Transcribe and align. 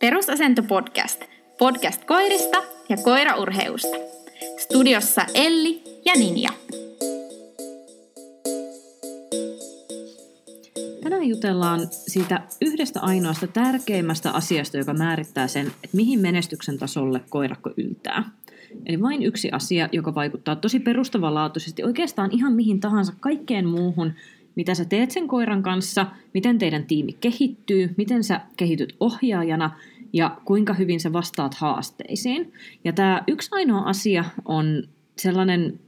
Perusasento 0.00 0.62
podcast. 0.62 1.24
Podcast 1.58 2.04
koirista 2.04 2.62
ja 2.88 2.96
koiraurheusta. 2.96 3.96
Studiossa 4.58 5.26
Elli 5.34 5.82
ja 6.04 6.12
Ninja. 6.14 6.50
Tänään 11.02 11.24
jutellaan 11.24 11.80
siitä 11.90 12.42
yhdestä 12.60 13.00
ainoasta 13.00 13.46
tärkeimmästä 13.46 14.30
asiasta, 14.30 14.78
joka 14.78 14.94
määrittää 14.94 15.48
sen, 15.48 15.66
että 15.66 15.96
mihin 15.96 16.20
menestyksen 16.20 16.78
tasolle 16.78 17.20
koirakko 17.28 17.70
yltää. 17.76 18.24
Eli 18.86 19.02
vain 19.02 19.22
yksi 19.22 19.50
asia, 19.50 19.88
joka 19.92 20.14
vaikuttaa 20.14 20.56
tosi 20.56 20.80
perustavanlaatuisesti 20.80 21.84
oikeastaan 21.84 22.30
ihan 22.32 22.52
mihin 22.52 22.80
tahansa 22.80 23.12
kaikkeen 23.20 23.66
muuhun, 23.66 24.12
mitä 24.60 24.74
sä 24.74 24.84
teet 24.84 25.10
sen 25.10 25.28
koiran 25.28 25.62
kanssa, 25.62 26.06
miten 26.34 26.58
teidän 26.58 26.84
tiimi 26.84 27.12
kehittyy, 27.12 27.94
miten 27.96 28.24
sä 28.24 28.40
kehityt 28.56 28.96
ohjaajana 29.00 29.70
ja 30.12 30.36
kuinka 30.44 30.74
hyvin 30.74 31.00
sä 31.00 31.12
vastaat 31.12 31.54
haasteisiin. 31.54 32.52
Ja 32.84 32.92
tämä 32.92 33.22
yksi 33.26 33.48
ainoa 33.52 33.80
asia 33.80 34.24
on 34.44 34.82
sellainen 35.18 35.80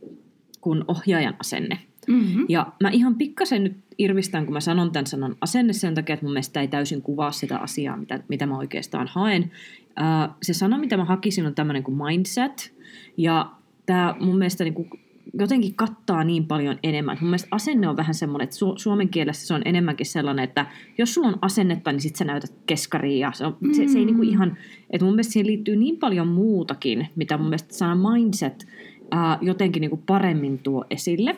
kuin 0.61 0.85
ohjaajan 0.89 1.37
asenne. 1.39 1.79
Mm-hmm. 2.09 2.47
Ja 2.49 2.73
mä 2.80 2.91
ihan 2.91 3.15
pikkasen 3.15 3.65
nyt 3.65 3.77
irvistän, 3.99 4.45
kun 4.45 4.53
mä 4.53 4.61
sanon 4.61 4.93
tämän 4.93 5.07
sanan 5.07 5.37
asenne 5.41 5.73
sen 5.73 5.95
takia, 5.95 6.15
että 6.15 6.27
mun 6.27 6.33
mielestä 6.33 6.61
ei 6.61 6.69
täysin 6.69 7.02
kuvaa 7.02 7.33
sitä 7.33 7.59
asiaa, 7.59 7.97
mitä, 7.97 8.21
mitä 8.29 8.47
mä 8.47 8.59
oikeastaan 8.59 9.09
haen. 9.09 9.43
Uh, 9.43 10.35
se 10.43 10.52
sana, 10.52 10.79
mitä 10.79 10.97
mä 10.97 11.05
hakisin, 11.05 11.47
on 11.47 11.55
tämmöinen 11.55 11.83
kuin 11.83 11.97
mindset. 11.97 12.75
Ja 13.16 13.51
tämä 13.87 14.16
mun 14.21 14.39
mielestä 14.39 14.65
niin 14.65 14.75
kuin 14.75 14.91
jotenkin 15.39 15.75
kattaa 15.75 16.25
niin 16.25 16.47
paljon 16.47 16.79
enemmän. 16.83 17.19
Mun 17.21 17.31
mielestä 17.31 17.49
asenne 17.51 17.89
on 17.89 17.97
vähän 17.97 18.15
semmoinen, 18.15 18.45
että 18.45 18.57
su- 18.57 18.79
suomen 18.79 19.09
kielessä 19.09 19.47
se 19.47 19.55
on 19.55 19.63
enemmänkin 19.65 20.07
sellainen, 20.07 20.45
että 20.45 20.67
jos 20.99 21.15
sulla 21.15 21.29
on 21.29 21.39
asennetta, 21.43 21.93
niin 21.93 22.01
sit 22.01 22.17
sä 22.17 22.25
näytät 22.25 22.55
keskariin. 22.67 23.21
Ja 23.21 23.33
se, 23.33 23.47
on, 23.47 23.57
mm. 23.61 23.73
se, 23.73 23.89
se 23.89 23.99
ei 23.99 24.05
niinku 24.05 24.23
ihan, 24.23 24.57
että 24.91 25.05
mun 25.05 25.15
mielestä 25.15 25.33
siihen 25.33 25.47
liittyy 25.47 25.77
niin 25.77 25.97
paljon 25.97 26.29
muutakin, 26.29 27.09
mitä 27.17 27.39
mun 27.39 27.47
mielestä 27.47 27.74
sana 27.74 28.11
mindset 28.11 28.66
ää, 29.11 29.39
jotenkin 29.41 29.80
niinku 29.80 30.02
paremmin 30.07 30.59
tuo 30.59 30.85
esille. 30.91 31.37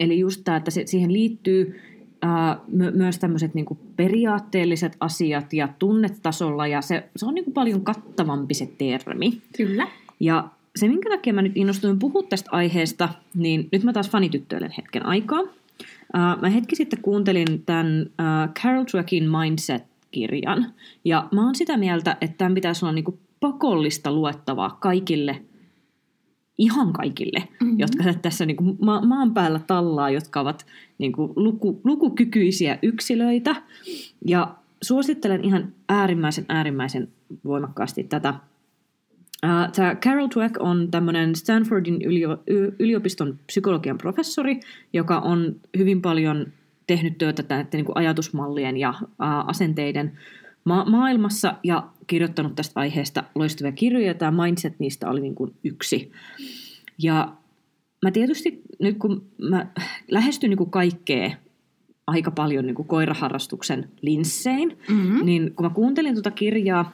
Eli 0.00 0.18
just 0.18 0.40
tämä, 0.44 0.56
että 0.56 0.70
se, 0.70 0.86
siihen 0.86 1.12
liittyy 1.12 1.80
ää, 2.22 2.60
my, 2.68 2.90
myös 2.90 3.18
tämmöiset 3.18 3.54
niinku 3.54 3.78
periaatteelliset 3.96 4.96
asiat 5.00 5.52
ja 5.52 5.68
tunnetasolla, 5.78 6.66
ja 6.66 6.82
se, 6.82 7.08
se 7.16 7.26
on 7.26 7.34
niinku 7.34 7.50
paljon 7.50 7.84
kattavampi 7.84 8.54
se 8.54 8.68
termi. 8.78 9.42
Kyllä. 9.56 9.88
Ja 10.20 10.48
se, 10.76 10.88
minkä 10.88 11.10
takia 11.10 11.34
mä 11.34 11.42
nyt 11.42 11.56
innostuin 11.56 11.98
puhua 11.98 12.22
tästä 12.22 12.50
aiheesta, 12.52 13.08
niin 13.34 13.68
nyt 13.72 13.84
mä 13.84 13.92
taas 13.92 14.10
fanityttöilen 14.10 14.74
hetken 14.76 15.06
aikaa. 15.06 15.40
Uh, 15.40 16.40
mä 16.40 16.48
hetki 16.48 16.76
sitten 16.76 17.02
kuuntelin 17.02 17.62
tämän 17.66 18.02
uh, 18.02 18.52
Carol 18.52 18.84
Dweckin 18.92 19.30
Mindset-kirjan, 19.30 20.72
ja 21.04 21.28
mä 21.32 21.44
oon 21.44 21.54
sitä 21.54 21.76
mieltä, 21.76 22.16
että 22.20 22.36
tämän 22.38 22.54
pitäisi 22.54 22.84
olla 22.84 22.92
niinku 22.92 23.18
pakollista 23.40 24.12
luettavaa 24.12 24.70
kaikille, 24.80 25.42
ihan 26.58 26.92
kaikille, 26.92 27.48
mm-hmm. 27.60 27.78
jotka 27.78 28.04
tässä 28.22 28.46
niinku 28.46 28.76
ma- 28.80 29.00
maan 29.00 29.34
päällä 29.34 29.60
tallaa, 29.66 30.10
jotka 30.10 30.40
ovat 30.40 30.66
niinku 30.98 31.32
luku- 31.36 31.80
lukukykyisiä 31.84 32.78
yksilöitä. 32.82 33.56
Ja 34.26 34.54
suosittelen 34.82 35.44
ihan 35.44 35.72
äärimmäisen, 35.88 36.44
äärimmäisen 36.48 37.08
voimakkaasti 37.44 38.04
tätä 38.04 38.34
tämä 39.72 39.94
Carol 39.94 40.28
Dweck 40.34 40.56
on 40.58 40.90
tämmöinen 40.90 41.36
Stanfordin 41.36 41.98
yliopiston 42.78 43.38
psykologian 43.46 43.98
professori, 43.98 44.60
joka 44.92 45.18
on 45.18 45.56
hyvin 45.78 46.02
paljon 46.02 46.46
tehnyt 46.86 47.18
työtä 47.18 47.44
näiden 47.48 47.68
niin 47.72 47.86
ajatusmallien 47.94 48.76
ja 48.76 48.94
uh, 49.00 49.06
asenteiden 49.18 50.12
ma- 50.64 50.84
maailmassa 50.84 51.54
ja 51.64 51.88
kirjoittanut 52.06 52.54
tästä 52.54 52.80
aiheesta 52.80 53.24
loistavia 53.34 53.72
kirjoja. 53.72 54.14
Tämä 54.14 54.44
Mindset 54.44 54.74
niistä 54.78 55.10
oli 55.10 55.20
niin 55.20 55.34
kuin 55.34 55.54
yksi. 55.64 56.12
Ja 56.98 57.32
mä 58.04 58.10
tietysti 58.10 58.62
nyt 58.78 58.98
kun 58.98 59.24
mä 59.38 59.66
lähestyn 60.10 60.50
niin 60.50 60.58
kuin 60.58 60.70
kaikkea 60.70 61.30
aika 62.06 62.30
paljon 62.30 62.66
niin 62.66 62.74
kuin 62.74 62.88
koiraharrastuksen 62.88 63.88
linssein, 64.02 64.78
mm-hmm. 64.88 65.24
niin 65.24 65.54
kun 65.54 65.66
mä 65.66 65.70
kuuntelin 65.70 66.14
tuota 66.14 66.30
kirjaa, 66.30 66.92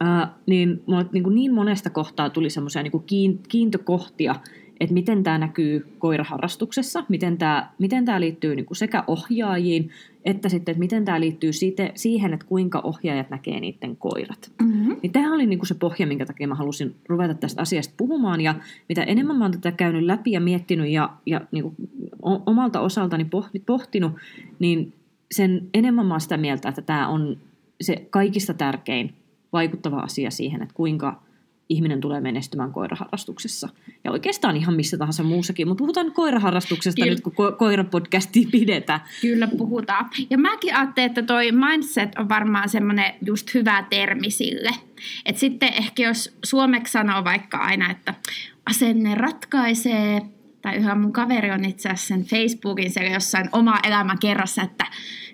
Ää, 0.00 0.34
niin 0.46 0.82
mulle 0.86 1.06
niin, 1.12 1.22
kuin 1.22 1.34
niin 1.34 1.54
monesta 1.54 1.90
kohtaa 1.90 2.30
tuli 2.30 2.50
semmoisia 2.50 2.82
niin 2.82 3.40
kiintokohtia, 3.48 4.34
että 4.80 4.94
miten 4.94 5.22
tämä 5.22 5.38
näkyy 5.38 5.86
koiraharrastuksessa, 5.98 7.04
miten 7.08 7.38
tämä, 7.38 7.70
miten 7.78 8.04
tämä 8.04 8.20
liittyy 8.20 8.56
niin 8.56 8.66
kuin 8.66 8.76
sekä 8.76 9.04
ohjaajiin, 9.06 9.90
että 10.24 10.48
sitten, 10.48 10.72
että 10.72 10.78
miten 10.78 11.04
tämä 11.04 11.20
liittyy 11.20 11.52
siitä, 11.52 11.90
siihen, 11.94 12.34
että 12.34 12.46
kuinka 12.46 12.80
ohjaajat 12.84 13.30
näkee 13.30 13.60
niiden 13.60 13.96
koirat. 13.96 14.52
Mm-hmm. 14.62 14.96
Niin 15.02 15.12
tämä 15.12 15.34
oli 15.34 15.46
niin 15.46 15.58
kuin 15.58 15.66
se 15.66 15.74
pohja, 15.74 16.06
minkä 16.06 16.26
takia 16.26 16.48
mä 16.48 16.54
halusin 16.54 16.94
ruveta 17.08 17.34
tästä 17.34 17.62
asiasta 17.62 17.94
puhumaan, 17.96 18.40
ja 18.40 18.54
mitä 18.88 19.02
enemmän 19.02 19.36
mä 19.36 19.44
oon 19.44 19.52
tätä 19.52 19.72
käynyt 19.72 20.02
läpi 20.02 20.32
ja 20.32 20.40
miettinyt 20.40 20.90
ja, 20.90 21.12
ja 21.26 21.40
niin 21.52 21.62
kuin 21.62 21.74
omalta 22.22 22.80
osaltani 22.80 23.26
pohtinut, 23.66 24.12
niin 24.58 24.92
sen 25.30 25.68
enemmän 25.74 26.06
mä 26.06 26.14
oon 26.14 26.20
sitä 26.20 26.36
mieltä, 26.36 26.68
että 26.68 26.82
tämä 26.82 27.08
on 27.08 27.36
se 27.80 28.06
kaikista 28.10 28.54
tärkein 28.54 29.14
vaikuttava 29.56 30.00
asia 30.00 30.30
siihen, 30.30 30.62
että 30.62 30.74
kuinka 30.74 31.22
ihminen 31.68 32.00
tulee 32.00 32.20
menestymään 32.20 32.72
koiraharrastuksessa. 32.72 33.68
Ja 34.04 34.12
oikeastaan 34.12 34.56
ihan 34.56 34.74
missä 34.74 34.98
tahansa 34.98 35.22
muussakin, 35.22 35.68
mutta 35.68 35.78
puhutaan 35.78 36.12
koiraharrastuksesta 36.12 37.02
Kyllä. 37.02 37.14
nyt, 37.14 37.20
kun 37.20 37.32
ko- 37.32 37.56
koirapodcasti 37.56 38.48
pidetään. 38.52 39.00
Kyllä 39.20 39.46
puhutaan. 39.46 40.10
Ja 40.30 40.38
mäkin 40.38 40.74
ajattelen, 40.74 41.06
että 41.06 41.22
toi 41.22 41.52
mindset 41.52 42.18
on 42.18 42.28
varmaan 42.28 42.68
semmoinen 42.68 43.14
just 43.26 43.54
hyvä 43.54 43.84
termi 43.90 44.30
sille. 44.30 44.70
Että 45.24 45.40
sitten 45.40 45.72
ehkä 45.72 46.02
jos 46.02 46.36
suomeksi 46.44 46.92
sanoo 46.92 47.24
vaikka 47.24 47.58
aina, 47.58 47.90
että 47.90 48.14
asenne 48.66 49.14
ratkaisee, 49.14 50.20
tai 50.62 50.76
yhä 50.76 50.94
mun 50.94 51.12
kaveri 51.12 51.50
on 51.50 51.64
itse 51.64 51.88
asiassa 51.88 52.14
sen 52.14 52.24
Facebookin 52.24 52.90
siellä 52.90 53.10
jossain 53.10 53.48
oma 53.52 53.78
elämän 53.86 54.18
kerrassa, 54.18 54.62
että 54.62 54.86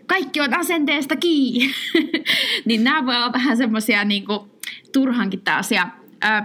kaikki 0.07 0.41
on 0.41 0.55
asenteesta 0.55 1.17
kiinni. 1.17 1.75
niin 2.67 2.85
nämä 2.85 3.07
voi 3.07 3.17
olla 3.17 3.33
vähän 3.33 3.57
semmoisia 3.57 4.05
niin 4.05 4.25
turhankin 4.93 5.41
tällaisia 5.41 5.89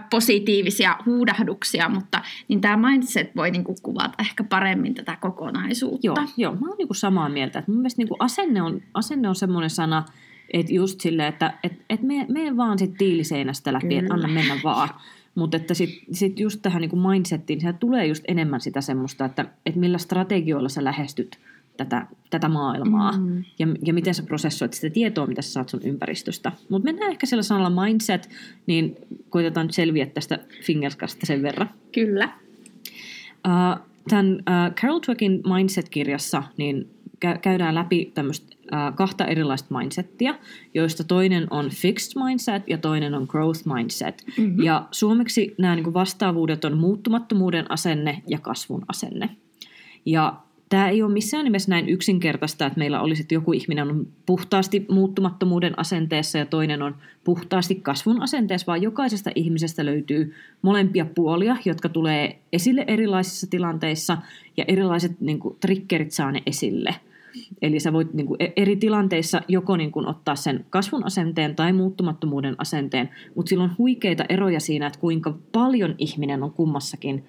positiivisia 0.09 0.95
huudahduksia, 1.05 1.89
mutta 1.89 2.21
niin 2.47 2.61
tämä 2.61 2.89
mindset 2.89 3.35
voi 3.35 3.51
niinku 3.51 3.75
kuvata 3.81 4.13
ehkä 4.19 4.43
paremmin 4.43 4.93
tätä 4.93 5.17
kokonaisuutta. 5.21 6.07
Joo, 6.07 6.15
joo 6.37 6.55
mä 6.55 6.67
oon 6.67 6.77
niinku 6.77 6.93
samaa 6.93 7.29
mieltä. 7.29 7.59
Että 7.59 7.71
mun 7.71 7.79
mielestä 7.81 7.99
niinku 7.99 8.15
asenne 8.19 8.61
on, 8.61 8.81
asenne 8.93 9.29
on 9.29 9.35
semmoinen 9.35 9.69
sana, 9.69 10.05
että 10.53 10.73
just 10.73 11.01
silleen, 11.01 11.29
että 11.29 11.53
et, 11.63 11.73
et 11.89 12.01
me, 12.01 12.25
me 12.29 12.57
vaan 12.57 12.79
sit 12.79 12.93
tiiliseinästä 12.97 13.73
läpi, 13.73 13.97
että 13.97 14.13
anna 14.13 14.27
mennä 14.27 14.59
vaan. 14.63 14.89
Mutta 15.35 15.57
että 15.57 15.73
sitten 15.73 16.15
sit 16.15 16.39
just 16.39 16.61
tähän 16.61 16.81
niinku 16.81 16.95
mindsettiin, 16.95 17.61
se 17.61 17.73
tulee 17.73 18.05
just 18.05 18.23
enemmän 18.27 18.61
sitä 18.61 18.81
semmoista, 18.81 19.25
että 19.25 19.45
et 19.65 19.75
millä 19.75 19.97
strategioilla 19.97 20.69
sä 20.69 20.83
lähestyt 20.83 21.39
tätä, 21.77 22.07
tätä 22.29 22.49
maailmaa 22.49 23.11
mm. 23.11 23.43
ja, 23.59 23.67
ja 23.85 23.93
miten 23.93 24.13
sä 24.13 24.23
prosessoit 24.23 24.73
sitä 24.73 24.93
tietoa, 24.93 25.27
mitä 25.27 25.41
sä 25.41 25.51
saat 25.51 25.69
sun 25.69 25.83
ympäristöstä. 25.83 26.51
Mutta 26.69 26.85
mennään 26.85 27.11
ehkä 27.11 27.25
sillä 27.25 27.43
sanalla 27.43 27.83
mindset, 27.83 28.29
niin 28.67 28.95
koitetaan 29.29 29.65
nyt 29.65 29.75
selviä 29.75 30.05
tästä 30.05 30.39
fingerskasta 30.63 31.25
sen 31.25 31.43
verran. 31.43 31.69
Kyllä. 31.91 32.29
Uh, 33.47 33.85
tämän 34.09 34.33
uh, 34.33 34.73
Carol 34.73 34.99
Dweckin 35.07 35.41
Mindset-kirjassa 35.55 36.43
niin 36.57 36.89
käydään 37.41 37.75
läpi 37.75 38.11
tämmöistä 38.13 38.55
uh, 38.61 38.95
kahta 38.95 39.25
erilaista 39.25 39.77
mindsettiä, 39.77 40.35
joista 40.73 41.03
toinen 41.03 41.47
on 41.49 41.69
fixed 41.69 42.23
mindset 42.23 42.63
ja 42.67 42.77
toinen 42.77 43.13
on 43.13 43.25
growth 43.27 43.61
mindset. 43.75 44.25
Mm-hmm. 44.37 44.63
Ja 44.63 44.87
suomeksi 44.91 45.55
nämä 45.57 45.75
niin 45.75 45.93
vastaavuudet 45.93 46.65
on 46.65 46.77
muuttumattomuuden 46.77 47.71
asenne 47.71 48.21
ja 48.27 48.39
kasvun 48.39 48.85
asenne. 48.87 49.29
Ja 50.05 50.33
tämä 50.69 50.89
ei 50.89 51.03
ole 51.03 51.13
missään 51.13 51.43
nimessä 51.43 51.69
näin 51.71 51.89
yksinkertaista, 51.89 52.65
että 52.65 52.79
meillä 52.79 53.01
olisi, 53.01 53.21
että 53.21 53.33
joku 53.33 53.53
ihminen 53.53 53.89
on 53.91 54.07
puhtaasti 54.25 54.85
muuttumattomuuden 54.89 55.79
asenteessa 55.79 56.37
ja 56.37 56.45
toinen 56.45 56.81
on 56.81 56.95
puhtaasti 57.23 57.75
kasvun 57.75 58.21
asenteessa, 58.21 58.67
vaan 58.67 58.81
jokaisesta 58.81 59.31
ihmisestä 59.35 59.85
löytyy 59.85 60.33
molempia 60.61 61.05
puolia, 61.15 61.57
jotka 61.65 61.89
tulee 61.89 62.39
esille 62.53 62.83
erilaisissa 62.87 63.47
tilanteissa 63.49 64.17
ja 64.57 64.65
erilaiset 64.67 65.21
niin 65.21 65.39
kuin, 65.39 65.57
triggerit 65.59 66.11
saa 66.11 66.31
ne 66.31 66.43
esille. 66.45 66.95
Eli 67.61 67.79
sä 67.79 67.93
voit 67.93 68.13
niin 68.13 68.27
kuin, 68.27 68.41
e-, 68.43 68.53
eri 68.55 68.75
tilanteissa 68.75 69.41
joko 69.47 69.77
niin 69.77 69.91
kuin, 69.91 70.07
ottaa 70.07 70.35
sen 70.35 70.65
kasvun 70.69 71.05
asenteen 71.05 71.55
tai 71.55 71.73
muuttumattomuuden 71.73 72.55
asenteen, 72.57 73.09
mutta 73.35 73.49
sillä 73.49 73.63
on 73.63 73.75
huikeita 73.77 74.25
eroja 74.29 74.59
siinä, 74.59 74.87
että 74.87 74.99
kuinka 74.99 75.37
paljon 75.51 75.95
ihminen 75.97 76.43
on 76.43 76.51
kummassakin 76.51 77.25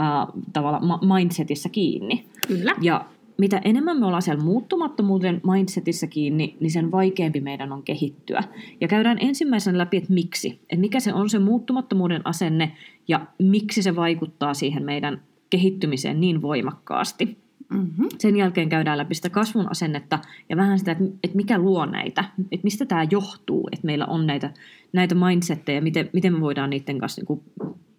äh, 0.00 0.06
tavalla 0.52 0.80
mindsetissä 1.14 1.68
kiinni. 1.68 2.24
Kyllä. 2.48 2.74
Ja 2.80 3.04
mitä 3.38 3.60
enemmän 3.64 3.98
me 4.00 4.06
ollaan 4.06 4.22
siellä 4.22 4.44
muuttumattomuuden 4.44 5.40
mindsetissä 5.52 6.06
kiinni, 6.06 6.56
niin 6.60 6.70
sen 6.70 6.90
vaikeampi 6.90 7.40
meidän 7.40 7.72
on 7.72 7.82
kehittyä. 7.82 8.44
Ja 8.80 8.88
käydään 8.88 9.18
ensimmäisen 9.20 9.78
läpi, 9.78 9.96
että 9.96 10.12
miksi. 10.12 10.48
Että 10.48 10.80
mikä 10.80 11.00
se 11.00 11.12
on 11.12 11.30
se 11.30 11.38
muuttumattomuuden 11.38 12.26
asenne 12.26 12.72
ja 13.08 13.26
miksi 13.38 13.82
se 13.82 13.96
vaikuttaa 13.96 14.54
siihen 14.54 14.84
meidän 14.84 15.22
kehittymiseen 15.50 16.20
niin 16.20 16.42
voimakkaasti. 16.42 17.38
Mm-hmm. 17.72 18.08
Sen 18.18 18.36
jälkeen 18.36 18.68
käydään 18.68 18.98
läpi 18.98 19.14
sitä 19.14 19.30
kasvun 19.30 19.70
asennetta 19.70 20.18
ja 20.48 20.56
vähän 20.56 20.78
sitä, 20.78 20.92
että, 20.92 21.36
mikä 21.36 21.58
luo 21.58 21.86
näitä, 21.86 22.24
että 22.52 22.64
mistä 22.64 22.86
tämä 22.86 23.06
johtuu, 23.10 23.68
että 23.72 23.86
meillä 23.86 24.06
on 24.06 24.26
näitä, 24.26 24.50
näitä 24.92 25.14
mindsetteja, 25.14 25.82
miten, 25.82 26.10
miten 26.12 26.32
me 26.32 26.40
voidaan 26.40 26.70
niiden 26.70 26.98
kanssa 26.98 27.20
niin 27.20 27.26
kuin 27.26 27.40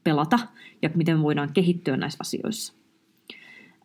pelata 0.03 0.39
ja 0.81 0.89
miten 0.95 1.17
me 1.17 1.23
voidaan 1.23 1.53
kehittyä 1.53 1.97
näissä 1.97 2.17
asioissa. 2.21 2.78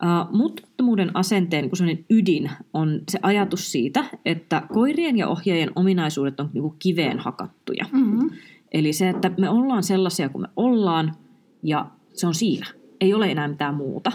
Uh, 0.03 0.37
muuttumattomuuden 0.37 1.11
asenteen 1.17 1.71
kun 1.71 1.89
ydin 2.11 2.51
on 2.73 3.01
se 3.11 3.19
ajatus 3.23 3.73
siitä, 3.73 4.05
että 4.25 4.63
koirien 4.73 5.17
ja 5.17 5.29
ohjaajien 5.29 5.71
ominaisuudet 5.77 6.41
on 6.41 6.51
niin 6.53 6.75
kiveen 6.79 7.19
hakattuja. 7.19 7.85
Mm-hmm. 7.93 8.31
Eli 8.73 8.93
se, 8.93 9.09
että 9.09 9.31
me 9.39 9.49
ollaan 9.49 9.83
sellaisia 9.83 10.29
kuin 10.29 10.43
me 10.43 10.49
ollaan 10.57 11.15
ja 11.63 11.87
se 12.13 12.27
on 12.27 12.35
siinä. 12.35 12.67
Ei 13.01 13.15
ole 13.15 13.31
enää 13.31 13.49
mitään 13.49 13.75
muuta. 13.75 14.13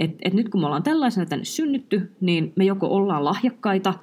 Et, 0.00 0.10
et 0.24 0.34
nyt 0.34 0.48
kun 0.48 0.60
me 0.60 0.66
ollaan 0.66 0.82
tällaisena 0.82 1.26
tänne 1.26 1.44
synnytty, 1.44 2.12
niin 2.20 2.52
me 2.56 2.64
joko 2.64 2.86
ollaan 2.86 3.24
lahjakkaita 3.24 3.94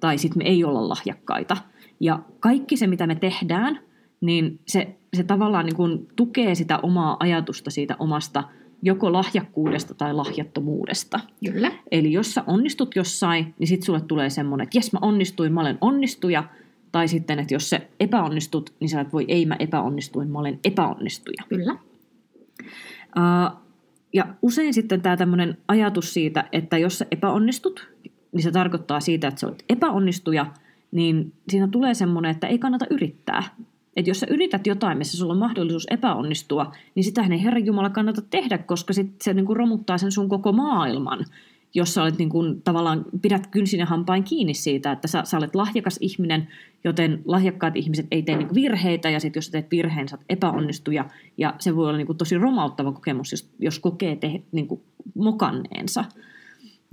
tai 0.00 0.18
sitten 0.18 0.38
me 0.38 0.44
ei 0.44 0.64
olla 0.64 0.88
lahjakkaita. 0.88 1.56
Ja 2.00 2.18
kaikki 2.40 2.76
se, 2.76 2.86
mitä 2.86 3.06
me 3.06 3.14
tehdään, 3.14 3.80
niin 4.20 4.60
se, 4.66 4.96
se 5.16 5.22
tavallaan 5.24 5.66
niin 5.66 5.76
kuin 5.76 6.08
tukee 6.16 6.54
sitä 6.54 6.78
omaa 6.78 7.16
ajatusta 7.20 7.70
siitä 7.70 7.96
omasta 7.98 8.44
joko 8.84 9.12
lahjakkuudesta 9.12 9.94
tai 9.94 10.14
lahjattomuudesta. 10.14 11.20
Kyllä. 11.44 11.72
Eli 11.90 12.12
jos 12.12 12.34
sä 12.34 12.44
onnistut 12.46 12.96
jossain, 12.96 13.54
niin 13.58 13.68
sitten 13.68 13.86
sulle 13.86 14.00
tulee 14.00 14.30
semmoinen, 14.30 14.64
että 14.64 14.78
jes 14.78 14.92
mä 14.92 14.98
onnistuin, 15.02 15.52
mä 15.52 15.60
olen 15.60 15.78
onnistuja. 15.80 16.44
Tai 16.92 17.08
sitten, 17.08 17.38
että 17.38 17.54
jos 17.54 17.70
sä 17.70 17.80
epäonnistut, 18.00 18.72
niin 18.80 18.88
sä 18.88 19.00
et 19.00 19.12
voi, 19.12 19.24
ei 19.28 19.46
mä 19.46 19.56
epäonnistuin, 19.58 20.30
mä 20.30 20.38
olen 20.38 20.60
epäonnistuja. 20.64 21.42
Kyllä. 21.48 21.72
Uh, 21.72 23.56
ja 24.12 24.26
usein 24.42 24.74
sitten 24.74 25.02
tämä 25.02 25.16
tämmöinen 25.16 25.56
ajatus 25.68 26.14
siitä, 26.14 26.48
että 26.52 26.78
jos 26.78 26.98
sä 26.98 27.06
epäonnistut, 27.10 27.88
niin 28.32 28.42
se 28.42 28.50
tarkoittaa 28.50 29.00
siitä, 29.00 29.28
että 29.28 29.40
sä 29.40 29.46
olet 29.46 29.64
epäonnistuja, 29.68 30.46
niin 30.92 31.32
siinä 31.48 31.68
tulee 31.68 31.94
semmoinen, 31.94 32.30
että 32.30 32.46
ei 32.46 32.58
kannata 32.58 32.86
yrittää. 32.90 33.42
Että 33.96 34.10
jos 34.10 34.20
sä 34.20 34.26
yrität 34.30 34.66
jotain, 34.66 34.98
missä 34.98 35.18
sulla 35.18 35.32
on 35.32 35.38
mahdollisuus 35.38 35.86
epäonnistua, 35.90 36.72
niin 36.94 37.04
sitähän 37.04 37.32
ei 37.32 37.42
Herran 37.42 37.66
Jumala 37.66 37.90
kannata 37.90 38.22
tehdä, 38.30 38.58
koska 38.58 38.92
sit 38.92 39.22
se 39.22 39.34
niin 39.34 39.46
kuin 39.46 39.56
romuttaa 39.56 39.98
sen 39.98 40.12
sun 40.12 40.28
koko 40.28 40.52
maailman, 40.52 41.24
jos 41.74 41.94
sä 41.94 42.02
olet 42.02 42.18
niin 42.18 42.28
kuin, 42.28 42.62
tavallaan 42.62 43.04
pidät 43.22 43.46
kynsin 43.46 43.86
hampain 43.86 44.24
kiinni 44.24 44.54
siitä, 44.54 44.92
että 44.92 45.08
sä, 45.08 45.22
sä 45.24 45.36
olet 45.36 45.54
lahjakas 45.54 45.98
ihminen, 46.00 46.48
joten 46.84 47.22
lahjakkaat 47.24 47.76
ihmiset 47.76 48.06
ei 48.10 48.22
tee 48.22 48.36
niin 48.36 48.54
virheitä, 48.54 49.10
ja 49.10 49.20
sitten 49.20 49.38
jos 49.38 49.46
sä 49.46 49.52
teet 49.52 49.70
virheen, 49.70 50.08
sä 50.08 50.16
oot 50.16 50.24
epäonnistuja, 50.28 51.04
ja 51.36 51.54
se 51.58 51.76
voi 51.76 51.88
olla 51.88 51.98
niin 51.98 52.06
kuin 52.06 52.18
tosi 52.18 52.38
romauttava 52.38 52.92
kokemus, 52.92 53.32
jos, 53.32 53.48
jos 53.58 53.78
kokee 53.78 54.16
te, 54.16 54.42
niin 54.52 54.68
kuin 54.68 54.80
mokanneensa. 55.14 56.04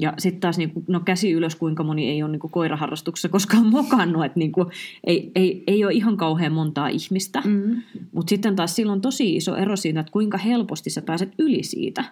Ja 0.01 0.13
sitten 0.18 0.42
taas 0.42 0.57
niin 0.57 0.71
kuin, 0.71 0.86
no 0.88 1.00
käsi 1.00 1.31
ylös, 1.31 1.56
kuinka 1.56 1.83
moni 1.83 2.09
ei 2.09 2.24
ole 2.24 2.31
niin 2.31 2.39
kuin 2.39 2.51
koiraharrastuksessa 2.51 3.30
koskaan 3.30 3.65
mokannut, 3.77 4.25
että 4.25 4.39
niin 4.39 4.51
kuin, 4.51 4.68
ei, 5.03 5.31
ei, 5.36 5.63
ei 5.68 5.86
ole 5.86 5.94
ihan 5.94 6.18
kauhean 6.18 6.53
montaa 6.53 6.88
ihmistä. 6.88 7.42
Mm. 7.45 7.81
Mutta 8.12 8.30
sitten 8.30 8.56
taas 8.56 8.75
silloin 8.75 8.98
on 8.98 9.01
tosi 9.01 9.36
iso 9.36 9.56
ero 9.56 9.75
siinä, 9.75 10.00
että 10.00 10.12
kuinka 10.12 10.38
helposti 10.38 10.89
sä 10.89 11.01
pääset 11.01 11.33
yli 11.38 11.63
siitä. 11.63 12.03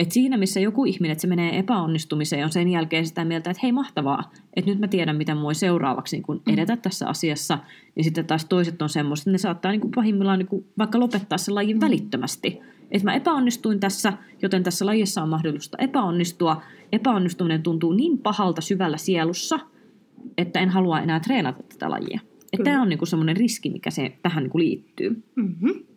Et 0.00 0.12
siinä, 0.12 0.36
missä 0.36 0.60
joku 0.60 0.84
ihminen, 0.84 1.12
että 1.12 1.22
se 1.22 1.28
menee 1.28 1.58
epäonnistumiseen, 1.58 2.44
on 2.44 2.52
sen 2.52 2.68
jälkeen 2.68 3.06
sitä 3.06 3.24
mieltä, 3.24 3.50
että 3.50 3.60
hei 3.62 3.72
mahtavaa, 3.72 4.32
että 4.56 4.70
nyt 4.70 4.78
mä 4.78 4.88
tiedän, 4.88 5.16
mitä 5.16 5.34
mä 5.34 5.42
voin 5.42 5.54
seuraavaksi 5.54 6.16
niin 6.16 6.22
kun 6.22 6.42
edetä 6.52 6.76
tässä 6.76 7.08
asiassa. 7.08 7.58
Niin 7.94 8.04
sitten 8.04 8.26
taas 8.26 8.44
toiset 8.44 8.82
on 8.82 8.88
semmoiset, 8.88 9.22
että 9.22 9.30
ne 9.30 9.38
saattaa 9.38 9.72
niin 9.72 9.90
pahimmillaan 9.94 10.38
niin 10.38 10.64
vaikka 10.78 11.00
lopettaa 11.00 11.38
sen 11.38 11.54
lajin 11.54 11.80
välittömästi. 11.80 12.60
Että 12.90 13.04
mä 13.04 13.14
epäonnistuin 13.14 13.80
tässä, 13.80 14.12
joten 14.42 14.62
tässä 14.62 14.86
lajissa 14.86 15.22
on 15.22 15.28
mahdollista 15.28 15.78
epäonnistua. 15.80 16.62
Epäonnistuminen 16.92 17.62
tuntuu 17.62 17.92
niin 17.92 18.18
pahalta 18.18 18.60
syvällä 18.60 18.96
sielussa, 18.96 19.60
että 20.38 20.60
en 20.60 20.68
halua 20.68 21.00
enää 21.00 21.20
treenata 21.20 21.62
tätä 21.62 21.90
lajia. 21.90 22.20
Että 22.52 22.64
tämä 22.64 22.82
on 22.82 22.88
niin 22.88 23.06
semmoinen 23.06 23.36
riski, 23.36 23.70
mikä 23.70 23.90
se 23.90 24.12
tähän 24.22 24.42
niin 24.42 24.52
liittyy. 24.54 25.22
Mm-hmm. 25.36 25.89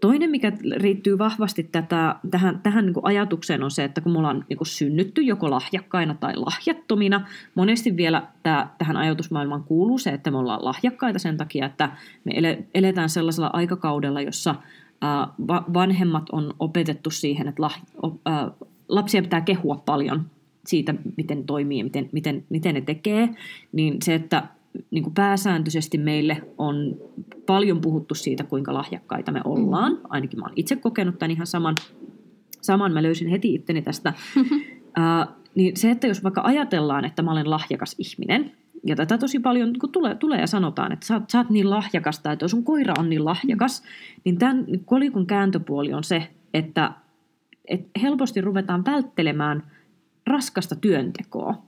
Toinen, 0.00 0.30
mikä 0.30 0.52
riittyy 0.76 1.18
vahvasti 1.18 1.62
tätä, 1.62 2.16
tähän, 2.30 2.60
tähän 2.62 2.86
niin 2.86 2.94
ajatukseen, 3.02 3.62
on 3.62 3.70
se, 3.70 3.84
että 3.84 4.00
kun 4.00 4.12
me 4.12 4.18
ollaan 4.18 4.44
niin 4.48 4.58
synnytty 4.62 5.22
joko 5.22 5.50
lahjakkaina 5.50 6.14
tai 6.14 6.36
lahjattomina, 6.36 7.26
monesti 7.54 7.96
vielä 7.96 8.22
tämä, 8.42 8.68
tähän 8.78 8.96
ajatusmaailmaan 8.96 9.64
kuuluu 9.64 9.98
se, 9.98 10.10
että 10.10 10.30
me 10.30 10.38
ollaan 10.38 10.64
lahjakkaita 10.64 11.18
sen 11.18 11.36
takia, 11.36 11.66
että 11.66 11.92
me 12.24 12.32
ele, 12.34 12.58
eletään 12.74 13.08
sellaisella 13.08 13.50
aikakaudella, 13.52 14.20
jossa 14.20 14.54
ää, 15.00 15.28
va, 15.48 15.64
vanhemmat 15.74 16.30
on 16.32 16.54
opetettu 16.58 17.10
siihen, 17.10 17.48
että 17.48 17.62
lah, 17.62 17.80
ää, 18.24 18.50
lapsia 18.88 19.22
pitää 19.22 19.40
kehua 19.40 19.82
paljon 19.86 20.30
siitä, 20.66 20.94
miten 21.16 21.44
toimii 21.44 21.78
ja 21.78 21.84
miten, 21.84 22.08
miten, 22.12 22.44
miten 22.48 22.74
ne 22.74 22.80
tekee, 22.80 23.28
niin 23.72 23.96
se, 24.02 24.14
että 24.14 24.42
niin 24.90 25.02
kuin 25.04 25.14
pääsääntöisesti 25.14 25.98
meille 25.98 26.42
on 26.58 26.96
paljon 27.46 27.80
puhuttu 27.80 28.14
siitä, 28.14 28.44
kuinka 28.44 28.74
lahjakkaita 28.74 29.32
me 29.32 29.40
ollaan. 29.44 29.92
Mm. 29.92 30.00
Ainakin 30.08 30.38
mä 30.38 30.46
oon 30.46 30.52
itse 30.56 30.76
kokenut 30.76 31.18
tämän 31.18 31.30
ihan 31.30 31.46
saman. 31.46 31.74
Saman 32.60 32.92
mä 32.92 33.02
löysin 33.02 33.28
heti 33.28 33.54
itteni 33.54 33.82
tästä. 33.82 34.12
uh, 34.36 35.34
niin 35.54 35.76
se, 35.76 35.90
että 35.90 36.06
jos 36.06 36.22
vaikka 36.22 36.40
ajatellaan, 36.44 37.04
että 37.04 37.22
mä 37.22 37.32
olen 37.32 37.50
lahjakas 37.50 37.96
ihminen, 37.98 38.52
ja 38.86 38.96
tätä 38.96 39.18
tosi 39.18 39.38
paljon 39.38 39.72
kun 39.80 39.92
tulee, 39.92 40.14
tulee 40.14 40.40
ja 40.40 40.46
sanotaan, 40.46 40.92
että 40.92 41.06
sä 41.06 41.14
oot, 41.14 41.30
sä 41.30 41.38
oot 41.38 41.50
niin 41.50 41.70
lahjakas, 41.70 42.18
tai 42.18 42.32
että 42.32 42.48
sun 42.48 42.64
koira 42.64 42.94
on 42.98 43.10
niin 43.10 43.24
lahjakas, 43.24 43.82
niin 44.24 44.38
tämän 44.38 44.66
kolikon 44.84 45.26
kääntöpuoli 45.26 45.92
on 45.92 46.04
se, 46.04 46.28
että, 46.54 46.92
että 47.68 48.00
helposti 48.02 48.40
ruvetaan 48.40 48.84
välttelemään 48.84 49.62
raskasta 50.26 50.76
työntekoa. 50.76 51.62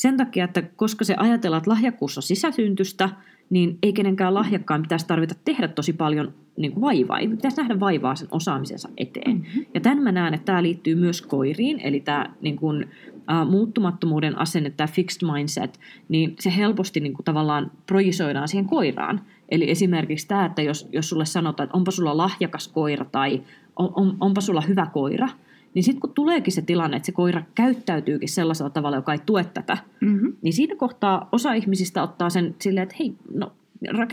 Sen 0.00 0.16
takia, 0.16 0.44
että 0.44 0.62
koska 0.62 1.04
se 1.04 1.14
ajatellaan, 1.14 1.58
että 1.58 1.70
lahjakkuus 1.70 2.16
on 2.16 2.22
sisäsyntystä, 2.22 3.08
niin 3.50 3.78
ei 3.82 3.92
kenenkään 3.92 4.34
lahjakkaan 4.34 4.82
pitäisi 4.82 5.06
tarvita 5.06 5.34
tehdä 5.44 5.68
tosi 5.68 5.92
paljon 5.92 6.34
niin 6.56 6.72
kuin 6.72 6.80
vaivaa. 6.80 7.18
Ei 7.18 7.28
pitäisi 7.28 7.56
nähdä 7.56 7.80
vaivaa 7.80 8.14
sen 8.14 8.28
osaamisensa 8.30 8.88
eteen. 8.96 9.36
Mm-hmm. 9.36 9.66
Ja 9.74 9.80
tämän 9.80 10.02
mä 10.02 10.12
näen, 10.12 10.34
että 10.34 10.44
tämä 10.44 10.62
liittyy 10.62 10.94
myös 10.94 11.22
koiriin, 11.22 11.80
eli 11.80 12.00
tämä 12.00 12.26
niin 12.40 12.56
kuin, 12.56 12.84
uh, 13.14 13.50
muuttumattomuuden 13.50 14.38
asenne, 14.38 14.70
tämä 14.70 14.86
fixed 14.86 15.28
mindset, 15.32 15.80
niin 16.08 16.34
se 16.38 16.56
helposti 16.56 17.00
niin 17.00 17.14
kuin, 17.14 17.24
tavallaan 17.24 17.70
projisoidaan 17.86 18.48
siihen 18.48 18.66
koiraan. 18.66 19.20
Eli 19.48 19.70
esimerkiksi 19.70 20.28
tämä, 20.28 20.44
että 20.44 20.62
jos, 20.62 20.88
jos 20.92 21.08
sulle 21.08 21.24
sanotaan, 21.24 21.64
että 21.64 21.76
onpa 21.76 21.90
sulla 21.90 22.16
lahjakas 22.16 22.68
koira 22.68 23.04
tai 23.04 23.42
on, 23.76 23.92
on, 23.94 24.16
onpa 24.20 24.40
sulla 24.40 24.60
hyvä 24.60 24.86
koira, 24.92 25.28
niin 25.74 25.82
sitten 25.82 26.00
kun 26.00 26.14
tuleekin 26.14 26.52
se 26.52 26.62
tilanne, 26.62 26.96
että 26.96 27.06
se 27.06 27.12
koira 27.12 27.42
käyttäytyykin 27.54 28.28
sellaisella 28.28 28.70
tavalla, 28.70 28.96
joka 28.96 29.12
ei 29.12 29.18
tue 29.26 29.44
tätä, 29.44 29.78
Mm-hmm. 30.00 30.36
niin 30.42 30.52
siinä 30.52 30.76
kohtaa 30.76 31.28
osa 31.32 31.52
ihmisistä 31.52 32.02
ottaa 32.02 32.30
sen 32.30 32.54
silleen, 32.60 32.82
että 32.82 32.96
hei, 32.98 33.14
no 33.34 33.52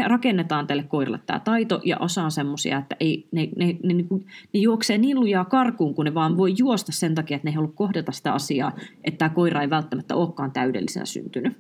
rakennetaan 0.08 0.68
tälle 0.68 0.84
koiralle 0.84 1.20
tämä 1.26 1.40
taito 1.40 1.82
ja 1.86 1.98
osa 2.00 2.24
on 2.24 2.32
semmoisia, 2.32 2.78
että 2.78 2.96
ei, 3.00 3.28
ne, 3.32 3.50
ne, 3.56 3.66
ne, 3.84 3.94
ne, 3.94 4.06
ne 4.54 4.60
juoksee 4.60 4.98
niin 4.98 5.20
lujaa 5.20 5.46
karkuun, 5.46 5.96
kun 5.96 6.06
ne 6.06 6.14
vaan 6.14 6.38
voi 6.38 6.54
juosta 6.58 6.92
sen 6.92 7.16
takia, 7.16 7.36
että 7.36 7.46
ne 7.46 7.52
ei 7.52 7.56
halua 7.56 7.72
kohdata 7.76 8.12
sitä 8.12 8.34
asiaa, 8.34 8.76
että 9.04 9.18
tämä 9.18 9.30
koira 9.30 9.62
ei 9.62 9.70
välttämättä 9.70 10.16
olekaan 10.16 10.52
täydellisenä 10.52 11.06
syntynyt. 11.06 11.58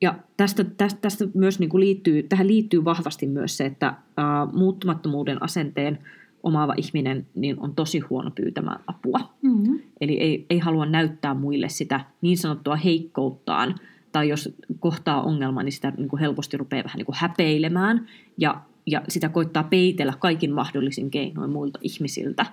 Ja 0.00 0.14
tästä, 0.36 0.64
tästä, 0.64 1.00
tästä 1.00 1.24
myös 1.34 1.58
niin 1.58 1.70
kuin 1.70 1.80
liittyy, 1.80 2.22
tähän 2.22 2.46
liittyy 2.46 2.84
vahvasti 2.84 3.26
myös 3.26 3.56
se, 3.56 3.66
että 3.66 3.94
ää, 4.16 4.46
muuttumattomuuden 4.52 5.42
asenteen 5.42 5.98
omaava 6.44 6.74
ihminen 6.76 7.26
niin 7.34 7.60
on 7.60 7.74
tosi 7.74 7.98
huono 7.98 8.30
pyytämään 8.30 8.80
apua. 8.86 9.34
Mm-hmm. 9.42 9.80
Eli 10.00 10.20
ei, 10.20 10.46
ei 10.50 10.58
halua 10.58 10.86
näyttää 10.86 11.34
muille 11.34 11.68
sitä 11.68 12.00
niin 12.20 12.38
sanottua 12.38 12.76
heikkouttaan, 12.76 13.74
tai 14.12 14.28
jos 14.28 14.56
kohtaa 14.80 15.22
ongelma, 15.22 15.62
niin 15.62 15.72
sitä 15.72 15.92
niin 15.96 16.08
kuin 16.08 16.20
helposti 16.20 16.56
rupeaa 16.56 16.84
vähän 16.84 16.96
niin 16.96 17.06
kuin 17.06 17.16
häpeilemään, 17.18 18.06
ja, 18.38 18.60
ja 18.86 19.02
sitä 19.08 19.28
koittaa 19.28 19.64
peitellä 19.64 20.12
kaikin 20.18 20.52
mahdollisin 20.52 21.10
keinoin 21.10 21.50
muilta 21.50 21.78
ihmisiltä, 21.82 22.46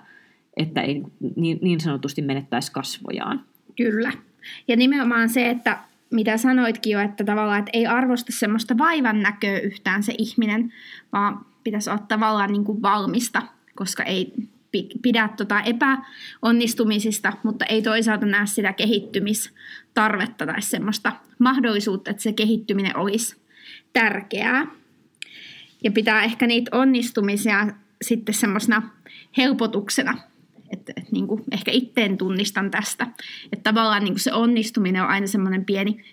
että 0.56 0.80
ei 0.80 1.02
niin, 1.36 1.58
niin 1.62 1.80
sanotusti 1.80 2.22
menettäisi 2.22 2.72
kasvojaan. 2.72 3.44
Kyllä. 3.76 4.12
Ja 4.68 4.76
nimenomaan 4.76 5.28
se, 5.28 5.50
että 5.50 5.78
mitä 6.10 6.36
sanoitkin 6.36 6.92
jo, 6.92 7.00
että 7.00 7.24
tavallaan 7.24 7.58
että 7.58 7.70
ei 7.72 7.86
arvosta 7.86 8.32
semmoista 8.32 8.78
vaivan 8.78 9.22
näköä 9.22 9.58
yhtään 9.58 10.02
se 10.02 10.14
ihminen, 10.18 10.72
vaan 11.12 11.46
pitäisi 11.64 11.90
olla 11.90 12.02
tavallaan 12.08 12.52
niin 12.52 12.64
kuin 12.64 12.82
valmista, 12.82 13.42
koska 13.82 14.02
ei 14.02 14.32
pidä 15.02 15.28
tota 15.36 15.60
epäonnistumisista, 15.60 17.32
mutta 17.42 17.64
ei 17.64 17.82
toisaalta 17.82 18.26
näe 18.26 18.46
sitä 18.46 18.72
kehittymistarvetta 18.72 20.46
tai 20.46 20.62
semmoista 20.62 21.12
mahdollisuutta, 21.38 22.10
että 22.10 22.22
se 22.22 22.32
kehittyminen 22.32 22.96
olisi 22.96 23.36
tärkeää. 23.92 24.66
Ja 25.84 25.90
pitää 25.90 26.22
ehkä 26.22 26.46
niitä 26.46 26.76
onnistumisia 26.76 27.66
sitten 28.02 28.34
semmoisena 28.34 28.90
helpotuksena, 29.36 30.18
että, 30.72 30.92
että 30.96 31.10
niin 31.12 31.26
kuin 31.26 31.44
ehkä 31.52 31.70
itteen 31.70 32.18
tunnistan 32.18 32.70
tästä, 32.70 33.06
että 33.52 33.62
tavallaan 33.62 34.04
niin 34.04 34.14
kuin 34.14 34.20
se 34.20 34.32
onnistuminen 34.32 35.02
on 35.02 35.08
aina 35.08 35.26
semmoinen 35.26 35.64
pieni 35.64 36.04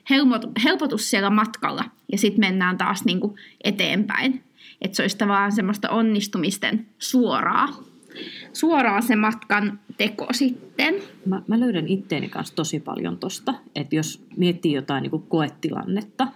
helpotus 0.63 1.09
siellä 1.09 1.29
matkalla 1.29 1.83
ja 2.11 2.17
sitten 2.17 2.39
mennään 2.39 2.77
taas 2.77 3.05
niin 3.05 3.19
kuin 3.19 3.35
eteenpäin. 3.63 4.43
Että 4.81 4.95
se 4.95 5.01
olisi 5.01 5.17
tavallaan 5.17 5.51
semmoista 5.51 5.89
onnistumisten 5.89 6.87
suoraa 6.99 7.67
suoraan 8.53 9.03
se 9.03 9.15
matkan 9.15 9.79
teko 9.97 10.27
sitten. 10.31 10.95
Mä, 11.25 11.41
mä 11.47 11.59
löydän 11.59 11.87
itteeni 11.87 12.29
kanssa 12.29 12.55
tosi 12.55 12.79
paljon 12.79 13.17
tosta, 13.17 13.53
että 13.75 13.95
jos 13.95 14.25
miettii 14.37 14.73
jotain 14.73 15.01
niin 15.01 15.23
koetilannetta, 15.27 16.27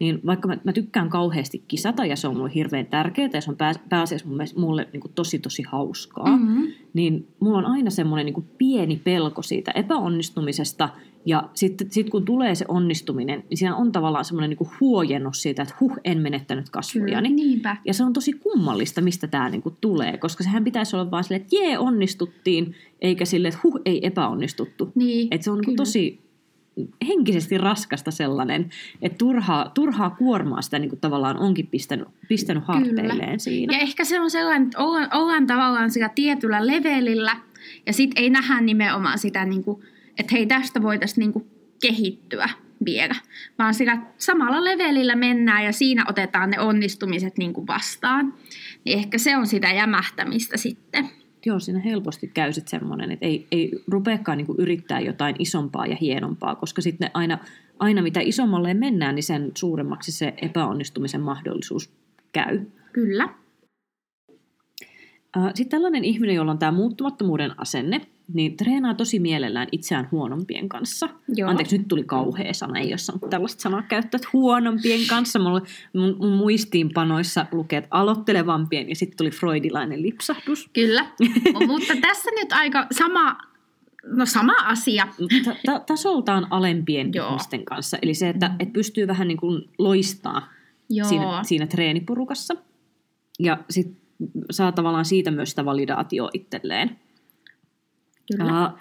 niin 0.00 0.20
vaikka 0.26 0.48
mä, 0.48 0.56
mä 0.64 0.72
tykkään 0.72 1.08
kauheasti 1.08 1.64
kisata 1.68 2.04
ja 2.04 2.16
se 2.16 2.28
on 2.28 2.36
mulle 2.36 2.50
hirveän 2.54 2.86
tärkeää 2.86 3.30
ja 3.32 3.40
se 3.40 3.50
on 3.50 3.56
pää, 3.56 3.72
pääasiassa 3.88 4.26
mun 4.28 4.36
mielestä 4.36 4.60
mulle 4.60 4.88
niin 4.92 5.00
kuin 5.00 5.12
tosi 5.14 5.38
tosi 5.38 5.62
hauskaa, 5.62 6.36
Mm-hmm. 6.36 6.72
niin 6.92 7.28
mulla 7.40 7.58
on 7.58 7.66
aina 7.66 7.90
semmoinen 7.90 8.26
niin 8.26 8.48
pieni 8.58 9.00
pelko 9.04 9.42
siitä 9.42 9.70
epäonnistumisesta 9.70 10.88
ja 11.24 11.48
sitten 11.54 11.86
sit 11.90 12.10
kun 12.10 12.24
tulee 12.24 12.54
se 12.54 12.64
onnistuminen, 12.68 13.44
niin 13.50 13.58
siinä 13.58 13.76
on 13.76 13.92
tavallaan 13.92 14.24
semmoinen 14.24 14.50
niin 14.50 14.58
kuin 14.58 14.70
huojennus 14.80 15.42
siitä, 15.42 15.62
että 15.62 15.74
huh, 15.80 15.96
en 16.04 16.18
menettänyt 16.18 16.70
kasvojani. 16.70 17.28
niinpä. 17.28 17.76
Ja 17.84 17.94
se 17.94 18.04
on 18.04 18.12
tosi 18.12 18.32
kummallista, 18.32 19.00
mistä 19.00 19.26
tämä 19.26 19.48
niinku 19.48 19.76
tulee, 19.80 20.18
koska 20.18 20.44
sehän 20.44 20.64
pitäisi 20.64 20.96
olla 20.96 21.10
vaan 21.10 21.24
silleen, 21.24 21.42
että 21.42 21.56
jee, 21.56 21.78
onnistuttiin, 21.78 22.74
eikä 23.00 23.24
sille, 23.24 23.48
että 23.48 23.60
huh, 23.62 23.80
ei 23.84 24.06
epäonnistuttu. 24.06 24.92
Niin, 24.94 25.28
Että 25.30 25.44
se 25.44 25.50
on 25.50 25.56
niinku 25.56 25.70
kyllä. 25.70 25.76
tosi 25.76 26.22
henkisesti 27.08 27.58
raskasta 27.58 28.10
sellainen, 28.10 28.70
että 29.02 29.18
turhaa, 29.18 29.70
turhaa 29.74 30.10
kuormaa 30.10 30.62
sitä 30.62 30.78
niinku 30.78 30.96
tavallaan 30.96 31.38
onkin 31.38 31.66
pistänyt, 31.66 32.08
pistänyt 32.28 32.64
harteilleen 32.64 33.40
siinä. 33.40 33.76
Ja 33.76 33.80
ehkä 33.82 34.04
se 34.04 34.20
on 34.20 34.30
sellainen, 34.30 34.62
että 34.62 34.78
ollaan, 34.78 35.08
ollaan 35.14 35.46
tavallaan 35.46 35.90
sillä 35.90 36.08
tietyllä 36.08 36.66
levelillä, 36.66 37.36
ja 37.86 37.92
sitten 37.92 38.22
ei 38.22 38.30
nähdä 38.30 38.60
nimenomaan 38.60 39.18
sitä, 39.18 39.44
niin 39.44 39.64
kuin, 39.64 39.82
että 40.18 40.34
hei, 40.34 40.46
tästä 40.46 40.82
voitaisiin 40.82 41.22
niin 41.22 41.32
kuin 41.32 41.50
kehittyä 41.82 42.48
vielä. 42.84 43.14
Vaan 43.58 43.74
sillä 43.74 44.02
samalla 44.18 44.64
levelillä 44.64 45.16
mennään 45.16 45.64
ja 45.64 45.72
siinä 45.72 46.04
otetaan 46.08 46.50
ne 46.50 46.60
onnistumiset 46.60 47.38
niin 47.38 47.52
kuin 47.52 47.66
vastaan. 47.66 48.34
Niin 48.84 48.98
ehkä 48.98 49.18
se 49.18 49.36
on 49.36 49.46
sitä 49.46 49.72
jämähtämistä 49.72 50.56
sitten. 50.56 51.08
Joo, 51.46 51.58
siinä 51.58 51.80
helposti 51.80 52.30
käy 52.34 52.52
sitten 52.52 52.80
semmoinen, 52.80 53.10
että 53.12 53.26
ei, 53.26 53.46
ei 53.52 53.82
rupeakaan 53.88 54.38
niinku 54.38 54.54
yrittää 54.58 55.00
jotain 55.00 55.36
isompaa 55.38 55.86
ja 55.86 55.96
hienompaa, 56.00 56.54
koska 56.54 56.82
sitten 56.82 57.10
aina, 57.14 57.38
aina 57.78 58.02
mitä 58.02 58.20
isommalle 58.20 58.74
mennään, 58.74 59.14
niin 59.14 59.22
sen 59.22 59.50
suuremmaksi 59.54 60.12
se 60.12 60.34
epäonnistumisen 60.42 61.20
mahdollisuus 61.20 61.92
käy. 62.32 62.60
Kyllä. 62.92 63.28
Sitten 65.54 65.70
tällainen 65.70 66.04
ihminen, 66.04 66.36
jolla 66.36 66.52
on 66.52 66.58
tämä 66.58 66.72
muuttumattomuuden 66.72 67.60
asenne, 67.60 68.00
niin 68.34 68.56
treenaa 68.56 68.94
tosi 68.94 69.18
mielellään 69.18 69.68
itseään 69.72 70.08
huonompien 70.10 70.68
kanssa. 70.68 71.08
Joo. 71.28 71.50
Anteeksi, 71.50 71.78
nyt 71.78 71.88
tuli 71.88 72.04
kauhea 72.04 72.54
sana, 72.54 72.78
ei 72.78 72.92
ole 72.92 72.98
saanut 72.98 73.30
tällaista 73.30 73.62
sanaa 73.62 73.82
käyttää, 73.82 74.16
että 74.16 74.28
huonompien 74.32 75.00
kanssa. 75.08 75.38
Mulla, 75.38 75.60
mun, 75.92 76.16
mun 76.18 76.32
muistiinpanoissa 76.32 77.46
lukee, 77.52 77.78
että 77.78 77.88
aloittelevampien, 77.90 78.88
ja 78.88 78.96
sitten 78.96 79.16
tuli 79.16 79.30
freudilainen 79.30 80.02
lipsahdus. 80.02 80.70
Kyllä. 80.72 81.06
Mutta 81.66 81.94
tässä 82.00 82.30
nyt 82.40 82.52
aika 82.52 82.86
sama, 82.90 83.38
no 84.06 84.26
sama 84.26 84.54
asia. 84.64 85.08
Ta- 85.44 85.56
ta- 85.66 85.80
tasoltaan 85.80 86.46
alempien 86.50 87.10
Joo. 87.14 87.28
ihmisten 87.28 87.64
kanssa. 87.64 87.98
Eli 88.02 88.14
se, 88.14 88.28
että 88.28 88.50
et 88.58 88.72
pystyy 88.72 89.06
vähän 89.06 89.28
niin 89.28 89.38
kuin 89.38 89.68
loistaa 89.78 90.48
Joo. 90.90 91.08
siinä, 91.08 91.40
siinä 91.42 91.66
treenipurukassa. 91.66 92.54
Ja 93.38 93.58
sitten 93.70 94.02
saa 94.50 94.72
tavallaan 94.72 95.04
siitä 95.04 95.30
myös 95.30 95.50
sitä 95.50 95.64
validaatioa 95.64 96.30
itselleen. 96.32 96.96
Kyllä. 98.36 98.72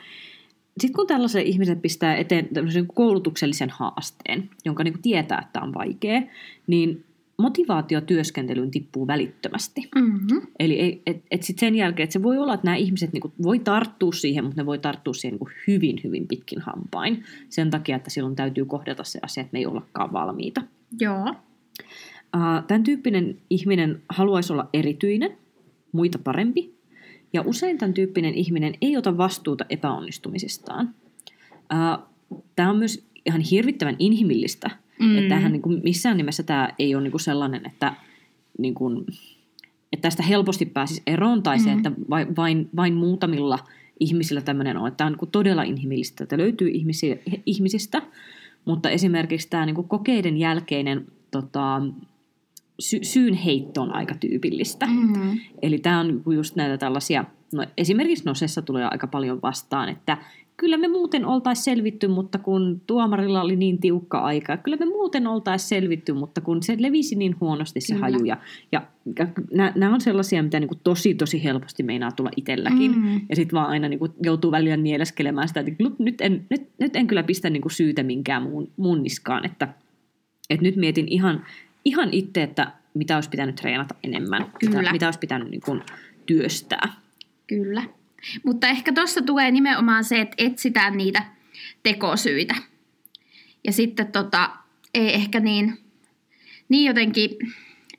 Sitten 0.79 0.95
kun 0.95 1.07
tällaisen 1.07 1.45
ihmisen 1.45 1.81
pistää 1.81 2.15
eteen 2.15 2.47
tämmöisen 2.53 2.87
koulutuksellisen 2.87 3.69
haasteen, 3.69 4.49
jonka 4.65 4.83
niin 4.83 5.01
tietää, 5.01 5.41
että 5.45 5.61
on 5.61 5.73
vaikea, 5.73 6.21
niin 6.67 7.05
motivaatio 7.37 8.01
työskentelyyn 8.01 8.71
tippuu 8.71 9.07
välittömästi. 9.07 9.89
Mm-hmm. 9.95 10.41
Eli 10.59 11.01
et, 11.05 11.23
et 11.31 11.43
sit 11.43 11.59
sen 11.59 11.75
jälkeen, 11.75 12.03
että 12.03 12.13
se 12.13 12.23
voi 12.23 12.37
olla, 12.37 12.53
että 12.53 12.65
nämä 12.65 12.77
ihmiset 12.77 13.13
niinku 13.13 13.31
voi 13.43 13.59
tarttua 13.59 14.11
siihen, 14.11 14.43
mutta 14.43 14.61
ne 14.61 14.65
voi 14.65 14.79
tarttua 14.79 15.13
siihen 15.13 15.33
niinku 15.33 15.49
hyvin, 15.67 15.99
hyvin 16.03 16.27
pitkin 16.27 16.61
hampain. 16.61 17.23
Sen 17.49 17.69
takia, 17.69 17.95
että 17.95 18.09
silloin 18.09 18.35
täytyy 18.35 18.65
kohdata 18.65 19.03
se 19.03 19.19
asia, 19.21 19.41
että 19.41 19.53
me 19.53 19.59
ei 19.59 19.65
ollakaan 19.65 20.13
valmiita. 20.13 20.61
Joo. 20.99 21.35
Tämän 22.67 22.83
tyyppinen 22.83 23.37
ihminen 23.49 24.01
haluaisi 24.09 24.53
olla 24.53 24.69
erityinen, 24.73 25.37
muita 25.91 26.19
parempi, 26.19 26.75
ja 27.33 27.41
usein 27.45 27.77
tämän 27.77 27.93
tyyppinen 27.93 28.33
ihminen 28.33 28.73
ei 28.81 28.97
ota 28.97 29.17
vastuuta 29.17 29.65
epäonnistumisistaan. 29.69 30.95
Tämä 32.55 32.69
on 32.69 32.77
myös 32.77 33.05
ihan 33.25 33.41
hirvittävän 33.41 33.95
inhimillistä, 33.99 34.69
Mm. 35.01 35.17
että 35.17 35.29
tämähän 35.29 35.51
niin 35.51 35.61
kuin 35.61 35.81
missään 35.83 36.17
nimessä 36.17 36.43
tämä 36.43 36.69
ei 36.79 36.95
ole 36.95 37.03
niin 37.03 37.11
kuin 37.11 37.21
sellainen, 37.21 37.65
että, 37.65 37.93
niin 38.57 38.73
kuin, 38.73 39.05
että 39.93 40.01
tästä 40.01 40.23
helposti 40.23 40.65
pääsisi 40.65 41.01
eroon, 41.07 41.43
tai 41.43 41.57
mm. 41.57 41.63
se, 41.63 41.71
että 41.71 41.91
vain, 42.09 42.35
vain, 42.35 42.69
vain 42.75 42.93
muutamilla 42.93 43.59
ihmisillä 43.99 44.41
tämmöinen 44.41 44.77
on. 44.77 44.95
Tämä 44.95 45.05
on 45.05 45.11
niin 45.11 45.19
kuin 45.19 45.31
todella 45.31 45.63
inhimillistä, 45.63 46.23
että 46.23 46.37
löytyy 46.37 46.69
ihmisiä, 46.69 47.17
ihmisistä, 47.45 48.01
mutta 48.65 48.89
esimerkiksi 48.89 49.49
tämä 49.49 49.65
niin 49.65 49.75
kuin 49.75 49.87
kokeiden 49.87 50.37
jälkeinen 50.37 51.07
tota, 51.31 51.81
sy- 52.81 53.03
syynheitto 53.03 53.81
on 53.81 53.95
aika 53.95 54.15
tyypillistä. 54.15 54.85
Mm-hmm. 54.85 55.39
Eli 55.61 55.77
tämä 55.77 55.99
on 55.99 56.07
niinku 56.07 56.31
just 56.31 56.55
näitä 56.55 56.77
tällaisia, 56.77 57.25
no 57.53 57.65
esimerkiksi 57.77 58.25
Nosessa 58.25 58.61
tulee 58.61 58.85
aika 58.85 59.07
paljon 59.07 59.39
vastaan, 59.41 59.89
että 59.89 60.17
kyllä 60.57 60.77
me 60.77 60.87
muuten 60.87 61.25
oltaisiin 61.25 61.63
selvitty, 61.63 62.07
mutta 62.07 62.37
kun 62.37 62.81
tuomarilla 62.87 63.41
oli 63.41 63.55
niin 63.55 63.79
tiukka 63.79 64.19
aika, 64.19 64.57
kyllä 64.57 64.77
me 64.77 64.85
muuten 64.85 65.27
oltaisiin 65.27 65.69
selvitty, 65.69 66.13
mutta 66.13 66.41
kun 66.41 66.63
se 66.63 66.75
levisi 66.79 67.15
niin 67.15 67.35
huonosti 67.41 67.81
se 67.81 67.93
Kyllä. 67.93 68.05
haju. 68.05 68.25
Ja, 68.25 68.37
ja 68.71 68.81
nämä 69.75 69.93
on 69.93 70.01
sellaisia, 70.01 70.43
mitä 70.43 70.59
niinku 70.59 70.75
tosi 70.83 71.13
tosi 71.13 71.43
helposti 71.43 71.83
meinaa 71.83 72.11
tulla 72.11 72.31
itselläkin. 72.37 72.95
Mm. 72.95 73.21
Ja 73.29 73.35
sitten 73.35 73.57
vaan 73.57 73.69
aina 73.69 73.89
niinku 73.89 74.07
joutuu 74.23 74.51
välillä 74.51 74.77
nieleskelemään 74.77 75.47
sitä, 75.47 75.59
että 75.59 75.71
"Glup, 75.71 75.99
nyt 75.99 76.21
en, 76.21 76.45
nyt, 76.49 76.69
nyt 76.79 76.95
en 76.95 77.07
kyllä 77.07 77.23
pistä 77.23 77.49
niinku 77.49 77.69
syytä 77.69 78.03
minkään 78.03 78.43
muun, 78.43 78.71
muun 78.77 79.03
niskaan, 79.03 79.45
että, 79.45 79.67
että 80.49 80.63
nyt 80.63 80.75
mietin 80.75 81.07
ihan, 81.07 81.45
ihan 81.85 82.09
itse, 82.11 82.43
että 82.43 82.71
mitä 82.93 83.15
olisi 83.15 83.29
pitänyt 83.29 83.55
treenata 83.55 83.95
enemmän, 84.03 84.51
Kyllä. 84.59 84.79
Mitä, 84.79 84.91
mitä 84.91 85.07
olisi 85.07 85.19
pitänyt 85.19 85.49
niin 85.49 85.61
kuin 85.61 85.81
työstää. 86.25 86.93
Kyllä. 87.47 87.83
Mutta 88.45 88.67
ehkä 88.67 88.93
tuossa 88.93 89.21
tulee 89.21 89.51
nimenomaan 89.51 90.03
se, 90.03 90.21
että 90.21 90.35
etsitään 90.37 90.97
niitä 90.97 91.23
tekosyitä. 91.83 92.55
Ja 93.63 93.71
sitten 93.71 94.11
tota, 94.11 94.49
ei 94.93 95.13
ehkä 95.13 95.39
niin, 95.39 95.79
niin 96.69 96.85
jotenkin, 96.85 97.29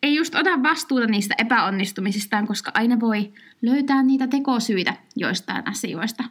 ei 0.03 0.15
just 0.15 0.35
ota 0.35 0.63
vastuuta 0.63 1.07
niistä 1.07 1.35
epäonnistumisistaan, 1.39 2.47
koska 2.47 2.71
aina 2.75 3.01
voi 3.01 3.33
löytää 3.63 4.03
niitä 4.03 4.27
tekosyitä 4.27 4.95
joistain 5.17 5.69
asioista. 5.69 6.25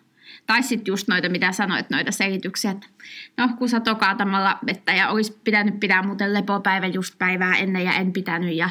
Tai 0.47 0.63
sitten 0.63 0.91
just 0.91 1.07
noita, 1.07 1.29
mitä 1.29 1.51
sanoit, 1.51 1.89
noita 1.89 2.11
selityksiä, 2.11 2.71
että 2.71 2.87
no 3.37 3.49
kun 3.57 3.69
sato 3.69 3.95
kaatamalla 3.95 4.59
vettä 4.65 4.93
ja 4.93 5.09
olisi 5.09 5.39
pitänyt 5.43 5.79
pitää 5.79 6.01
muuten 6.01 6.33
lepopäivä 6.33 6.87
just 6.87 7.17
päivää 7.17 7.57
ennen 7.57 7.83
ja 7.83 7.93
en 7.93 8.13
pitänyt, 8.13 8.55
ja, 8.55 8.69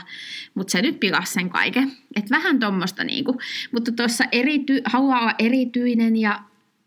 mutta 0.55 0.71
se 0.71 0.83
nyt 0.83 1.01
pilasi 1.01 1.33
sen 1.33 1.51
kaiken. 1.51 1.93
Et 2.17 2.31
vähän 2.31 2.61
tuommoista 2.61 3.05
niinku. 3.05 3.41
Mutta 3.73 3.93
tuossa 3.93 4.25
erity, 4.33 4.81
haluaa 4.85 5.21
olla 5.21 5.35
erityinen 5.39 6.17
ja 6.17 6.41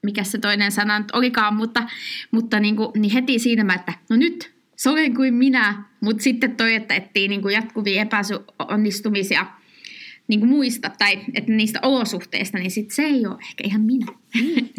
mikä 0.04 0.24
se 0.24 0.38
toinen 0.38 0.72
sana 0.72 1.00
nyt 1.00 1.12
olikaan, 1.12 1.56
mutta, 1.56 1.84
mutta 2.32 2.60
niinku, 2.60 2.92
niin 2.98 3.14
heti 3.14 3.40
siinä 3.40 3.64
mä, 3.64 3.74
että 3.74 3.94
no 4.10 4.16
nyt 4.16 4.54
se 4.76 4.90
kuin 5.16 5.34
minä, 5.34 5.84
mutta 6.02 6.24
sitten 6.24 6.56
toi, 6.56 6.76
että 6.76 6.94
etsii 6.94 7.28
niinku 7.28 7.50
jatkuvia 7.50 8.02
epäonnistumisia 8.02 9.46
niin 10.28 10.40
kuin 10.40 10.50
muista 10.50 10.92
tai 10.98 11.20
että 11.34 11.52
niistä 11.52 11.80
olosuhteista, 11.82 12.58
niin 12.58 12.72
sit 12.72 12.92
se 12.92 13.04
ei 13.04 13.26
ole 13.26 13.38
ehkä 13.42 13.64
ihan 13.64 13.82
minä. 13.82 14.06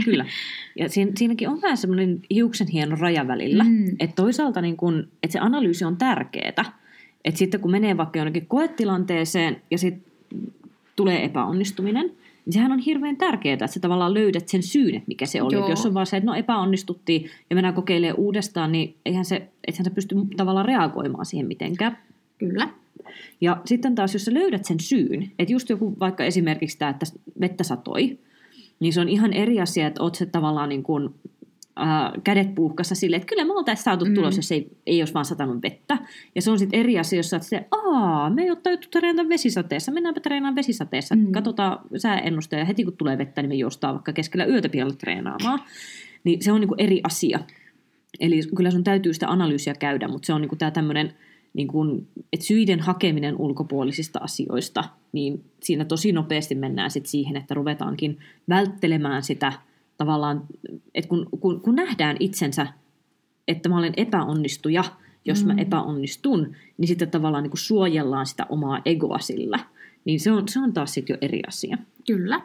Kyllä. 0.04 0.26
Ja 0.78 0.88
siinä, 0.88 1.12
siinäkin 1.16 1.48
on 1.48 1.62
vähän 1.62 1.76
semmoinen 1.76 2.20
hiuksen 2.30 2.68
hieno 2.68 2.96
raja 2.96 3.28
välillä. 3.28 3.64
Mm. 3.64 3.96
Että 4.00 4.22
toisaalta 4.22 4.60
niin 4.60 4.76
kun, 4.76 5.08
että 5.22 5.32
se 5.32 5.38
analyysi 5.38 5.84
on 5.84 5.96
tärkeää. 5.96 6.74
Että 7.24 7.38
sitten 7.38 7.60
kun 7.60 7.70
menee 7.70 7.96
vaikka 7.96 8.18
jonnekin 8.18 8.46
koetilanteeseen 8.46 9.62
ja 9.70 9.78
sitten 9.78 10.12
tulee 10.96 11.24
epäonnistuminen, 11.24 12.06
niin 12.44 12.52
sehän 12.52 12.72
on 12.72 12.78
hirveän 12.78 13.16
tärkeää, 13.16 13.52
että 13.52 13.66
sä 13.66 13.80
tavallaan 13.80 14.14
löydät 14.14 14.48
sen 14.48 14.62
syyn, 14.62 14.94
että 14.94 15.08
mikä 15.08 15.26
se 15.26 15.42
oli. 15.42 15.54
Joo. 15.54 15.64
Et 15.64 15.70
jos 15.70 15.86
on 15.86 15.94
vaan 15.94 16.06
se, 16.06 16.16
että 16.16 16.30
no 16.30 16.34
epäonnistuttiin 16.34 17.30
ja 17.50 17.56
mennään 17.56 17.74
kokeilemaan 17.74 18.18
uudestaan, 18.18 18.72
niin 18.72 18.94
eihän 19.06 19.24
se, 19.24 19.48
ethän 19.68 19.84
sä 19.84 19.90
pysty 19.90 20.16
tavallaan 20.36 20.66
reagoimaan 20.66 21.26
siihen 21.26 21.46
mitenkään. 21.46 21.98
Kyllä. 22.38 22.68
Ja 23.40 23.60
sitten 23.64 23.94
taas, 23.94 24.12
jos 24.12 24.24
sä 24.24 24.34
löydät 24.34 24.64
sen 24.64 24.80
syyn, 24.80 25.32
että 25.38 25.52
just 25.52 25.68
joku 25.70 25.96
vaikka 26.00 26.24
esimerkiksi 26.24 26.78
tämä, 26.78 26.90
että 26.90 27.06
vettä 27.40 27.64
satoi, 27.64 28.18
niin 28.80 28.92
se 28.92 29.00
on 29.00 29.08
ihan 29.08 29.32
eri 29.32 29.60
asia, 29.60 29.86
että 29.86 30.02
oot 30.02 30.14
se 30.14 30.26
tavallaan 30.26 30.68
niin 30.68 30.82
kuin, 30.82 31.08
äh, 31.80 32.12
kädet 32.24 32.54
puuhkassa 32.54 32.94
silleen, 32.94 33.20
että 33.22 33.30
kyllä 33.34 33.44
me 33.44 33.52
oltaisiin 33.52 33.84
saatu 33.84 34.04
Mm. 34.04 34.14
tulos, 34.14 34.36
jos 34.36 34.52
ei, 34.52 34.68
ei 34.86 35.00
olisi 35.00 35.14
vaan 35.14 35.24
satanut 35.24 35.62
vettä. 35.62 35.98
Ja 36.34 36.42
se 36.42 36.50
on 36.50 36.58
sitten 36.58 36.80
eri 36.80 36.98
asia, 36.98 37.16
jos 37.18 37.30
sä 37.30 37.36
oot 37.36 37.42
se, 37.42 37.66
aa, 37.70 38.30
me 38.30 38.42
ei 38.42 38.50
ole 38.50 38.58
tajuttu 38.62 38.88
treenata 38.90 39.28
vesisateessa, 39.28 39.92
mennäänpä 39.92 40.20
treenaamaan 40.20 40.56
vesisateessa, 40.56 41.14
Mm. 41.16 41.32
katsotaan 41.32 41.78
sääennuste 41.96 42.58
ja 42.58 42.64
heti 42.64 42.84
kun 42.84 42.96
tulee 42.96 43.18
vettä, 43.18 43.42
niin 43.42 43.48
me 43.48 43.54
juostaan 43.54 43.94
vaikka 43.94 44.12
keskellä 44.12 44.44
yötä 44.44 44.68
pihalle 44.68 44.94
treenaamaan. 44.96 45.60
Niin 46.24 46.42
se 46.42 46.52
on 46.52 46.60
niin 46.60 46.68
kuin 46.68 46.80
eri 46.80 47.00
asia. 47.04 47.38
Eli 48.20 48.40
kyllä 48.56 48.70
sun 48.70 48.84
täytyy 48.84 49.14
sitä 49.14 49.28
analyysiä 49.28 49.74
käydä, 49.74 50.08
mutta 50.08 50.26
se 50.26 50.32
on 50.32 50.40
niin 50.40 50.58
tämä 50.58 50.70
tämmöinen 50.70 51.12
niin 51.54 51.68
kun, 51.68 52.06
että 52.32 52.46
syiden 52.46 52.80
hakeminen 52.80 53.36
ulkopuolisista 53.36 54.18
asioista, 54.22 54.84
niin 55.12 55.44
siinä 55.62 55.84
tosi 55.84 56.12
nopeasti 56.12 56.54
mennään 56.54 56.90
sit 56.90 57.06
siihen, 57.06 57.36
että 57.36 57.54
ruvetaankin 57.54 58.18
välttelemään 58.48 59.22
sitä 59.22 59.52
tavallaan, 59.96 60.44
että 60.94 61.08
kun, 61.08 61.28
kun, 61.40 61.60
kun 61.60 61.74
nähdään 61.74 62.16
itsensä, 62.20 62.66
että 63.48 63.68
mä 63.68 63.78
olen 63.78 63.94
epäonnistuja, 63.96 64.84
jos 65.24 65.44
mä 65.44 65.52
mm. 65.52 65.58
epäonnistun, 65.58 66.56
niin 66.78 66.88
sitten 66.88 67.10
tavallaan 67.10 67.44
niin 67.44 67.52
suojellaan 67.54 68.26
sitä 68.26 68.46
omaa 68.48 68.82
egoa 68.84 69.18
sillä. 69.18 69.58
Niin 70.04 70.20
se 70.20 70.32
on, 70.32 70.48
se 70.48 70.60
on 70.60 70.72
taas 70.72 70.94
sitten 70.94 71.14
jo 71.14 71.18
eri 71.20 71.40
asia. 71.48 71.78
Kyllä. 72.06 72.40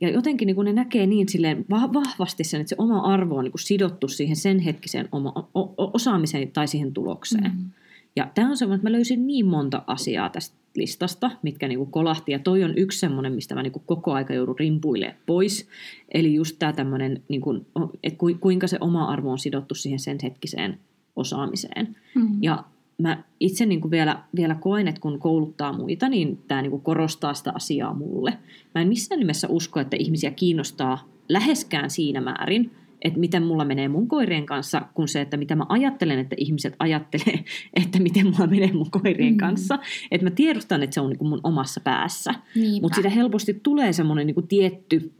Ja 0.00 0.10
jotenkin 0.10 0.46
niin 0.46 0.54
kuin 0.54 0.64
ne 0.64 0.72
näkee 0.72 1.06
niin 1.06 1.28
silleen 1.28 1.64
vahvasti 1.70 2.44
sen, 2.44 2.60
että 2.60 2.68
se 2.68 2.76
oma 2.78 3.00
arvo 3.00 3.36
on 3.36 3.44
niin 3.44 3.52
sidottu 3.58 4.08
siihen 4.08 4.36
sen 4.36 4.58
hetkiseen 4.58 5.08
oma, 5.12 5.32
o, 5.54 5.74
osaamiseen 5.94 6.50
tai 6.50 6.68
siihen 6.68 6.92
tulokseen. 6.92 7.52
Mm. 7.56 7.70
Ja 8.16 8.30
tämä 8.34 8.50
on 8.50 8.56
semmoinen, 8.56 8.76
että 8.78 8.90
mä 8.90 8.92
löysin 8.92 9.26
niin 9.26 9.46
monta 9.46 9.82
asiaa 9.86 10.28
tästä 10.28 10.56
listasta, 10.76 11.30
mitkä 11.42 11.68
niin 11.68 11.86
kolahti. 11.86 12.32
Ja 12.32 12.38
toi 12.38 12.64
on 12.64 12.78
yksi 12.78 12.98
semmoinen, 12.98 13.32
mistä 13.32 13.54
mä 13.54 13.62
niin 13.62 13.72
koko 13.86 14.12
aika 14.12 14.34
joudun 14.34 14.58
rimpuilemaan 14.58 15.18
pois. 15.26 15.68
Eli 16.14 16.34
just 16.34 16.56
tämä 16.58 16.72
tämmöinen, 16.72 17.22
niin 17.28 17.40
kuin, 17.40 17.66
että 18.02 18.24
kuinka 18.40 18.66
se 18.66 18.78
oma 18.80 19.04
arvo 19.04 19.32
on 19.32 19.38
sidottu 19.38 19.74
siihen 19.74 19.98
sen 19.98 20.18
hetkiseen 20.22 20.78
osaamiseen. 21.16 21.96
Mm. 22.14 22.42
Ja 22.42 22.64
mä 22.98 23.22
itse 23.40 23.66
niin 23.66 23.80
kuin 23.80 23.90
vielä, 23.90 24.22
vielä 24.36 24.54
koen, 24.54 24.88
että 24.88 25.00
kun 25.00 25.18
kouluttaa 25.18 25.72
muita, 25.72 26.08
niin 26.08 26.38
tämä 26.48 26.62
niin 26.62 26.70
kuin 26.70 26.82
korostaa 26.82 27.34
sitä 27.34 27.52
asiaa 27.54 27.94
mulle. 27.94 28.38
Mä 28.74 28.80
en 28.80 28.88
missään 28.88 29.18
nimessä 29.18 29.48
usko, 29.48 29.80
että 29.80 29.96
ihmisiä 29.96 30.30
kiinnostaa 30.30 31.08
läheskään 31.28 31.90
siinä 31.90 32.20
määrin, 32.20 32.70
että 33.02 33.20
miten 33.20 33.42
mulla 33.42 33.64
menee 33.64 33.88
mun 33.88 34.08
koirien 34.08 34.46
kanssa, 34.46 34.82
kun 34.94 35.08
se, 35.08 35.20
että 35.20 35.36
mitä 35.36 35.56
mä 35.56 35.66
ajattelen, 35.68 36.18
että 36.18 36.36
ihmiset 36.38 36.76
ajattelee, 36.78 37.44
että 37.82 37.98
miten 37.98 38.26
mulla 38.26 38.46
menee 38.46 38.72
mun 38.72 38.90
koirien 38.90 39.34
mm. 39.34 39.38
kanssa. 39.38 39.78
Että 40.10 40.26
mä 40.26 40.30
tiedostan, 40.30 40.82
että 40.82 40.94
se 40.94 41.00
on 41.00 41.08
niin 41.08 41.18
kuin 41.18 41.28
mun 41.28 41.40
omassa 41.42 41.80
päässä. 41.80 42.34
Mutta 42.82 42.94
siitä 42.94 43.08
helposti 43.08 43.60
tulee 43.62 43.92
semmoinen 43.92 44.26
niin 44.26 44.48
tietty 44.48 45.12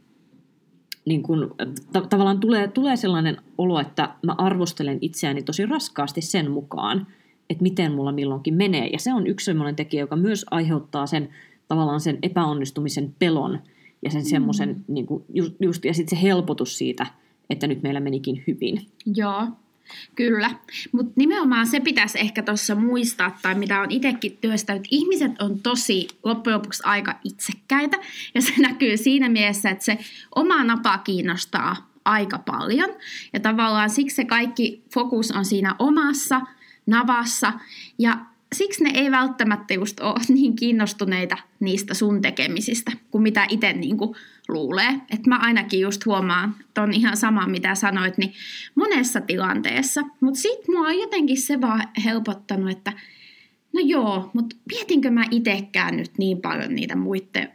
niin 1.05 1.23
kun, 1.23 1.55
ta- 1.93 2.01
tavallaan 2.01 2.39
tulee, 2.39 2.67
tulee 2.67 2.95
sellainen 2.95 3.37
olo, 3.57 3.79
että 3.79 4.15
mä 4.21 4.35
arvostelen 4.37 4.97
itseäni 5.01 5.43
tosi 5.43 5.65
raskaasti 5.65 6.21
sen 6.21 6.51
mukaan, 6.51 7.07
että 7.49 7.63
miten 7.63 7.91
mulla 7.91 8.11
milloinkin 8.11 8.53
menee. 8.53 8.87
Ja 8.87 8.99
se 8.99 9.13
on 9.13 9.27
yksi 9.27 9.45
sellainen 9.45 9.75
tekijä, 9.75 10.03
joka 10.03 10.15
myös 10.15 10.45
aiheuttaa 10.51 11.07
sen 11.07 11.29
tavallaan 11.67 12.01
sen 12.01 12.19
epäonnistumisen 12.23 13.15
pelon 13.19 13.59
ja 14.01 14.11
sen 14.11 14.21
mm. 14.21 14.25
semmoisen, 14.25 14.85
niin 14.87 15.07
just, 15.33 15.53
just, 15.59 15.85
ja 15.85 15.93
sitten 15.93 16.17
se 16.17 16.23
helpotus 16.23 16.77
siitä, 16.77 17.07
että 17.49 17.67
nyt 17.67 17.83
meillä 17.83 17.99
menikin 17.99 18.43
hyvin. 18.47 18.81
Joo, 19.15 19.47
Kyllä, 20.15 20.51
mutta 20.91 21.13
nimenomaan 21.15 21.67
se 21.67 21.79
pitäisi 21.79 22.19
ehkä 22.19 22.43
tuossa 22.43 22.75
muistaa, 22.75 23.37
tai 23.41 23.55
mitä 23.55 23.81
on 23.81 23.91
itsekin 23.91 24.37
työstänyt, 24.41 24.79
että 24.79 24.87
ihmiset 24.91 25.41
on 25.41 25.59
tosi 25.59 26.07
loppujen 26.23 26.57
lopuksi 26.57 26.83
aika 26.85 27.19
itsekkäitä, 27.23 27.97
ja 28.35 28.41
se 28.41 28.53
näkyy 28.67 28.97
siinä 28.97 29.29
mielessä, 29.29 29.69
että 29.69 29.85
se 29.85 29.97
oma 30.35 30.63
napa 30.63 30.97
kiinnostaa 30.97 31.91
aika 32.05 32.39
paljon, 32.39 32.89
ja 33.33 33.39
tavallaan 33.39 33.89
siksi 33.89 34.15
se 34.15 34.25
kaikki 34.25 34.83
fokus 34.93 35.31
on 35.31 35.45
siinä 35.45 35.75
omassa 35.79 36.41
navassa, 36.85 37.53
ja 37.99 38.17
siksi 38.53 38.83
ne 38.83 38.91
ei 38.93 39.11
välttämättä 39.11 39.73
just 39.73 39.99
ole 39.99 40.19
niin 40.33 40.55
kiinnostuneita 40.55 41.37
niistä 41.59 41.93
sun 41.93 42.21
tekemisistä, 42.21 42.91
kuin 43.11 43.21
mitä 43.21 43.45
itse 43.49 43.73
niin 43.73 43.97
kuin 43.97 44.15
luulee. 44.47 44.89
Että 44.89 45.29
mä 45.29 45.37
ainakin 45.37 45.79
just 45.79 46.05
huomaan, 46.05 46.55
että 46.59 46.81
on 46.81 46.93
ihan 46.93 47.17
sama 47.17 47.47
mitä 47.47 47.75
sanoit, 47.75 48.17
niin 48.17 48.33
monessa 48.75 49.21
tilanteessa. 49.21 50.01
Mutta 50.21 50.39
sitten 50.39 50.75
mua 50.75 50.87
on 50.87 50.99
jotenkin 50.99 51.41
se 51.41 51.61
vaan 51.61 51.83
helpottanut, 52.05 52.71
että 52.71 52.93
no 53.73 53.81
joo, 53.83 54.29
mutta 54.33 54.55
mietinkö 54.71 55.11
mä 55.11 55.23
itsekään 55.31 55.97
nyt 55.97 56.11
niin 56.17 56.41
paljon 56.41 56.75
niitä 56.75 56.95
muiden 56.95 57.51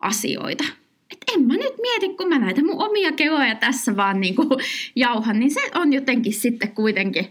asioita. 0.00 0.64
Että 1.12 1.32
en 1.34 1.42
mä 1.42 1.54
nyt 1.54 1.74
mieti, 1.80 2.08
kun 2.08 2.28
mä 2.28 2.38
näitä 2.38 2.62
mun 2.62 2.82
omia 2.82 3.12
keloja 3.12 3.54
tässä 3.54 3.96
vaan 3.96 4.20
niin 4.20 4.34
kuin 4.34 4.48
jauhan, 4.96 5.38
niin 5.38 5.50
se 5.50 5.60
on 5.74 5.92
jotenkin 5.92 6.32
sitten 6.32 6.72
kuitenkin 6.72 7.26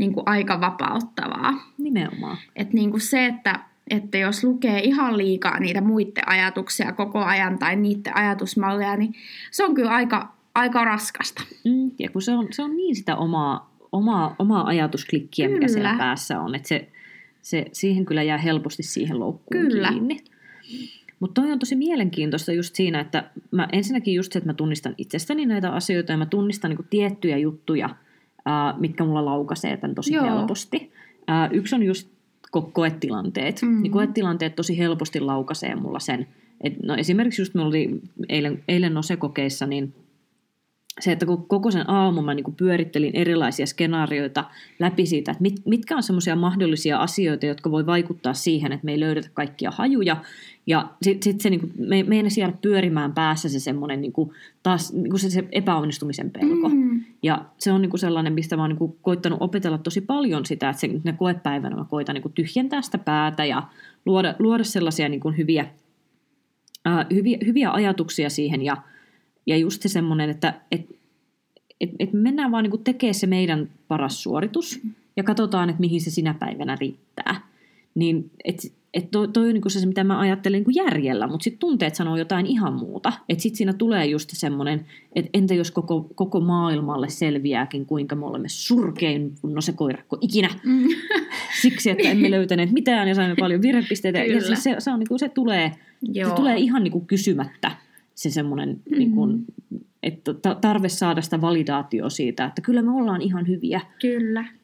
niin 0.00 0.12
kuin 0.12 0.22
aika 0.26 0.60
vapauttavaa. 0.60 1.52
Nimenomaan. 1.78 2.36
Että 2.56 2.74
niin 2.74 2.90
kuin 2.90 3.00
se, 3.00 3.26
että 3.26 3.60
että 3.90 4.18
jos 4.18 4.44
lukee 4.44 4.80
ihan 4.80 5.18
liikaa 5.18 5.60
niitä 5.60 5.80
muiden 5.80 6.28
ajatuksia 6.28 6.92
koko 6.92 7.18
ajan 7.18 7.58
tai 7.58 7.76
niiden 7.76 8.16
ajatusmalleja, 8.16 8.96
niin 8.96 9.14
se 9.50 9.64
on 9.64 9.74
kyllä 9.74 9.90
aika, 9.90 10.34
aika 10.54 10.84
raskasta. 10.84 11.42
Mm, 11.64 11.90
ja 11.98 12.10
kun 12.10 12.22
se 12.22 12.32
on, 12.32 12.48
se 12.50 12.62
on 12.62 12.76
niin 12.76 12.96
sitä 12.96 13.16
omaa, 13.16 13.74
omaa, 13.92 14.36
omaa 14.38 14.66
ajatusklikkiä, 14.66 15.46
kyllä. 15.46 15.58
mikä 15.58 15.72
siellä 15.72 15.94
päässä 15.98 16.40
on, 16.40 16.54
että 16.54 16.68
se, 16.68 16.88
se, 17.42 17.66
siihen 17.72 18.04
kyllä 18.04 18.22
jää 18.22 18.38
helposti 18.38 18.82
siihen 18.82 19.20
loukkuun 19.20 19.66
kyllä. 19.66 19.88
kiinni. 19.88 20.16
Mutta 21.20 21.42
toi 21.42 21.52
on 21.52 21.58
tosi 21.58 21.76
mielenkiintoista 21.76 22.52
just 22.52 22.74
siinä, 22.74 23.00
että 23.00 23.30
mä 23.50 23.68
ensinnäkin 23.72 24.14
just 24.14 24.32
se, 24.32 24.38
että 24.38 24.48
mä 24.48 24.54
tunnistan 24.54 24.94
itsestäni 24.98 25.46
näitä 25.46 25.70
asioita 25.70 26.12
ja 26.12 26.18
mä 26.18 26.26
tunnistan 26.26 26.68
niinku 26.68 26.86
tiettyjä 26.90 27.36
juttuja, 27.36 27.90
ää, 28.44 28.74
mitkä 28.78 29.04
mulla 29.04 29.24
laukaisee 29.24 29.76
tämän 29.76 29.94
tosi 29.94 30.14
Joo. 30.14 30.24
helposti. 30.24 30.92
Ää, 31.26 31.48
yksi 31.52 31.74
on 31.74 31.82
just 31.82 32.08
koetilanteet. 32.72 33.62
Mm-hmm. 33.62 33.82
Niin 33.82 33.92
koetilanteet 33.92 34.56
tosi 34.56 34.78
helposti 34.78 35.20
laukaisee 35.20 35.74
mulla 35.74 35.98
sen. 35.98 36.26
Et, 36.60 36.82
no 36.82 36.94
esimerkiksi 36.94 37.42
just 37.42 37.54
me 37.54 37.62
oli 37.62 38.00
eilen, 38.28 38.64
eilen 38.68 38.94
Nose-kokeissa, 38.94 39.66
niin 39.66 39.94
se, 41.00 41.12
että 41.12 41.26
kun 41.26 41.46
koko 41.46 41.70
sen 41.70 41.90
aamun 41.90 42.24
mä 42.24 42.34
niin 42.34 42.54
pyörittelin 42.56 43.16
erilaisia 43.16 43.66
skenaarioita 43.66 44.44
läpi 44.78 45.06
siitä, 45.06 45.30
että 45.30 45.42
mit, 45.42 45.54
mitkä 45.64 45.96
on 45.96 46.02
semmoisia 46.02 46.36
mahdollisia 46.36 46.98
asioita, 46.98 47.46
jotka 47.46 47.70
voi 47.70 47.86
vaikuttaa 47.86 48.34
siihen, 48.34 48.72
että 48.72 48.84
me 48.84 48.92
ei 48.92 49.00
löydetä 49.00 49.28
kaikkia 49.34 49.70
hajuja. 49.70 50.16
Ja 50.66 50.90
sitten 51.02 51.32
sit 51.32 51.40
se, 51.40 51.50
niin 51.50 51.60
kuin, 51.60 51.72
me, 51.78 52.02
meidän 52.02 52.30
siellä 52.30 52.54
pyörimään 52.62 53.12
päässä 53.12 53.48
se 53.48 53.60
semmoinen 53.60 54.00
niin 54.00 54.12
kuin, 54.12 54.30
taas 54.62 54.92
niin 54.92 55.10
kuin 55.10 55.20
se, 55.20 55.30
se 55.30 55.44
epäonnistumisen 55.52 56.30
pelko. 56.30 56.68
Mm. 56.68 57.04
Ja 57.22 57.44
se 57.58 57.72
on 57.72 57.82
niin 57.82 57.90
kuin 57.90 58.00
sellainen, 58.00 58.32
mistä 58.32 58.56
mä 58.56 58.62
oon 58.62 58.70
niin 58.70 58.78
kuin, 58.78 58.96
koittanut 59.02 59.42
opetella 59.42 59.78
tosi 59.78 60.00
paljon 60.00 60.46
sitä, 60.46 60.70
että 60.70 60.80
se, 60.80 60.90
ne 61.04 61.12
koepäivänä 61.12 61.76
mä 61.76 61.84
koitan 61.84 62.14
niin 62.14 62.22
kuin, 62.22 62.32
tyhjentää 62.32 62.82
sitä 62.82 62.98
päätä 62.98 63.44
ja 63.44 63.62
luoda, 64.06 64.34
luoda 64.38 64.64
sellaisia 64.64 65.08
niin 65.08 65.20
kuin, 65.20 65.36
hyviä, 65.36 65.66
äh, 66.86 67.06
hyviä, 67.14 67.38
hyviä 67.46 67.70
ajatuksia 67.70 68.30
siihen 68.30 68.62
ja 68.62 68.76
ja 69.46 69.56
just 69.56 69.82
se 69.82 69.88
semmoinen, 69.88 70.30
että 70.30 70.60
et, 70.72 70.96
et, 71.80 71.90
et 71.98 72.12
mennään 72.12 72.52
vaan 72.52 72.64
niin 72.64 72.84
tekemään 72.84 73.14
se 73.14 73.26
meidän 73.26 73.70
paras 73.88 74.22
suoritus 74.22 74.80
ja 75.16 75.22
katsotaan, 75.22 75.70
että 75.70 75.80
mihin 75.80 76.00
se 76.00 76.10
sinä 76.10 76.34
päivänä 76.34 76.76
riittää. 76.80 77.40
Niin 77.94 78.30
et, 78.44 78.72
et 78.94 79.10
toi, 79.10 79.28
toi 79.28 79.48
on 79.48 79.54
niin 79.54 79.70
se, 79.70 79.86
mitä 79.86 80.04
mä 80.04 80.20
ajattelen 80.20 80.64
niin 80.66 80.84
järjellä, 80.86 81.26
mutta 81.26 81.44
sitten 81.44 81.58
tunteet 81.58 81.94
sanoo 81.94 82.16
jotain 82.16 82.46
ihan 82.46 82.74
muuta. 82.74 83.12
Että 83.28 83.42
sitten 83.42 83.56
siinä 83.56 83.72
tulee 83.72 84.06
just 84.06 84.30
semmoinen, 84.32 84.86
että 85.14 85.30
entä 85.34 85.54
jos 85.54 85.70
koko, 85.70 86.10
koko 86.14 86.40
maailmalle 86.40 87.08
selviääkin, 87.08 87.86
kuinka 87.86 88.16
me 88.16 88.26
olemme 88.26 88.48
surkein 88.48 89.32
no 89.42 89.60
se 89.60 89.72
koirakko 89.72 90.18
ikinä. 90.20 90.48
Mm. 90.64 90.88
Siksi, 91.62 91.90
että 91.90 92.08
emme 92.08 92.30
löytäneet 92.30 92.72
mitään 92.72 93.08
ja 93.08 93.14
saimme 93.14 93.36
paljon 93.40 93.62
virhepisteitä. 93.62 94.18
Ja 94.18 94.40
siis 94.40 94.62
se, 94.62 94.76
se, 94.78 94.90
on, 94.90 94.98
niin 94.98 95.08
kuin, 95.08 95.18
se, 95.18 95.28
tulee, 95.28 95.72
se 96.14 96.34
tulee 96.36 96.56
ihan 96.56 96.84
niin 96.84 96.92
kuin 96.92 97.06
kysymättä 97.06 97.76
se 98.14 98.30
semmoinen, 98.30 98.68
mm-hmm. 98.68 98.98
niin 98.98 99.12
kuin, 99.12 99.44
että 100.02 100.34
tarve 100.60 100.88
saada 100.88 101.22
sitä 101.22 101.40
validaatio 101.40 102.10
siitä, 102.10 102.44
että 102.44 102.62
kyllä 102.62 102.82
me 102.82 102.90
ollaan 102.90 103.22
ihan 103.22 103.46
hyviä. 103.48 103.80
Kyllä. 104.00 104.59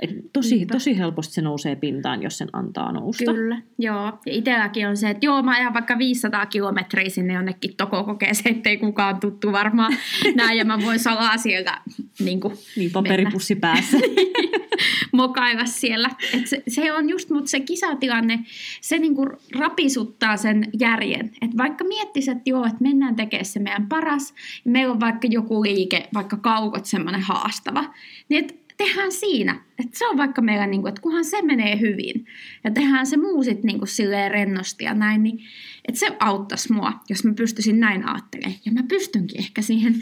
Et 0.00 0.10
tosi, 0.32 0.66
tosi 0.66 0.98
helposti 0.98 1.34
se 1.34 1.42
nousee 1.42 1.76
pintaan, 1.76 2.22
jos 2.22 2.38
sen 2.38 2.48
antaa 2.52 2.92
nousta. 2.92 3.32
Kyllä, 3.32 3.62
joo. 3.78 4.04
Ja 4.04 4.32
itselläkin 4.32 4.88
on 4.88 4.96
se, 4.96 5.10
että 5.10 5.26
joo, 5.26 5.42
mä 5.42 5.56
ajan 5.56 5.74
vaikka 5.74 5.98
500 5.98 6.46
kilometriä 6.46 7.08
sinne 7.08 7.34
jonnekin 7.34 7.76
Toko-kokeeseen, 7.76 8.56
ettei 8.56 8.76
kukaan 8.76 9.20
tuttu 9.20 9.52
varmaan 9.52 9.92
näin, 10.34 10.58
ja 10.58 10.64
mä 10.64 10.78
voin 10.84 10.98
salaa 10.98 11.36
sieltä 11.36 11.80
niin, 12.20 12.40
kuin 12.40 12.54
niin 12.76 12.90
paperipussi 12.90 13.54
mennä. 13.54 13.60
päässä. 13.60 13.98
mokailla 15.12 15.64
siellä. 15.64 16.10
Et 16.34 16.46
se, 16.46 16.62
se, 16.68 16.92
on 16.92 17.08
just, 17.08 17.30
mutta 17.30 17.50
se 17.50 17.60
kisatilanne, 17.60 18.40
se 18.80 18.98
niin 18.98 19.14
kuin 19.14 19.30
rapisuttaa 19.54 20.36
sen 20.36 20.68
järjen. 20.80 21.30
Et 21.42 21.56
vaikka 21.56 21.84
miettisit, 21.84 22.36
että 22.36 22.50
joo, 22.50 22.64
että 22.64 22.78
mennään 22.80 23.16
tekemään 23.16 23.44
se 23.44 23.60
meidän 23.60 23.88
paras, 23.88 24.34
ja 24.64 24.70
meillä 24.70 24.92
on 24.92 25.00
vaikka 25.00 25.28
joku 25.30 25.62
liike, 25.62 26.08
vaikka 26.14 26.36
kaukot 26.36 26.84
semmoinen 26.84 27.22
haastava, 27.22 27.84
niin 28.28 28.44
että 28.44 28.59
tehdään 28.84 29.12
siinä. 29.12 29.60
Että 29.78 29.98
se 29.98 30.06
on 30.06 30.16
vaikka 30.16 30.42
meillä, 30.42 30.66
niin 30.66 30.80
kuin, 30.80 30.88
että 30.88 31.02
kunhan 31.02 31.24
se 31.24 31.42
menee 31.42 31.80
hyvin 31.80 32.26
ja 32.64 32.70
tehdään 32.70 33.06
se 33.06 33.16
muu 33.16 33.44
sitten 33.44 33.66
niin 33.66 33.78
kuin 33.78 33.88
silleen 33.88 34.30
rennosti 34.30 34.84
ja 34.84 34.94
näin, 34.94 35.22
niin 35.22 35.40
että 35.88 35.98
se 35.98 36.16
auttaisi 36.20 36.72
mua, 36.72 36.92
jos 37.08 37.24
mä 37.24 37.34
pystyisin 37.34 37.80
näin 37.80 38.08
ajattelemaan. 38.08 38.54
Ja 38.64 38.72
mä 38.72 38.82
pystynkin 38.88 39.38
ehkä 39.40 39.62
siihen 39.62 39.94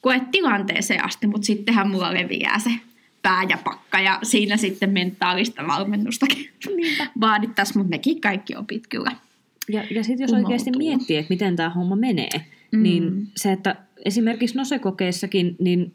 koetilanteeseen 0.00 1.04
asti, 1.04 1.26
mutta 1.26 1.46
sittenhän 1.46 1.90
mulla 1.90 2.14
leviää 2.14 2.58
se 2.58 2.70
pää 3.22 3.42
ja 3.48 3.58
pakka 3.64 4.00
ja 4.00 4.18
siinä 4.22 4.56
sitten 4.56 4.90
mentaalista 4.90 5.66
valmennustakin 5.66 6.50
vaadittaisiin, 7.20 7.78
mutta 7.78 7.90
nekin 7.90 8.20
kaikki 8.20 8.56
opit 8.56 8.86
kyllä. 8.86 9.10
Ja, 9.68 9.84
ja 9.90 10.04
sitten 10.04 10.24
jos 10.24 10.30
umoutuu. 10.30 10.46
oikeasti 10.46 10.70
miettii, 10.78 11.16
että 11.16 11.32
miten 11.34 11.56
tämä 11.56 11.70
homma 11.70 11.96
menee, 11.96 12.44
mm. 12.72 12.82
niin 12.82 13.28
se, 13.36 13.52
että 13.52 13.76
esimerkiksi 14.04 14.56
Nose-kokeissakin, 14.56 15.56
niin 15.58 15.94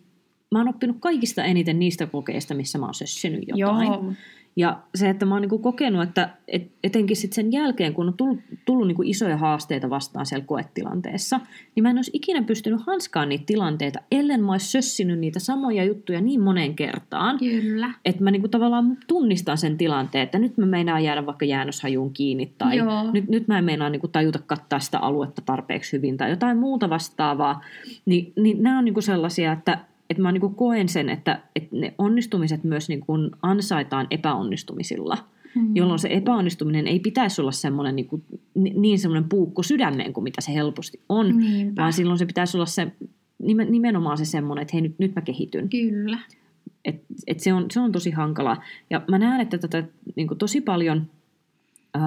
mä 0.51 0.59
oon 0.59 0.69
oppinut 0.69 0.97
kaikista 0.99 1.43
eniten 1.43 1.79
niistä 1.79 2.05
kokeista, 2.05 2.53
missä 2.53 2.77
mä 2.77 2.85
oon 2.85 2.93
sössinyt 2.93 3.43
jotain. 3.47 3.87
Joo. 3.87 4.13
Ja 4.55 4.79
se, 4.95 5.09
että 5.09 5.25
mä 5.25 5.35
oon 5.35 5.41
niin 5.41 5.61
kokenut, 5.61 6.03
että 6.03 6.29
et, 6.47 6.71
etenkin 6.83 7.17
sit 7.17 7.33
sen 7.33 7.51
jälkeen, 7.51 7.93
kun 7.93 8.07
on 8.07 8.13
tullut, 8.13 8.39
tullut 8.65 8.87
niin 8.87 9.07
isoja 9.07 9.37
haasteita 9.37 9.89
vastaan 9.89 10.25
siellä 10.25 10.45
koetilanteessa, 10.45 11.39
niin 11.75 11.83
mä 11.83 11.89
en 11.89 11.97
olisi 11.97 12.11
ikinä 12.13 12.41
pystynyt 12.41 12.81
hanskaan 12.87 13.29
niitä 13.29 13.43
tilanteita, 13.45 13.99
ellen 14.11 14.43
mä 14.43 14.51
olisi 14.51 14.71
sössinyt 14.71 15.19
niitä 15.19 15.39
samoja 15.39 15.83
juttuja 15.83 16.21
niin 16.21 16.41
moneen 16.41 16.75
kertaan. 16.75 17.37
Kyllä. 17.37 17.93
Että 18.05 18.23
mä 18.23 18.31
niin 18.31 18.49
tavallaan 18.51 18.97
tunnistan 19.07 19.57
sen 19.57 19.77
tilanteen, 19.77 20.23
että 20.23 20.39
nyt 20.39 20.57
mä 20.57 20.65
meinaan 20.65 21.03
jäädä 21.03 21.25
vaikka 21.25 21.45
jäännöshajuun 21.45 22.13
kiinni, 22.13 22.53
tai 22.57 22.77
nyt, 23.13 23.29
nyt 23.29 23.47
mä 23.47 23.57
en 23.57 23.65
meinaa 23.65 23.89
niin 23.89 24.11
tajuta 24.11 24.39
kattaa 24.45 24.79
sitä 24.79 24.99
aluetta 24.99 25.41
tarpeeksi 25.45 25.97
hyvin, 25.97 26.17
tai 26.17 26.29
jotain 26.29 26.57
muuta 26.57 26.89
vastaavaa. 26.89 27.61
Ni, 28.05 28.33
niin 28.35 28.63
nämä 28.63 28.77
on 28.77 28.85
niin 28.85 29.03
sellaisia, 29.03 29.51
että 29.51 29.77
että 30.09 30.23
mä 30.23 30.31
niin 30.31 30.55
koen 30.55 30.89
sen, 30.89 31.09
että, 31.09 31.41
että 31.55 31.75
ne 31.75 31.93
onnistumiset 31.97 32.63
myös 32.63 32.89
niin 32.89 32.99
kuin 32.99 33.31
ansaitaan 33.41 34.07
epäonnistumisilla, 34.11 35.17
mm. 35.55 35.75
jolloin 35.75 35.99
se 35.99 36.07
epäonnistuminen 36.11 36.87
ei 36.87 36.99
pitäisi 36.99 37.41
olla 37.41 37.51
semmoinen 37.51 37.95
niin, 37.95 38.07
kuin, 38.07 38.23
niin 38.55 38.99
semmoinen 38.99 39.29
puukko 39.29 39.63
sydämeen 39.63 40.13
kuin 40.13 40.23
mitä 40.23 40.41
se 40.41 40.53
helposti 40.53 40.99
on, 41.09 41.37
Niinpä. 41.37 41.81
vaan 41.81 41.93
silloin 41.93 42.19
se 42.19 42.25
pitäisi 42.25 42.57
olla 42.57 42.65
se 42.65 42.91
nimenomaan 43.69 44.17
se 44.17 44.25
semmoinen, 44.25 44.61
että 44.61 44.71
hei 44.73 44.81
nyt, 44.81 44.99
nyt 44.99 45.15
mä 45.15 45.21
kehityn. 45.21 45.69
Kyllä. 45.69 46.19
Et, 46.85 47.03
et 47.27 47.39
se, 47.39 47.53
on, 47.53 47.65
se 47.71 47.79
on 47.79 47.91
tosi 47.91 48.11
hankalaa. 48.11 48.63
Ja 48.89 49.01
mä 49.07 49.17
näen, 49.17 49.41
että 49.41 49.57
tätä 49.57 49.83
niin 50.15 50.27
kuin 50.27 50.37
tosi 50.37 50.61
paljon 50.61 51.07
äh, 51.95 52.01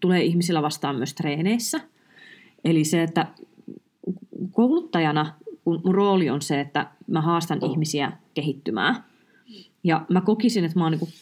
tulee 0.00 0.24
ihmisillä 0.24 0.62
vastaan 0.62 0.96
myös 0.96 1.14
treeneissä. 1.14 1.80
Eli 2.64 2.84
se, 2.84 3.02
että 3.02 3.26
kouluttajana 4.52 5.32
kun 5.68 5.80
mun 5.84 5.94
rooli 5.94 6.30
on 6.30 6.42
se, 6.42 6.60
että 6.60 6.86
mä 7.06 7.20
haastan 7.20 7.58
oh. 7.60 7.70
ihmisiä 7.70 8.12
kehittymään. 8.34 9.04
Ja 9.84 10.06
mä 10.08 10.20
kokisin, 10.20 10.64
että 10.64 10.78
mä 10.78 10.84
oon 10.84 10.92
niin 10.92 11.12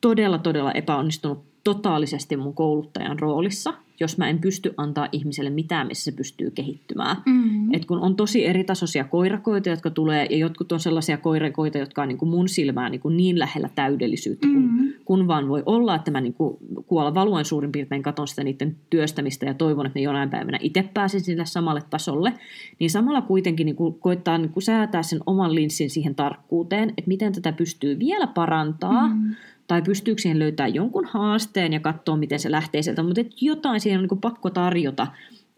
todella, 0.00 0.38
todella 0.38 0.72
epäonnistunut 0.72 1.44
totaalisesti 1.64 2.36
mun 2.36 2.54
kouluttajan 2.54 3.18
roolissa, 3.18 3.74
jos 4.02 4.18
mä 4.18 4.28
en 4.28 4.38
pysty 4.38 4.74
antaa 4.76 5.08
ihmiselle 5.12 5.50
mitään, 5.50 5.86
missä 5.86 6.04
se 6.04 6.16
pystyy 6.16 6.50
kehittymään. 6.50 7.16
Mm-hmm. 7.26 7.74
Et 7.74 7.84
kun 7.84 7.98
on 7.98 8.16
tosi 8.16 8.46
eritasoisia 8.46 9.04
koirakoita, 9.04 9.68
jotka 9.68 9.90
tulee, 9.90 10.26
ja 10.30 10.36
jotkut 10.36 10.72
on 10.72 10.80
sellaisia 10.80 11.16
koirakoita, 11.16 11.78
jotka 11.78 12.02
on 12.02 12.08
niin 12.08 12.18
kuin 12.18 12.28
mun 12.28 12.48
silmään 12.48 12.90
niin, 12.90 13.00
kuin 13.00 13.16
niin 13.16 13.38
lähellä 13.38 13.68
täydellisyyttä, 13.74 14.46
mm-hmm. 14.46 14.78
kun, 14.78 14.94
kun 15.04 15.28
vaan 15.28 15.48
voi 15.48 15.62
olla, 15.66 15.94
että 15.94 16.10
mä 16.10 16.20
niin 16.20 16.34
kuin 16.34 16.56
kuolla 16.86 17.14
valuen 17.14 17.44
suurin 17.44 17.72
piirtein 17.72 18.02
katon 18.02 18.28
sitä 18.28 18.44
niiden 18.44 18.76
työstämistä 18.90 19.46
ja 19.46 19.54
toivon, 19.54 19.86
että 19.86 19.98
ne 19.98 20.02
jonain 20.02 20.30
päivänä 20.30 20.58
itse 20.60 20.82
pääsin 20.94 21.20
sille 21.20 21.46
samalle 21.46 21.82
tasolle, 21.90 22.32
niin 22.78 22.90
samalla 22.90 23.22
kuitenkin 23.22 23.64
niin 23.64 23.76
kuin 23.76 23.94
koittaa 23.94 24.38
niin 24.38 24.52
kuin 24.52 24.62
säätää 24.62 25.02
sen 25.02 25.20
oman 25.26 25.54
linssin 25.54 25.90
siihen 25.90 26.14
tarkkuuteen, 26.14 26.88
että 26.88 27.08
miten 27.08 27.32
tätä 27.32 27.52
pystyy 27.52 27.98
vielä 27.98 28.26
parantaa, 28.26 29.08
mm-hmm 29.08 29.34
tai 29.72 29.82
pystyykö 29.82 30.22
siihen 30.22 30.38
löytää 30.38 30.68
jonkun 30.68 31.04
haasteen 31.04 31.72
ja 31.72 31.80
katsoa, 31.80 32.16
miten 32.16 32.40
se 32.40 32.50
lähtee 32.50 32.82
sieltä, 32.82 33.02
mutta 33.02 33.20
jotain 33.40 33.80
siihen 33.80 34.00
on 34.00 34.08
niin 34.10 34.20
pakko 34.20 34.50
tarjota, 34.50 35.06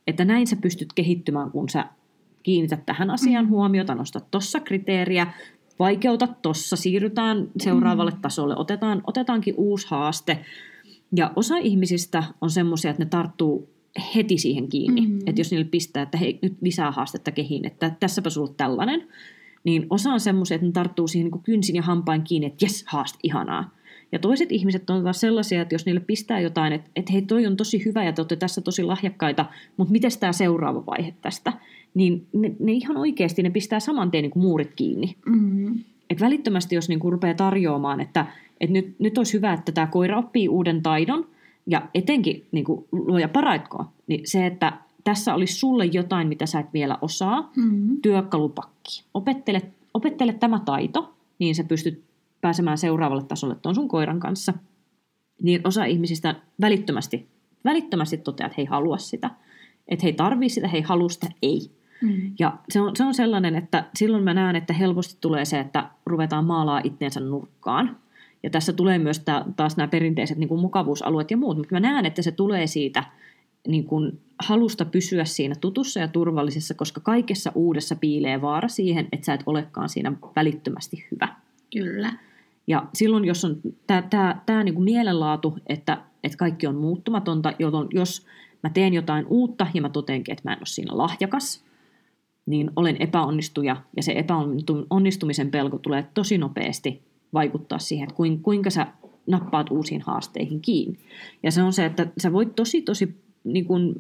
että 0.07 0.25
näin 0.25 0.47
sä 0.47 0.57
pystyt 0.57 0.93
kehittymään, 0.93 1.51
kun 1.51 1.69
sä 1.69 1.85
kiinnität 2.43 2.87
tähän 2.87 3.11
asiaan 3.11 3.45
mm. 3.45 3.51
huomiota, 3.51 3.95
nostat 3.95 4.31
tossa 4.31 4.61
kriteeriä, 4.61 5.27
vaikeuta 5.79 6.27
tossa, 6.27 6.77
siirrytään 6.77 7.49
seuraavalle 7.61 8.11
mm. 8.11 8.21
tasolle, 8.21 8.57
otetaan, 8.57 9.03
otetaankin 9.07 9.55
uusi 9.57 9.87
haaste. 9.91 10.39
Ja 11.17 11.33
osa 11.37 11.57
ihmisistä 11.57 12.23
on 12.41 12.51
semmoisia, 12.51 12.91
että 12.91 13.05
ne 13.05 13.09
tarttuu 13.11 13.69
heti 14.15 14.39
siihen 14.39 14.69
kiinni. 14.69 15.07
Mm. 15.07 15.19
Että 15.27 15.41
jos 15.41 15.51
niille 15.51 15.69
pistää, 15.71 16.03
että 16.03 16.19
hei, 16.19 16.39
nyt 16.43 16.57
lisää 16.61 16.91
haastetta 16.91 17.31
kehiin, 17.31 17.67
että 17.67 17.91
tässäpä 18.01 18.31
sulla 18.31 18.55
tällainen, 18.57 19.09
niin 19.65 19.87
osa 19.91 20.13
on 20.13 20.21
semmoisia, 20.21 20.55
että 20.55 20.67
ne 20.67 20.73
tarttuu 20.73 21.09
siihen 21.09 21.31
niin 21.31 21.43
kynsin 21.43 21.77
ja 21.77 21.83
hampain 21.83 22.23
kiinni, 22.23 22.47
että 22.47 22.65
jes, 22.65 22.85
haaste, 22.87 23.19
ihanaa. 23.23 23.71
Ja 24.15 24.19
toiset 24.19 24.53
ihmiset 24.53 24.91
on 24.91 25.03
taas 25.03 25.21
sellaisia, 25.21 25.63
että 25.63 25.75
jos 25.75 25.87
niille 25.87 26.01
pistää 26.01 26.41
jotain, 26.41 26.73
että, 26.73 26.91
että 26.97 27.13
hei 27.13 27.23
toi 27.23 27.47
on 27.47 27.57
tosi 27.57 27.85
hyvä 27.85 28.05
ja 28.05 28.13
te 28.13 28.21
olette 28.21 28.37
tässä 28.37 28.61
tosi 28.61 28.83
lahjakkaita, 28.83 29.47
mutta 29.77 29.93
miten 29.93 30.11
tämä 30.21 30.33
seuraava 30.33 30.87
vaihe 30.87 31.15
tästä, 31.23 31.53
niin 31.95 32.27
ne, 32.33 32.55
ne 32.59 32.73
ihan 32.73 32.97
oikeasti 32.97 33.43
ne 33.43 33.51
pistää 33.51 33.81
saman 33.81 34.11
tien 34.11 34.23
niin 34.23 34.31
kuin 34.31 34.43
muurit 34.43 34.73
kiinni. 34.77 35.17
Mm-hmm. 35.27 35.81
Et 36.11 36.21
välittömästi, 36.21 36.75
jos 36.75 36.89
niin 36.89 36.99
kuin 36.99 37.13
rupeaa 37.13 37.35
tarjoamaan, 37.35 38.01
että, 38.01 38.27
että 38.61 38.73
nyt, 38.73 38.95
nyt 38.99 39.19
olisi 39.19 39.33
hyvä, 39.33 39.53
että 39.53 39.73
tämä 39.73 39.87
koira 39.87 40.19
oppii 40.19 40.49
uuden 40.49 40.83
taidon, 40.83 41.27
ja 41.67 41.83
etenkin 41.95 42.47
niin 42.53 42.65
kuin 42.65 42.85
luoja 42.93 43.29
paraitkoa, 43.29 43.93
niin 44.07 44.21
se, 44.25 44.47
että 44.47 44.73
tässä 45.05 45.35
olisi 45.35 45.55
sulle 45.55 45.85
jotain, 45.85 46.29
mitä 46.29 46.47
sä 46.47 46.61
et 46.61 46.73
vielä 46.73 46.99
osaa, 47.03 47.51
mm-hmm. 47.57 47.97
työkalupakki. 48.03 49.05
Opettele, 49.15 49.63
opettele 49.95 50.33
tämä 50.33 50.61
taito, 50.65 51.15
niin 51.39 51.55
sä 51.55 51.65
pystyt 51.65 52.03
pääsemään 52.45 52.79
seuraavalle 52.79 53.25
tasolle 53.25 53.55
tuon 53.55 53.75
sun 53.75 53.89
koiran 53.89 54.21
kanssa, 54.21 54.53
niin 55.43 55.61
osa 55.65 55.85
ihmisistä 55.85 56.35
välittömästi, 56.61 57.29
välittömästi 57.65 58.19
toteaa, 58.19 58.47
että 58.47 58.55
he 58.57 58.63
ei 58.63 58.67
halua 58.67 58.99
sitä. 58.99 59.31
Että 59.89 60.03
he 60.03 60.09
ei 60.09 60.13
tarvii 60.13 60.49
sitä, 60.49 60.69
he 60.69 60.77
ei 60.77 60.83
halua 60.83 61.09
sitä, 61.09 61.27
ei. 61.43 61.71
Mm. 62.03 62.33
Ja 62.39 62.57
se 62.69 62.81
on, 62.81 62.97
se 62.97 63.05
on 63.05 63.15
sellainen, 63.15 63.55
että 63.55 63.85
silloin 63.95 64.25
mä 64.25 64.35
näen, 64.35 64.57
että 64.57 64.73
helposti 64.73 65.17
tulee 65.21 65.45
se, 65.45 65.61
että 65.61 65.91
ruvetaan 66.07 66.45
maalaa 66.45 66.81
itteensä 66.85 67.21
nurkkaan. 67.21 67.97
Ja 68.43 68.51
tässä 68.51 68.73
tulee 68.73 68.99
myös 68.99 69.19
tää, 69.19 69.45
taas 69.57 69.77
nämä 69.77 69.89
perinteiset 69.89 70.39
niin 70.39 70.49
kuin 70.49 70.61
mukavuusalueet 70.61 71.31
ja 71.31 71.37
muut, 71.37 71.57
mutta 71.57 71.75
mä 71.75 71.81
näen, 71.81 72.07
että 72.07 72.23
se 72.23 72.33
tulee 72.33 72.67
siitä 72.67 73.05
niin 73.69 73.85
kuin 73.85 74.21
halusta 74.39 74.85
pysyä 74.85 75.25
siinä 75.25 75.55
tutussa 75.61 76.01
ja 76.01 76.09
turvallisessa, 76.09 76.75
koska 76.75 77.01
kaikessa 77.01 77.53
uudessa 77.55 77.97
piilee 77.97 78.41
vaara 78.41 78.69
siihen, 78.69 79.09
että 79.13 79.27
sä 79.27 79.35
et 79.35 79.43
olekaan 79.47 79.89
siinä 79.89 80.13
välittömästi 80.37 81.07
hyvä. 81.11 81.29
Kyllä. 81.73 82.13
Ja 82.67 82.87
silloin, 82.95 83.25
jos 83.25 83.45
on 83.45 83.61
tämä 84.47 84.65
niinku 84.65 84.81
mielenlaatu, 84.81 85.59
että, 85.67 86.03
että 86.25 86.39
kaikki 86.39 86.67
on 86.67 86.77
muuttumatonta, 86.77 87.53
jolloin 87.59 87.89
jos 87.91 88.27
mä 88.63 88.71
teen 88.71 88.95
jotain 88.95 89.27
uutta 89.29 89.67
ja 89.75 89.83
mä 89.83 89.89
totenkin, 89.89 90.33
että 90.33 90.49
mä 90.49 90.53
en 90.53 90.59
ole 90.59 90.67
siinä 90.67 90.99
lahjakas, 90.99 91.65
niin 92.47 92.71
olen 92.77 92.97
epäonnistuja 93.01 93.77
ja 93.97 94.03
se 94.03 94.13
epäonnistumisen 94.13 95.51
pelko 95.51 95.79
tulee 95.79 96.07
tosi 96.15 96.39
nopeasti 96.39 97.03
vaikuttaa 97.33 97.79
siihen, 97.79 98.09
että 98.09 98.17
kuinka 98.43 98.71
sä 98.71 98.87
nappaat 99.27 99.71
uusiin 99.71 100.03
haasteihin 100.03 100.61
kiinni. 100.61 100.99
Ja 101.43 101.51
se 101.51 101.63
on 101.63 101.73
se, 101.73 101.85
että 101.85 102.07
sä 102.19 102.33
voit 102.33 102.55
tosi 102.55 102.83
tosi 102.83 103.25
niin 103.45 103.65
kuin 103.65 103.95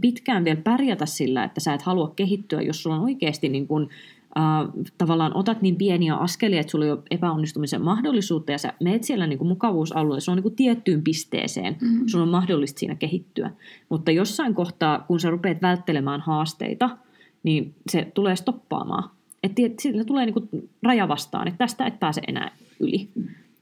pitkään 0.00 0.44
vielä 0.44 0.60
pärjätä 0.60 1.06
sillä, 1.06 1.44
että 1.44 1.60
sä 1.60 1.74
et 1.74 1.82
halua 1.82 2.12
kehittyä, 2.16 2.62
jos 2.62 2.82
sulla 2.82 2.96
on 2.96 3.02
oikeasti 3.02 3.48
niin 3.48 3.66
kuin 3.66 3.88
äh, 4.38 4.68
tavallaan 4.98 5.36
otat 5.36 5.62
niin 5.62 5.76
pieniä 5.76 6.14
askelia, 6.14 6.60
että 6.60 6.70
sulla 6.70 6.84
ei 6.84 6.90
ole 6.90 7.02
epäonnistumisen 7.10 7.82
mahdollisuutta 7.82 8.52
ja 8.52 8.58
sä 8.58 8.72
meet 8.80 9.04
siellä 9.04 9.26
niin 9.26 9.38
kuin 9.38 9.48
mukavuusalueella, 9.48 10.20
se 10.20 10.30
on 10.30 10.36
niin 10.36 10.42
kuin 10.42 10.56
tiettyyn 10.56 11.02
pisteeseen, 11.02 11.76
mm-hmm. 11.80 12.08
sulla 12.08 12.24
on 12.24 12.30
mahdollista 12.30 12.78
siinä 12.78 12.94
kehittyä. 12.94 13.50
Mutta 13.88 14.10
jossain 14.10 14.54
kohtaa, 14.54 14.98
kun 14.98 15.20
sä 15.20 15.30
rupeat 15.30 15.62
välttelemään 15.62 16.20
haasteita, 16.20 16.98
niin 17.42 17.74
se 17.90 18.12
tulee 18.14 18.36
stoppaamaan. 18.36 19.10
Että 19.42 19.62
sillä 19.78 20.04
tulee 20.04 20.26
niin 20.26 20.34
kuin 20.34 20.70
raja 20.82 21.08
vastaan, 21.08 21.48
että 21.48 21.58
tästä 21.58 21.86
et 21.86 22.00
pääse 22.00 22.20
enää 22.28 22.50
yli. 22.80 23.08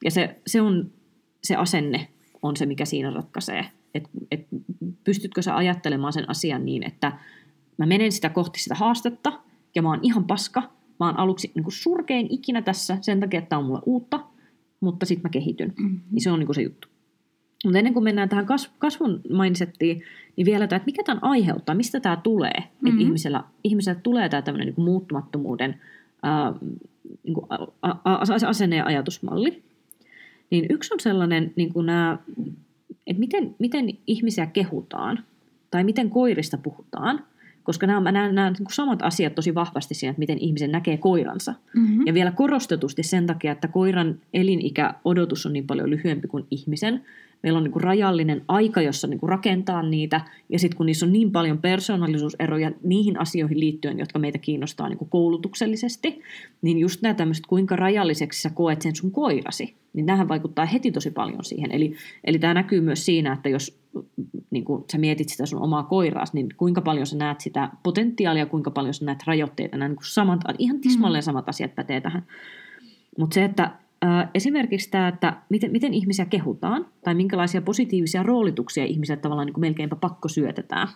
Ja 0.04 0.11
se, 0.11 0.37
se 0.46 0.61
on 0.61 0.90
se 1.44 1.57
asenne 1.57 2.09
on 2.42 2.57
se, 2.57 2.66
mikä 2.66 2.85
siinä 2.85 3.11
ratkaisee. 3.11 3.66
Et, 3.94 4.11
et 4.31 4.46
pystytkö 5.04 5.42
sä 5.42 5.57
ajattelemaan 5.57 6.12
sen 6.12 6.31
asian 6.31 6.64
niin, 6.64 6.83
että 6.83 7.12
mä 7.76 7.87
menen 7.87 8.12
sitä 8.12 8.28
kohti 8.28 8.62
sitä 8.62 8.74
haastetta, 8.74 9.33
ja 9.79 9.83
mä 9.83 9.88
oon 9.88 10.01
ihan 10.03 10.25
paska. 10.25 10.61
Mä 11.01 11.07
oon 11.07 11.19
aluksi 11.19 11.53
niin 11.55 11.62
kuin 11.62 11.73
surkein 11.73 12.27
ikinä 12.31 12.62
tässä 12.62 12.99
sen 13.01 13.21
takia, 13.21 13.38
että 13.38 13.49
tämä 13.49 13.61
on 13.61 13.67
mulle 13.67 13.81
uutta, 13.87 14.21
mutta 14.81 15.07
sitten 15.07 15.23
mä 15.23 15.29
kehityn. 15.29 15.75
Mm-hmm. 15.79 16.01
Niin 16.11 16.23
se 16.23 16.31
on 16.31 16.38
niin 16.38 16.47
kuin 16.47 16.55
se 16.55 16.62
juttu. 16.62 16.88
Mutta 17.64 17.79
ennen 17.79 17.93
kuin 17.95 18.05
mennään 18.05 18.29
tähän 18.29 18.47
kasvun 18.79 19.21
mindsettiin, 19.29 20.03
niin 20.37 20.45
vielä 20.45 20.67
tämä, 20.67 20.77
että 20.77 20.87
mikä 20.87 21.03
tämän 21.03 21.25
aiheuttaa, 21.25 21.75
mistä 21.75 22.01
tämä 22.01 22.17
tulee, 22.17 22.59
mm-hmm. 22.59 22.88
että 22.88 23.03
ihmisellä, 23.03 23.45
ihmisellä 23.64 24.01
tulee 24.03 24.29
tämä 24.29 24.43
tämmöinen 24.43 24.67
niin 24.67 24.85
muuttumattomuuden 24.85 25.81
ää, 26.23 26.55
niin 27.23 27.35
kuin 27.35 27.47
a, 27.83 27.88
a, 28.05 28.19
asenne- 28.47 28.77
ja 28.77 28.85
ajatusmalli. 28.85 29.62
Niin 30.51 30.67
yksi 30.71 30.95
on 30.95 31.01
sellainen, 31.01 31.53
niin 31.57 31.73
kuin 31.73 31.87
nämä, 31.87 32.19
että 33.07 33.21
miten, 33.21 33.55
miten 33.59 33.99
ihmisiä 34.07 34.47
kehutaan, 34.47 35.25
tai 35.71 35.85
miten 35.85 36.11
koirista 36.11 36.59
puhutaan– 36.59 37.25
koska 37.68 37.87
nämä, 37.87 38.00
mä 38.00 38.12
näen 38.12 38.35
nämä 38.35 38.50
niin 38.50 38.66
samat 38.70 39.02
asiat 39.02 39.35
tosi 39.35 39.54
vahvasti 39.54 39.94
siinä, 39.94 40.11
että 40.11 40.18
miten 40.18 40.38
ihmisen 40.38 40.72
näkee 40.72 40.96
koiransa. 40.96 41.54
Mm-hmm. 41.74 42.07
Ja 42.07 42.14
vielä 42.14 42.31
korostetusti 42.31 43.02
sen 43.02 43.26
takia, 43.26 43.52
että 43.52 43.68
koiran 43.68 44.20
elinikä 44.35 44.94
odotus 45.04 45.46
on 45.46 45.52
niin 45.52 45.66
paljon 45.66 45.90
lyhyempi 45.90 46.28
kuin 46.28 46.46
ihmisen. 46.50 47.04
Meillä 47.42 47.57
on 47.57 47.64
niin 47.64 47.72
kuin 47.72 47.83
rajallinen 47.83 48.44
aika, 48.48 48.83
jossa 48.83 49.07
niin 49.07 49.20
kuin 49.20 49.31
rakentaa 49.31 49.83
niitä, 49.83 50.20
ja 50.48 50.59
sitten 50.59 50.77
kun 50.77 50.87
niissä 50.87 51.07
on 51.07 51.12
niin 51.12 51.33
paljon 51.33 51.59
persoonallisuuseroja 51.59 52.72
niihin 52.83 53.20
asioihin 53.20 53.61
liittyen, 53.61 53.98
jotka 53.98 54.18
meitä 54.18 54.38
kiinnostaa 54.38 54.88
niin 54.88 54.98
kuin 54.98 55.09
koulutuksellisesti, 55.09 56.20
niin 56.62 56.79
just 56.79 57.03
nämä 57.03 57.14
tämmöiset, 57.14 57.46
kuinka 57.46 57.77
rajalliseksi 57.77 58.42
sä 58.42 58.51
koet 58.51 58.83
sen 58.83 58.96
sun 58.96 59.11
koirasi, 59.11 59.77
niin 59.92 60.07
tähän 60.07 60.29
vaikuttaa 60.29 60.64
heti 60.64 60.92
tosi 60.92 61.11
paljon 61.11 61.44
siihen. 61.44 61.72
Eli, 61.72 61.94
eli 62.24 62.38
tämä 62.38 62.55
näkyy 62.55 62.81
myös 62.81 63.07
siinä, 63.07 63.33
että 63.33 63.48
jos 63.48 63.79
niin 64.51 64.64
kuin 64.64 64.85
sä 64.92 64.98
mietit 64.98 65.29
sitä 65.29 65.46
sun 65.46 65.62
omaa 65.62 65.83
koiraas, 65.83 66.33
niin 66.33 66.48
kuinka 66.57 66.81
paljon 66.81 67.07
sä 67.07 67.16
näet 67.16 67.40
sitä 67.40 67.70
potentiaalia, 67.83 68.46
kuinka 68.46 68.70
paljon 68.70 68.94
sä 68.94 69.05
näet 69.05 69.27
rajoitteita, 69.27 69.77
nämä 69.77 69.88
niin 69.88 69.96
kuin 69.96 70.07
samat, 70.07 70.40
ihan 70.59 70.81
tismalleen 70.81 71.22
mm. 71.22 71.24
samat 71.24 71.48
asiat 71.48 71.74
pätee 71.74 72.01
tähän. 72.01 72.27
Mutta 73.18 73.35
se, 73.35 73.44
että 73.44 73.70
esimerkiksi 74.34 74.90
tämä, 74.90 75.08
että 75.08 75.37
miten, 75.48 75.72
miten 75.72 75.94
ihmisiä 75.94 76.24
kehutaan, 76.26 76.87
tai 77.04 77.14
minkälaisia 77.14 77.62
positiivisia 77.62 78.22
roolituksia 78.22 78.84
ihmisille 78.84 79.20
tavallaan 79.20 79.46
niin 79.46 79.54
kuin 79.54 79.61
melkeinpä 79.61 79.96
pakko 79.96 80.28
syötetään. 80.28 80.88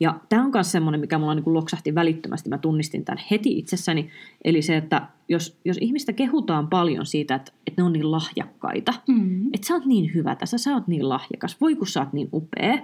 Ja 0.00 0.20
tämä 0.28 0.44
on 0.44 0.50
myös 0.54 0.72
semmoinen, 0.72 1.00
mikä 1.00 1.18
mulla 1.18 1.34
niin 1.34 1.44
kuin 1.44 1.54
loksahti 1.54 1.94
välittömästi, 1.94 2.48
mä 2.48 2.58
tunnistin 2.58 3.04
tämän 3.04 3.24
heti 3.30 3.58
itsessäni, 3.58 4.10
eli 4.44 4.62
se, 4.62 4.76
että 4.76 5.08
jos, 5.28 5.58
jos 5.64 5.78
ihmistä 5.80 6.12
kehutaan 6.12 6.68
paljon 6.68 7.06
siitä, 7.06 7.34
että, 7.34 7.52
että 7.66 7.82
ne 7.82 7.86
on 7.86 7.92
niin 7.92 8.10
lahjakkaita, 8.10 8.94
Mm. 9.08 9.46
että 9.46 9.66
sä 9.66 9.74
oot 9.74 9.86
niin 9.86 10.14
hyvä 10.14 10.34
tässä, 10.34 10.58
sä 10.58 10.74
oot 10.74 10.88
niin 10.88 11.08
lahjakas, 11.08 11.60
voi 11.60 11.74
kun 11.74 11.86
sä 11.86 12.00
oot 12.00 12.12
niin 12.12 12.28
upea. 12.32 12.78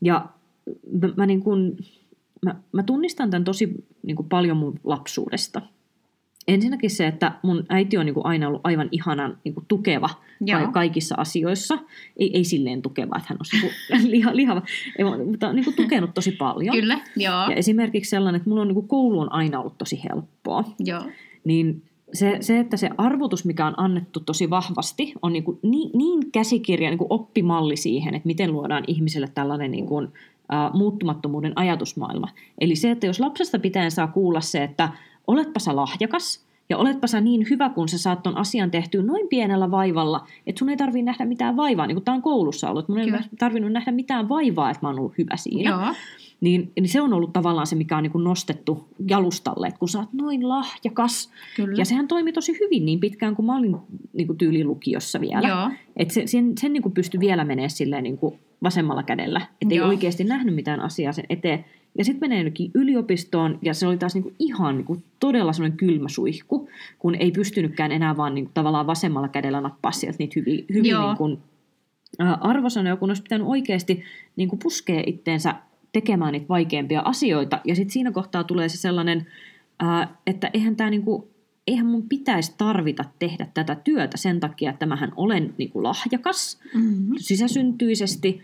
Ja 0.00 0.28
mä, 1.02 1.08
mä, 1.16 1.26
niin 1.26 1.42
kun, 1.42 1.76
mä, 2.44 2.54
mä 2.72 2.82
tunnistan 2.82 3.30
tämän 3.30 3.44
tosi 3.44 3.86
niin 4.02 4.16
kuin 4.16 4.28
paljon 4.28 4.56
mun 4.56 4.80
lapsuudesta. 4.84 5.62
Ensinnäkin 6.48 6.90
se, 6.90 7.06
että 7.06 7.32
mun 7.42 7.64
äiti 7.68 7.96
on 7.98 8.06
niin 8.06 8.14
kuin 8.14 8.26
aina 8.26 8.48
ollut 8.48 8.60
aivan 8.64 8.88
ihanan 8.92 9.38
niin 9.44 9.54
kuin 9.54 9.64
tukeva 9.68 10.10
Joo. 10.40 10.60
ka- 10.60 10.72
kaikissa 10.72 11.14
asioissa. 11.18 11.78
Ei, 12.16 12.36
ei 12.36 12.44
silleen 12.44 12.82
tukeva, 12.82 13.16
että 13.16 13.28
hän 13.28 13.38
on 13.40 14.02
niin 14.02 14.10
liha, 14.16 14.36
lihava, 14.36 14.62
ei, 14.98 15.04
mutta 15.26 15.52
niin 15.52 15.64
kuin 15.64 15.76
tukenut 15.76 16.14
tosi 16.14 16.32
paljon. 16.32 16.76
Kyllä, 16.76 17.00
joo. 17.16 17.50
Ja 17.50 17.54
esimerkiksi 17.56 18.10
sellainen, 18.10 18.38
että 18.38 18.48
mulla 18.48 18.62
on 18.62 18.68
niin 18.68 18.74
kuin 18.74 18.88
koulu 18.88 19.20
on 19.20 19.32
aina 19.32 19.60
ollut 19.60 19.78
tosi 19.78 20.00
helppoa 20.10 20.64
joo. 20.78 21.02
niin 21.44 21.82
se, 22.12 22.36
se, 22.40 22.58
että 22.58 22.76
se 22.76 22.90
arvotus, 22.98 23.44
mikä 23.44 23.66
on 23.66 23.74
annettu 23.76 24.20
tosi 24.20 24.50
vahvasti, 24.50 25.12
on 25.22 25.32
niin, 25.32 25.44
kuin 25.44 25.58
niin, 25.62 25.90
niin 25.94 26.32
käsikirja, 26.32 26.90
niin 26.90 26.98
kuin 26.98 27.12
oppimalli 27.12 27.76
siihen, 27.76 28.14
että 28.14 28.26
miten 28.26 28.52
luodaan 28.52 28.84
ihmiselle 28.86 29.28
tällainen 29.34 29.70
niin 29.70 29.86
kuin, 29.86 30.08
ä, 30.52 30.70
muuttumattomuuden 30.74 31.52
ajatusmaailma. 31.56 32.28
Eli 32.60 32.76
se, 32.76 32.90
että 32.90 33.06
jos 33.06 33.20
lapsesta 33.20 33.58
pitäen 33.58 33.90
saa 33.90 34.06
kuulla 34.06 34.40
se, 34.40 34.64
että 34.64 34.88
oletpa 35.28 35.60
sä 35.60 35.76
lahjakas, 35.76 36.48
ja 36.68 36.78
oletpa 36.78 37.06
sä 37.06 37.20
niin 37.20 37.46
hyvä, 37.50 37.68
kun 37.68 37.88
sä 37.88 37.98
saat 37.98 38.22
ton 38.22 38.36
asian 38.36 38.70
tehtyä 38.70 39.02
noin 39.02 39.28
pienellä 39.28 39.70
vaivalla, 39.70 40.26
että 40.46 40.58
sun 40.58 40.68
ei 40.68 40.76
tarvitse 40.76 41.02
nähdä 41.02 41.24
mitään 41.24 41.56
vaivaa, 41.56 41.86
niin 41.86 41.94
kuin 41.94 42.04
tämä 42.04 42.14
on 42.14 42.22
koulussa 42.22 42.70
ollut, 42.70 42.82
että 42.82 42.92
mun 42.92 43.00
ei 43.00 43.04
Kyllä. 43.04 43.18
ole 43.18 43.38
tarvinnut 43.38 43.72
nähdä 43.72 43.92
mitään 43.92 44.28
vaivaa, 44.28 44.70
että 44.70 44.78
mä 44.82 44.88
oon 44.88 44.98
ollut 44.98 45.18
hyvä 45.18 45.36
siinä 45.36 45.70
Joo. 45.70 45.94
niin, 46.40 46.72
niin 46.80 46.88
se 46.88 47.00
on 47.00 47.12
ollut 47.12 47.32
tavallaan 47.32 47.66
se, 47.66 47.76
mikä 47.76 47.96
on 47.96 48.02
niin 48.02 48.12
kuin 48.12 48.24
nostettu 48.24 48.88
jalustalle, 49.08 49.66
että 49.66 49.78
kun 49.78 49.88
sä 49.88 49.98
oot 49.98 50.12
noin 50.12 50.48
lahjakas. 50.48 51.30
Kyllä. 51.56 51.74
Ja 51.78 51.84
sehän 51.84 52.08
toimi 52.08 52.32
tosi 52.32 52.58
hyvin 52.60 52.84
niin 52.84 53.00
pitkään, 53.00 53.36
kun 53.36 53.44
mä 53.44 53.56
olin 53.56 53.76
niin 54.12 54.26
kuin 54.26 54.38
tyyli-lukiossa 54.38 55.20
vielä. 55.20 55.70
Että 55.96 56.14
se, 56.14 56.26
sen, 56.26 56.52
sen 56.60 56.72
niin 56.72 56.82
kuin 56.82 56.94
pystyi 56.94 57.20
vielä 57.20 57.44
menee 57.44 57.68
silleen 57.68 58.02
niin 58.02 58.18
kuin 58.18 58.38
vasemmalla 58.62 59.02
kädellä, 59.02 59.40
että 59.62 59.74
ei 59.74 59.80
oikeasti 59.80 60.24
nähnyt 60.24 60.54
mitään 60.54 60.80
asiaa 60.80 61.12
sen 61.12 61.24
eteen. 61.30 61.64
Ja 61.98 62.04
sitten 62.04 62.20
menee 62.20 62.38
jonnekin 62.38 62.70
yliopistoon, 62.74 63.58
ja 63.62 63.74
se 63.74 63.86
oli 63.86 63.96
taas 63.96 64.14
niin 64.14 64.22
kuin 64.22 64.34
ihan 64.38 64.76
niin 64.76 64.84
kuin 64.84 65.04
todella 65.20 65.52
semmoinen 65.52 65.78
kylmä 65.78 66.08
suihku, 66.08 66.68
kun 66.98 67.14
ei 67.14 67.30
pystynytkään 67.30 67.92
enää 67.92 68.16
vaan 68.16 68.34
niin 68.34 68.44
kuin 68.44 68.54
tavallaan 68.54 68.86
vasemmalla 68.86 69.28
kädellä 69.28 69.60
nappaa 69.60 69.92
sieltä 69.92 70.16
niitä 70.18 70.32
hyvin, 70.36 70.64
hyvin 70.68 70.94
niin 71.20 71.38
ää, 72.18 72.38
arvosanoja, 72.40 72.96
kun 72.96 73.10
olisi 73.10 73.22
pitänyt 73.22 73.46
oikeasti 73.46 74.02
niin 74.36 74.48
kuin 74.48 74.58
puskea 74.62 75.02
itteensä 75.06 75.54
tekemään 75.92 76.32
niitä 76.32 76.48
vaikeampia 76.48 77.02
asioita. 77.04 77.60
Ja 77.64 77.74
sitten 77.74 77.92
siinä 77.92 78.12
kohtaa 78.12 78.44
tulee 78.44 78.68
se 78.68 78.76
sellainen, 78.76 79.26
ää, 79.80 80.16
että 80.26 80.50
eihän 80.52 80.76
tämä 80.76 80.90
niinku, 80.90 81.28
eihän 81.68 81.86
mun 81.86 82.08
pitäisi 82.08 82.54
tarvita 82.58 83.04
tehdä 83.18 83.46
tätä 83.54 83.74
työtä 83.74 84.16
sen 84.16 84.40
takia, 84.40 84.70
että 84.70 84.86
mähän 84.86 85.12
olen 85.16 85.54
niinku 85.58 85.82
lahjakas 85.82 86.58
Mm-hmm. 86.74 87.14
sisäsyntyisesti. 87.18 88.42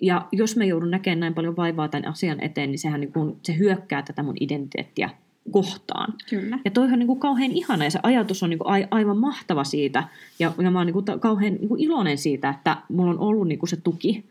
Ja 0.00 0.28
jos 0.32 0.56
mä 0.56 0.64
joudun 0.64 0.90
näkemään 0.90 1.20
näin 1.20 1.34
paljon 1.34 1.56
vaivaa 1.56 1.88
tämän 1.88 2.08
asian 2.10 2.40
eteen, 2.40 2.70
niin 2.70 2.78
sehän 2.78 3.00
niinku, 3.00 3.38
se 3.42 3.58
hyökkää 3.58 4.02
tätä 4.02 4.22
mun 4.22 4.36
identiteettiä 4.40 5.10
kohtaan. 5.50 6.14
Kyllä. 6.30 6.58
Ja 6.64 6.70
toihan 6.70 6.92
on 6.92 6.98
niin 6.98 7.06
kuin 7.06 7.20
kauhean 7.20 7.50
ihana 7.50 7.84
ja 7.84 7.90
se 7.90 7.98
ajatus 8.02 8.42
on 8.42 8.50
niin 8.50 8.58
kuin 8.58 8.68
ai- 8.68 8.88
aivan 8.90 9.18
mahtava 9.18 9.64
siitä. 9.64 10.04
Ja, 10.38 10.52
ja 10.62 10.70
mä 10.70 10.78
oon 10.78 10.86
niin 10.86 10.94
kuin 10.94 11.04
ta- 11.04 11.18
kauhean 11.18 11.54
niin 11.54 11.68
kuin 11.68 11.80
iloinen 11.80 12.18
siitä, 12.18 12.50
että 12.50 12.76
mulla 12.88 13.10
on 13.10 13.18
ollut 13.18 13.48
niin 13.48 13.58
kuin 13.58 13.70
se 13.70 13.76
tuki. 13.76 14.24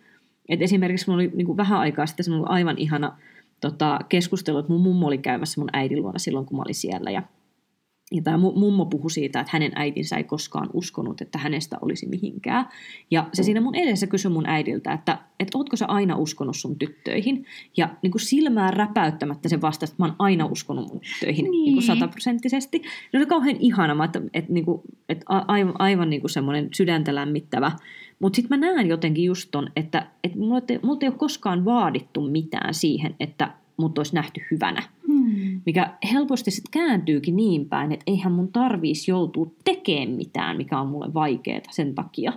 Et 0.49 0.61
esimerkiksi 0.61 1.07
mulla 1.07 1.21
oli 1.21 1.31
niin 1.35 1.45
kuin 1.45 1.57
vähän 1.57 1.79
aikaa 1.79 2.05
sitten 2.05 2.23
semmoinen 2.23 2.51
aivan 2.51 2.77
ihana 2.77 3.17
tota, 3.61 3.99
keskustelu, 4.09 4.57
että 4.57 4.71
mun 4.71 4.81
mummo 4.81 5.07
oli 5.07 5.17
käymässä 5.17 5.61
mun 5.61 5.69
äidin 5.73 6.01
luona 6.01 6.19
silloin, 6.19 6.45
kun 6.45 6.57
mä 6.57 6.63
olin 6.63 6.75
siellä. 6.75 7.11
Ja, 7.11 7.23
ja 8.11 8.21
tämä 8.21 8.37
mummo 8.37 8.85
puhui 8.85 9.11
siitä, 9.11 9.39
että 9.39 9.51
hänen 9.53 9.71
äitinsä 9.75 10.17
ei 10.17 10.23
koskaan 10.23 10.69
uskonut, 10.73 11.21
että 11.21 11.37
hänestä 11.37 11.77
olisi 11.81 12.07
mihinkään. 12.07 12.65
Ja 13.11 13.29
se 13.33 13.43
siinä 13.43 13.61
mun 13.61 13.75
edessä 13.75 14.07
kysyi 14.07 14.31
mun 14.31 14.49
äidiltä, 14.49 14.93
että, 14.93 15.17
että 15.39 15.57
ootko 15.57 15.75
sä 15.75 15.85
aina 15.85 16.15
uskonut 16.15 16.55
sun 16.55 16.79
tyttöihin? 16.79 17.45
Ja 17.77 17.89
niin 18.01 18.11
kuin 18.11 18.21
silmää 18.21 18.71
räpäyttämättä 18.71 19.49
se 19.49 19.61
vastasi, 19.61 19.93
että 19.93 20.03
mä 20.03 20.07
oon 20.07 20.15
aina 20.19 20.45
uskonut 20.45 20.87
mun 20.87 20.99
tyttöihin 20.99 21.43
niin. 21.43 21.51
Niin 21.51 21.73
kuin 21.73 21.87
Niin. 21.87 21.99
sataprosenttisesti. 21.99 22.77
No 22.77 22.83
se 23.11 23.17
oli 23.17 23.25
kauhean 23.25 23.57
ihana, 23.59 24.05
että, 24.05 24.21
että, 24.33 24.53
niin 24.53 24.65
kuin, 24.65 24.81
että 25.09 25.25
aivan, 25.27 25.75
aivan 25.79 26.09
niin 26.09 26.21
kuin 26.21 26.31
semmoinen 26.31 26.69
sydäntä 26.73 27.15
lämmittävä. 27.15 27.71
Mutta 28.19 28.35
sitten 28.35 28.59
mä 28.59 28.65
näen 28.67 28.87
jotenkin 28.87 29.23
just 29.25 29.49
ton, 29.51 29.71
että, 29.75 30.07
että 30.23 30.37
multa 30.39 30.73
ei 30.73 31.09
ole 31.09 31.17
koskaan 31.17 31.65
vaadittu 31.65 32.21
mitään 32.21 32.73
siihen, 32.73 33.15
että 33.19 33.51
mut 33.77 33.97
olisi 33.97 34.15
nähty 34.15 34.41
hyvänä 34.51 34.83
Mm. 35.21 35.61
mikä 35.65 35.93
helposti 36.13 36.51
sitten 36.51 36.71
kääntyykin 36.71 37.35
niin 37.35 37.69
päin, 37.69 37.91
että 37.91 38.03
eihän 38.07 38.31
mun 38.31 38.51
tarvitsisi 38.51 39.11
joutua 39.11 39.51
tekemään 39.63 40.09
mitään, 40.09 40.57
mikä 40.57 40.79
on 40.79 40.87
mulle 40.87 41.13
vaikeaa 41.13 41.61
sen 41.71 41.95
takia, 41.95 42.33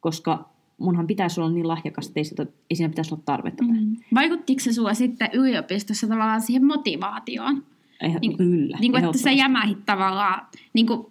koska 0.00 0.48
munhan 0.78 1.06
pitäisi 1.06 1.40
olla 1.40 1.50
niin 1.50 1.68
lahjakas, 1.68 2.06
että 2.06 2.20
ei, 2.20 2.24
sitä, 2.24 2.46
ei 2.70 2.76
siinä 2.76 2.88
pitäisi 2.88 3.14
olla 3.14 3.22
tarvetta. 3.26 3.64
Mm. 3.64 3.96
Vaikuttiko 4.14 4.60
se 4.60 4.72
sua 4.72 4.94
sitten 4.94 5.30
yliopistossa 5.32 6.06
tavallaan 6.08 6.40
siihen 6.40 6.64
motivaatioon? 6.64 7.62
Eihän, 8.00 8.20
Niin- 8.20 8.36
kyllä. 8.36 8.76
Niin 8.80 8.92
kuin, 8.92 9.04
että 9.04 9.18
sä 9.18 9.30
jämähit 9.30 9.86
tavallaan, 9.86 10.46
niin 10.72 10.86
kuin, 10.86 11.06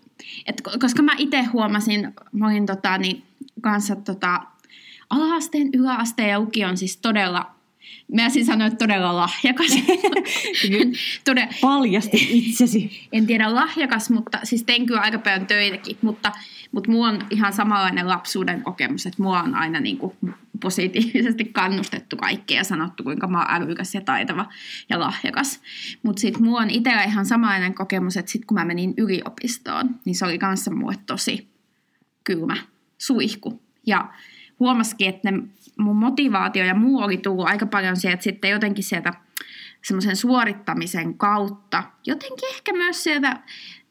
että, 0.47 0.63
koska 0.79 1.03
mä 1.03 1.11
itse 1.17 1.43
huomasin, 1.43 2.13
mä 2.31 2.47
olin 2.47 2.65
tota, 2.65 2.97
niin, 2.97 3.23
kanssa 3.61 3.95
tota, 3.95 4.41
ala-asteen, 5.09 5.69
yläasteen 5.73 6.29
ja 6.29 6.39
lukion 6.39 6.77
siis 6.77 6.97
todella, 6.97 7.54
mä 8.13 8.29
siis 8.29 8.47
sanoin, 8.47 8.71
että 8.71 8.85
todella 8.85 9.15
lahjakas. 9.15 9.71
Todella, 11.25 11.53
Paljasti 11.61 12.27
itsesi. 12.31 13.07
en 13.11 13.27
tiedä 13.27 13.55
lahjakas, 13.55 14.09
mutta 14.09 14.39
siis 14.43 14.63
tein 14.63 14.85
kyllä 14.85 15.01
aika 15.01 15.19
paljon 15.19 15.47
töitäkin, 15.47 15.97
mutta, 16.01 16.31
mutta 16.71 16.91
mulla 16.91 17.07
on 17.07 17.19
ihan 17.29 17.53
samanlainen 17.53 18.07
lapsuuden 18.07 18.63
kokemus, 18.63 19.05
että 19.05 19.23
mua 19.23 19.41
on 19.41 19.55
aina 19.55 19.79
niin 19.79 19.97
kuin 19.97 20.13
positiivisesti 20.61 21.45
kannustettu 21.45 22.17
kaikkea 22.17 22.57
ja 22.57 22.63
sanottu, 22.63 23.03
kuinka 23.03 23.27
mä 23.27 23.37
oon 23.37 23.47
älykäs 23.49 23.95
ja 23.95 24.01
taitava 24.01 24.45
ja 24.89 24.99
lahjakas. 24.99 25.61
Mutta 26.03 26.19
sitten 26.19 26.43
mulla 26.43 26.61
on 26.61 26.69
itsellä 26.69 27.03
ihan 27.03 27.25
samanlainen 27.25 27.73
kokemus, 27.73 28.17
että 28.17 28.31
sitten 28.31 28.47
kun 28.47 28.55
mä 28.55 28.65
menin 28.65 28.93
yliopistoon, 28.97 29.89
niin 30.05 30.15
se 30.15 30.25
oli 30.25 30.37
kanssa 30.37 30.71
mulle 30.71 30.95
tosi 31.05 31.47
kylmä 32.23 32.57
suihku. 32.97 33.61
Ja 33.87 34.13
huomasikin, 34.59 35.09
että 35.09 35.31
ne 35.31 35.39
mun 35.77 35.95
motivaatio 35.95 36.65
ja 36.65 36.75
muu 36.75 36.99
oli 36.99 37.17
tullut 37.17 37.47
aika 37.47 37.65
paljon 37.65 37.97
sieltä 37.97 38.23
sitten 38.23 38.51
jotenkin 38.51 38.83
sieltä 38.83 39.13
semmoisen 39.83 40.15
suorittamisen 40.15 41.17
kautta, 41.17 41.83
jotenkin 42.05 42.49
ehkä 42.49 42.73
myös 42.73 43.03
sieltä 43.03 43.39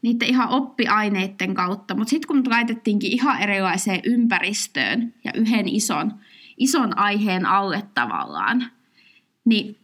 niiden 0.02 0.28
ihan 0.28 0.48
oppiaineiden 0.48 1.54
kautta, 1.54 1.94
mutta 1.94 2.10
sitten 2.10 2.28
kun 2.28 2.36
mut 2.36 2.46
laitettiinkin 2.46 3.12
ihan 3.12 3.42
erilaiseen 3.42 4.00
ympäristöön 4.04 5.14
ja 5.24 5.32
yhden 5.34 5.68
ison, 5.68 6.12
ison 6.56 6.98
aiheen 6.98 7.46
alle 7.46 7.82
tavallaan, 7.94 8.64
niin 9.44 9.78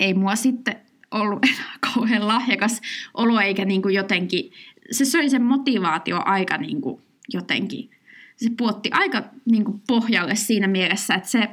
ei 0.00 0.14
mua 0.14 0.36
sitten 0.36 0.76
ollut 1.10 1.44
enää 1.44 1.72
kauhean 1.94 2.28
lahjakas 2.28 2.80
olo 3.14 3.40
eikä 3.40 3.64
niin 3.64 3.82
kuin 3.82 3.94
jotenkin, 3.94 4.52
se 4.90 5.04
söi 5.04 5.30
sen 5.30 5.42
motivaatio 5.42 6.22
aika 6.24 6.56
niin 6.56 6.80
kuin 6.80 7.02
jotenkin, 7.32 7.90
se 8.44 8.50
puotti 8.58 8.90
aika 8.92 9.24
niin 9.50 9.64
kuin 9.64 9.82
pohjalle 9.86 10.34
siinä 10.34 10.68
mielessä, 10.68 11.14
että 11.14 11.28
se, 11.28 11.48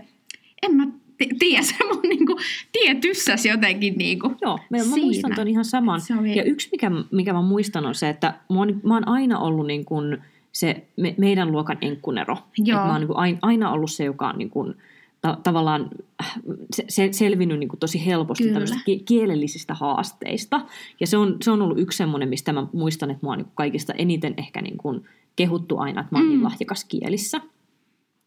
en 0.63 0.75
mä 0.75 0.87
t- 1.17 1.37
tiedä, 1.39 1.61
se 1.61 1.75
mun 1.93 2.01
niin 2.03 2.25
kuin, 2.25 2.37
tie 2.71 2.95
tyssäsi 2.95 3.49
jotenkin 3.49 3.93
niin 3.97 4.19
kuin 4.19 4.35
Joo, 4.41 4.59
mä, 4.69 4.77
mä 4.77 4.95
muistan 4.95 5.31
ton 5.35 5.47
ihan 5.47 5.65
saman. 5.65 6.01
Oli- 6.19 6.37
Ja 6.37 6.43
yksi, 6.43 6.69
mikä, 6.71 6.91
mikä 7.11 7.33
mä 7.33 7.41
muistan, 7.41 7.85
on 7.85 7.95
se, 7.95 8.09
että 8.09 8.33
mä 8.53 8.59
oon, 8.59 8.81
mä 8.83 8.93
oon 8.93 9.07
aina 9.07 9.39
ollut 9.39 9.67
niin 9.67 9.85
kuin 9.85 10.17
se 10.51 10.83
me, 10.97 11.15
meidän 11.17 11.51
luokan 11.51 11.77
enkkunero. 11.81 12.37
Joo. 12.57 12.79
Et 12.79 12.85
mä 12.85 12.91
oon 12.91 13.01
niin 13.01 13.07
kuin 13.07 13.17
aina, 13.17 13.37
aina 13.41 13.71
ollut 13.71 13.91
se, 13.91 14.03
joka 14.03 14.29
on 14.29 14.37
niin 14.37 14.49
kuin, 14.49 14.75
ta, 15.21 15.37
tavallaan 15.43 15.89
äh, 16.23 16.33
se, 16.75 16.85
se, 16.89 17.09
selvinnyt 17.11 17.59
niin 17.59 17.69
kuin 17.69 17.79
tosi 17.79 18.05
helposti 18.05 18.43
Kyllä. 18.43 18.53
tämmöisistä 18.53 18.83
ki- 18.85 18.99
kielellisistä 18.99 19.73
haasteista. 19.73 20.61
Ja 20.99 21.07
se 21.07 21.17
on, 21.17 21.37
se 21.41 21.51
on 21.51 21.61
ollut 21.61 21.79
yksi 21.79 21.97
semmoinen, 21.97 22.29
mistä 22.29 22.53
mä 22.53 22.67
muistan, 22.73 23.11
että 23.11 23.25
mä 23.25 23.29
oon 23.29 23.37
niin 23.37 23.51
kaikista 23.55 23.93
eniten 23.93 24.33
ehkä 24.37 24.61
niin 24.61 24.77
kuin 24.77 25.05
kehuttu 25.37 25.77
aina, 25.77 26.01
että 26.01 26.15
mä 26.15 26.19
oon 26.19 26.25
mm. 26.25 26.29
niin 26.29 26.39
Mm. 26.39 26.43
lahjakas 26.43 26.85
kielissä. 26.85 27.41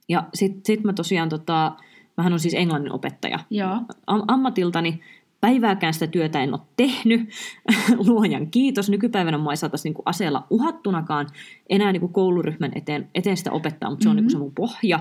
Ja 0.09 0.25
sitten 0.35 0.61
sit 0.65 0.85
mä 0.85 0.93
tosiaan, 0.93 1.29
tota, 1.29 1.73
mähän 2.17 2.33
on 2.33 2.41
siis 2.41 2.55
englannin 2.55 2.93
opettaja 2.93 3.39
Joo. 3.51 3.81
am- 4.07 4.25
ammatiltani. 4.29 5.01
Päivääkään 5.41 5.95
sitä 5.95 6.07
työtä 6.07 6.43
en 6.43 6.55
ole 6.55 6.61
tehnyt, 6.77 7.29
luojan 8.09 8.51
kiitos. 8.51 8.91
Nykypäivänä 8.91 9.39
mua 9.39 9.53
ei 9.53 9.57
saataisi 9.57 9.89
niinku 9.89 10.03
aseella 10.07 10.47
uhattunakaan 10.51 11.27
enää 11.71 11.93
niinku 11.93 12.09
kouluryhmän 12.09 12.73
eteen, 12.75 13.09
eteen 13.15 13.37
sitä 13.37 13.53
opettaa, 13.53 13.91
mutta 13.91 14.03
se 14.03 14.09
on 14.09 14.15
Mhm. 14.17 14.19
niinku 14.19 14.31
se 14.31 14.39
mun 14.39 14.55
pohja. 14.55 15.01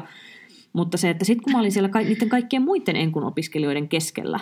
Mutta 0.73 0.97
se, 0.97 1.09
että 1.09 1.25
sitten 1.25 1.43
kun 1.43 1.53
mä 1.53 1.59
olin 1.59 1.71
siellä 1.71 1.89
ka- 1.89 1.99
niiden 1.99 2.29
kaikkien 2.29 2.61
muiden 2.61 2.95
enkun 2.95 3.23
opiskelijoiden 3.23 3.87
keskellä, 3.89 4.39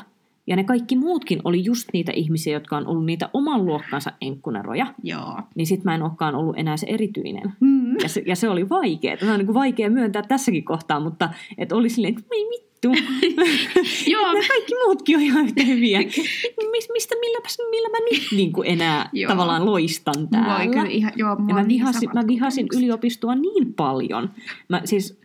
Ja 0.48 0.56
ne 0.56 0.64
kaikki 0.64 0.96
muutkin 0.96 1.42
oli 1.44 1.64
just 1.66 1.90
niitä 1.94 2.12
ihmisiä, 2.12 2.54
jotka 2.54 2.78
on 2.78 2.88
ollut 2.88 3.06
niitä 3.06 3.30
oman 3.34 3.66
luokkansa 3.66 4.12
enkkuneroja. 4.22 4.94
Joo. 5.04 5.42
Niin 5.56 5.68
sit 5.68 5.84
mä 5.84 5.96
en 5.96 6.04
olekaan 6.04 6.36
ollut 6.36 6.58
enää 6.58 6.78
se 6.78 6.88
erityinen. 6.90 7.54
Mm. 7.60 7.96
Ja 8.04 8.10
se, 8.10 8.24
ja 8.26 8.36
se 8.36 8.50
oli 8.50 8.70
vaikeaa. 8.70 9.18
Tämä 9.18 9.32
on 9.32 9.38
niin 9.38 9.46
kuin 9.46 9.54
vaikea 9.54 9.90
myöntää 9.90 10.22
tässäkin 10.22 10.66
kohtaa, 10.66 11.00
mutta 11.00 11.30
et 11.58 11.72
oli 11.72 11.90
silleen, 11.90 12.14
että 12.18 12.30
voi 12.30 12.50
vittu. 12.50 12.88
Joo. 14.12 14.34
ne 14.34 14.48
kaikki 14.48 14.74
muutkin 14.86 15.18
on 15.18 15.24
ihan 15.24 15.46
yhtä 15.46 15.64
hyviä. 15.64 16.00
Mis, 16.72 16.90
mistä, 16.94 17.16
milläpäs, 17.20 17.58
millä 17.72 17.90
mä 17.90 17.98
nyt 18.12 18.22
niin 18.32 18.54
kuin 18.54 18.68
enää 18.68 19.10
Joo. 19.14 19.32
tavallaan 19.32 19.66
loistan 19.66 20.28
täällä. 20.30 20.58
Voi 20.58 20.68
kyllä 20.68 20.90
ihan, 20.90 21.14
joo, 21.16 21.30
Ja 21.30 21.36
mä 21.36 21.60
on 21.60 21.68
niin 21.68 21.68
vihasin, 21.68 22.10
mä 22.14 22.28
vihasin 22.28 22.68
yliopistoa 22.78 23.36
niin 23.36 23.74
paljon. 23.74 24.30
Mä, 24.70 24.82
siis, 24.86 25.20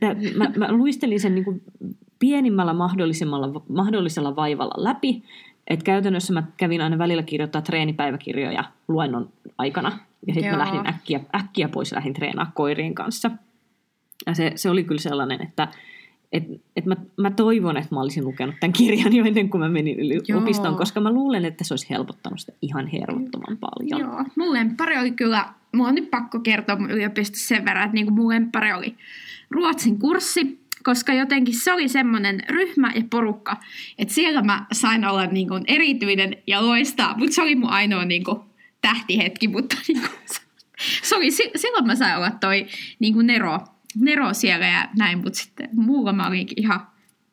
tä, 0.00 0.16
mä, 0.36 0.52
mä 0.56 0.72
luistelin 0.72 1.20
sen 1.20 1.34
niin 1.34 1.44
kuin 1.44 1.62
pienimmällä 2.18 2.72
mahdollisella, 2.72 3.62
mahdollisella 3.68 4.36
vaivalla 4.36 4.84
läpi. 4.84 5.22
Et 5.66 5.82
käytännössä 5.82 6.32
mä 6.32 6.42
kävin 6.56 6.80
aina 6.80 6.98
välillä 6.98 7.22
kirjoittaa 7.22 7.62
treenipäiväkirjoja 7.62 8.64
luennon 8.88 9.28
aikana. 9.58 9.98
Ja 10.26 10.34
sitten 10.34 10.52
mä 10.52 10.58
lähdin 10.58 10.86
äkkiä, 10.86 11.20
äkkiä 11.34 11.68
pois 11.68 11.92
lähdin 11.92 12.14
treenaa 12.14 12.50
koirien 12.54 12.94
kanssa. 12.94 13.30
Ja 14.26 14.34
se, 14.34 14.52
se 14.54 14.70
oli 14.70 14.84
kyllä 14.84 15.00
sellainen, 15.00 15.42
että 15.42 15.68
et, 16.32 16.44
et 16.76 16.86
mä, 16.86 16.96
mä 17.16 17.30
toivon, 17.30 17.76
että 17.76 17.94
mä 17.94 18.00
olisin 18.00 18.24
lukenut 18.24 18.54
tämän 18.60 18.72
kirjan 18.72 19.16
jo 19.16 19.24
ennen 19.24 19.50
kuin 19.50 19.60
mä 19.60 19.68
menin 19.68 20.00
yliopistoon, 20.00 20.72
Joo. 20.72 20.78
koska 20.78 21.00
mä 21.00 21.12
luulen, 21.12 21.44
että 21.44 21.64
se 21.64 21.74
olisi 21.74 21.90
helpottanut 21.90 22.40
sitä 22.40 22.52
ihan 22.62 22.86
hervottoman 22.86 23.58
paljon. 23.60 24.00
Joo, 24.00 24.24
mun 24.36 24.52
lemppari 24.52 24.98
oli 24.98 25.10
kyllä, 25.10 25.48
mulla 25.72 25.88
on 25.88 25.94
nyt 25.94 26.10
pakko 26.10 26.40
kertoa 26.40 26.76
mun 26.76 26.90
yliopistossa 26.90 27.48
sen 27.48 27.64
verran, 27.64 27.84
että 27.84 27.94
niinku 27.94 28.12
mun 28.12 28.28
lemppari 28.28 28.72
oli 28.72 28.96
ruotsin 29.50 29.98
kurssi, 29.98 30.65
koska 30.86 31.12
jotenkin 31.14 31.54
se 31.54 31.72
oli 31.72 31.88
semmoinen 31.88 32.42
ryhmä 32.48 32.92
ja 32.94 33.02
porukka, 33.10 33.56
että 33.98 34.14
siellä 34.14 34.42
mä 34.42 34.66
sain 34.72 35.04
olla 35.04 35.26
niinku 35.26 35.54
erityinen 35.66 36.36
ja 36.46 36.66
loistaa, 36.66 37.18
mutta 37.18 37.34
se 37.34 37.42
oli 37.42 37.54
mun 37.54 37.70
ainoa 37.70 38.04
niinku 38.04 38.44
tähtihetki, 38.80 39.48
mutta 39.48 39.76
niinku, 39.88 40.08
se 41.02 41.16
oli, 41.16 41.30
si- 41.30 41.50
silloin 41.56 41.86
mä 41.86 41.94
sain 41.94 42.16
olla 42.16 42.30
toi 42.30 42.66
niinku 42.98 43.20
Nero, 43.20 43.60
Nero 44.00 44.34
siellä 44.34 44.66
ja 44.66 44.88
näin, 44.98 45.18
mutta 45.18 45.38
sitten 45.38 45.68
muulla 45.72 46.12
mä 46.12 46.28
olinkin 46.28 46.60
ihan 46.60 46.86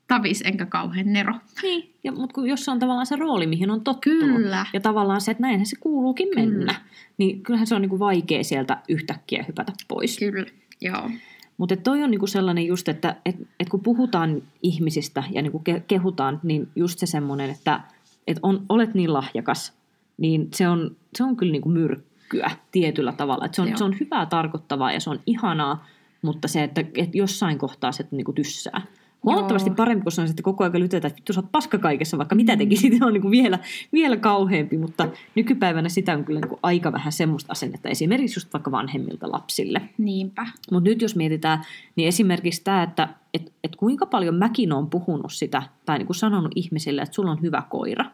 tavis 0.08 0.42
enkä 0.46 0.66
kauhean 0.66 1.14
Nero. 1.14 1.34
Niin, 1.64 1.94
ja, 2.04 2.12
mutta 2.12 2.34
kun, 2.34 2.48
jos 2.48 2.66
se 2.66 2.72
on 2.72 2.80
tavallaan 2.80 3.06
se 3.06 3.16
rooli, 3.16 3.48
mihin 3.48 3.72
on 3.72 3.84
tottunut, 3.84 4.36
Kyllä. 4.36 4.66
ja 4.74 4.80
tavallaan 4.80 5.22
se, 5.22 5.32
että 5.32 5.42
näinhän 5.42 5.66
se 5.66 5.76
kuuluukin 5.80 6.30
Kyllä. 6.30 6.46
mennä, 6.46 6.76
niin 7.18 7.44
kyllähän 7.44 7.68
se 7.68 7.76
on 7.76 7.82
niinku 7.82 8.00
vaikea 8.00 8.44
sieltä 8.44 8.78
yhtäkkiä 8.90 9.46
hypätä 9.48 9.74
pois. 9.88 10.20
Kyllä, 10.20 10.46
joo. 10.82 11.10
Mutta 11.58 11.76
toi 11.76 12.04
on 12.04 12.12
niinku 12.12 12.28
sellainen 12.28 12.66
just, 12.66 12.90
että 12.90 13.16
et, 13.26 13.36
et 13.60 13.70
kun 13.70 13.80
puhutaan 13.80 14.42
ihmisistä 14.64 15.24
ja 15.32 15.42
niinku 15.42 15.60
ke, 15.60 15.84
kehutaan, 15.88 16.40
niin 16.44 16.68
just 16.76 17.00
se 17.00 17.06
semmoinen, 17.06 17.50
että 17.50 17.80
et 18.28 18.40
on, 18.44 18.66
olet 18.70 18.94
niin 18.94 19.14
lahjakas, 19.14 19.74
niin 20.18 20.48
se 20.54 20.68
on, 20.68 20.96
se 21.16 21.24
on 21.24 21.36
kyllä 21.36 21.52
niinku 21.52 21.70
myrkkyä 21.70 22.52
tietyllä 22.72 23.12
tavalla. 23.12 23.46
Et 23.46 23.54
se, 23.54 23.62
on, 23.62 23.68
Joo. 23.68 23.78
se 23.78 23.84
on 23.84 23.96
hyvää 24.00 24.26
tarkoittavaa 24.26 24.92
ja 24.92 25.00
se 25.00 25.10
on 25.10 25.20
ihanaa, 25.26 25.86
mutta 26.22 26.48
se, 26.48 26.64
että 26.64 26.84
et 26.98 27.16
jossain 27.16 27.58
kohtaa 27.58 27.92
se 27.92 28.08
niinku 28.12 28.34
tyssää. 28.34 28.82
Huomattavasti 29.24 29.70
Joo. 29.70 29.76
parempi, 29.76 30.04
kun 30.04 30.22
on 30.22 30.28
sitten 30.28 30.44
koko 30.44 30.64
ajan 30.64 30.80
lytetä, 30.80 31.08
että 31.08 31.18
vittu 31.18 31.34
sä 31.34 31.40
oot 31.40 31.52
paska 31.52 31.78
kaikessa, 31.78 32.18
vaikka 32.18 32.36
mitä 32.36 32.58
tekisit, 32.58 32.98
se 32.98 33.06
on 33.06 33.14
niinku 33.14 33.32
vielä, 33.32 33.60
vielä 33.94 34.18
kauheampi, 34.18 34.78
mutta 34.78 35.08
nykypäivänä 35.36 35.90
sitä 35.90 36.14
on 36.14 36.26
kyllä 36.26 36.40
niinku 36.40 36.60
aika 36.64 36.92
vähän 36.92 37.12
semmoista 37.12 37.52
asennetta, 37.52 37.90
esimerkiksi 37.90 38.38
just 38.38 38.54
vaikka 38.54 38.72
vanhemmilta 38.72 39.32
lapsille. 39.32 39.82
Niinpä. 39.98 40.48
Mutta 40.72 40.90
nyt 40.90 41.02
jos 41.02 41.16
mietitään, 41.16 41.62
niin 41.96 42.08
esimerkiksi 42.08 42.64
tämä, 42.64 42.84
että 42.84 43.10
et, 43.34 43.54
et 43.64 43.76
kuinka 43.76 44.06
paljon 44.06 44.36
mäkin 44.36 44.74
olen 44.74 44.88
puhunut 44.88 45.34
sitä, 45.34 45.64
tai 45.86 45.98
niin 45.98 46.06
kuin 46.06 46.16
sanonut 46.16 46.52
ihmisille, 46.56 47.02
että 47.02 47.16
sulla 47.16 47.32
on 47.32 47.42
hyvä 47.42 47.64
koira. 47.70 48.06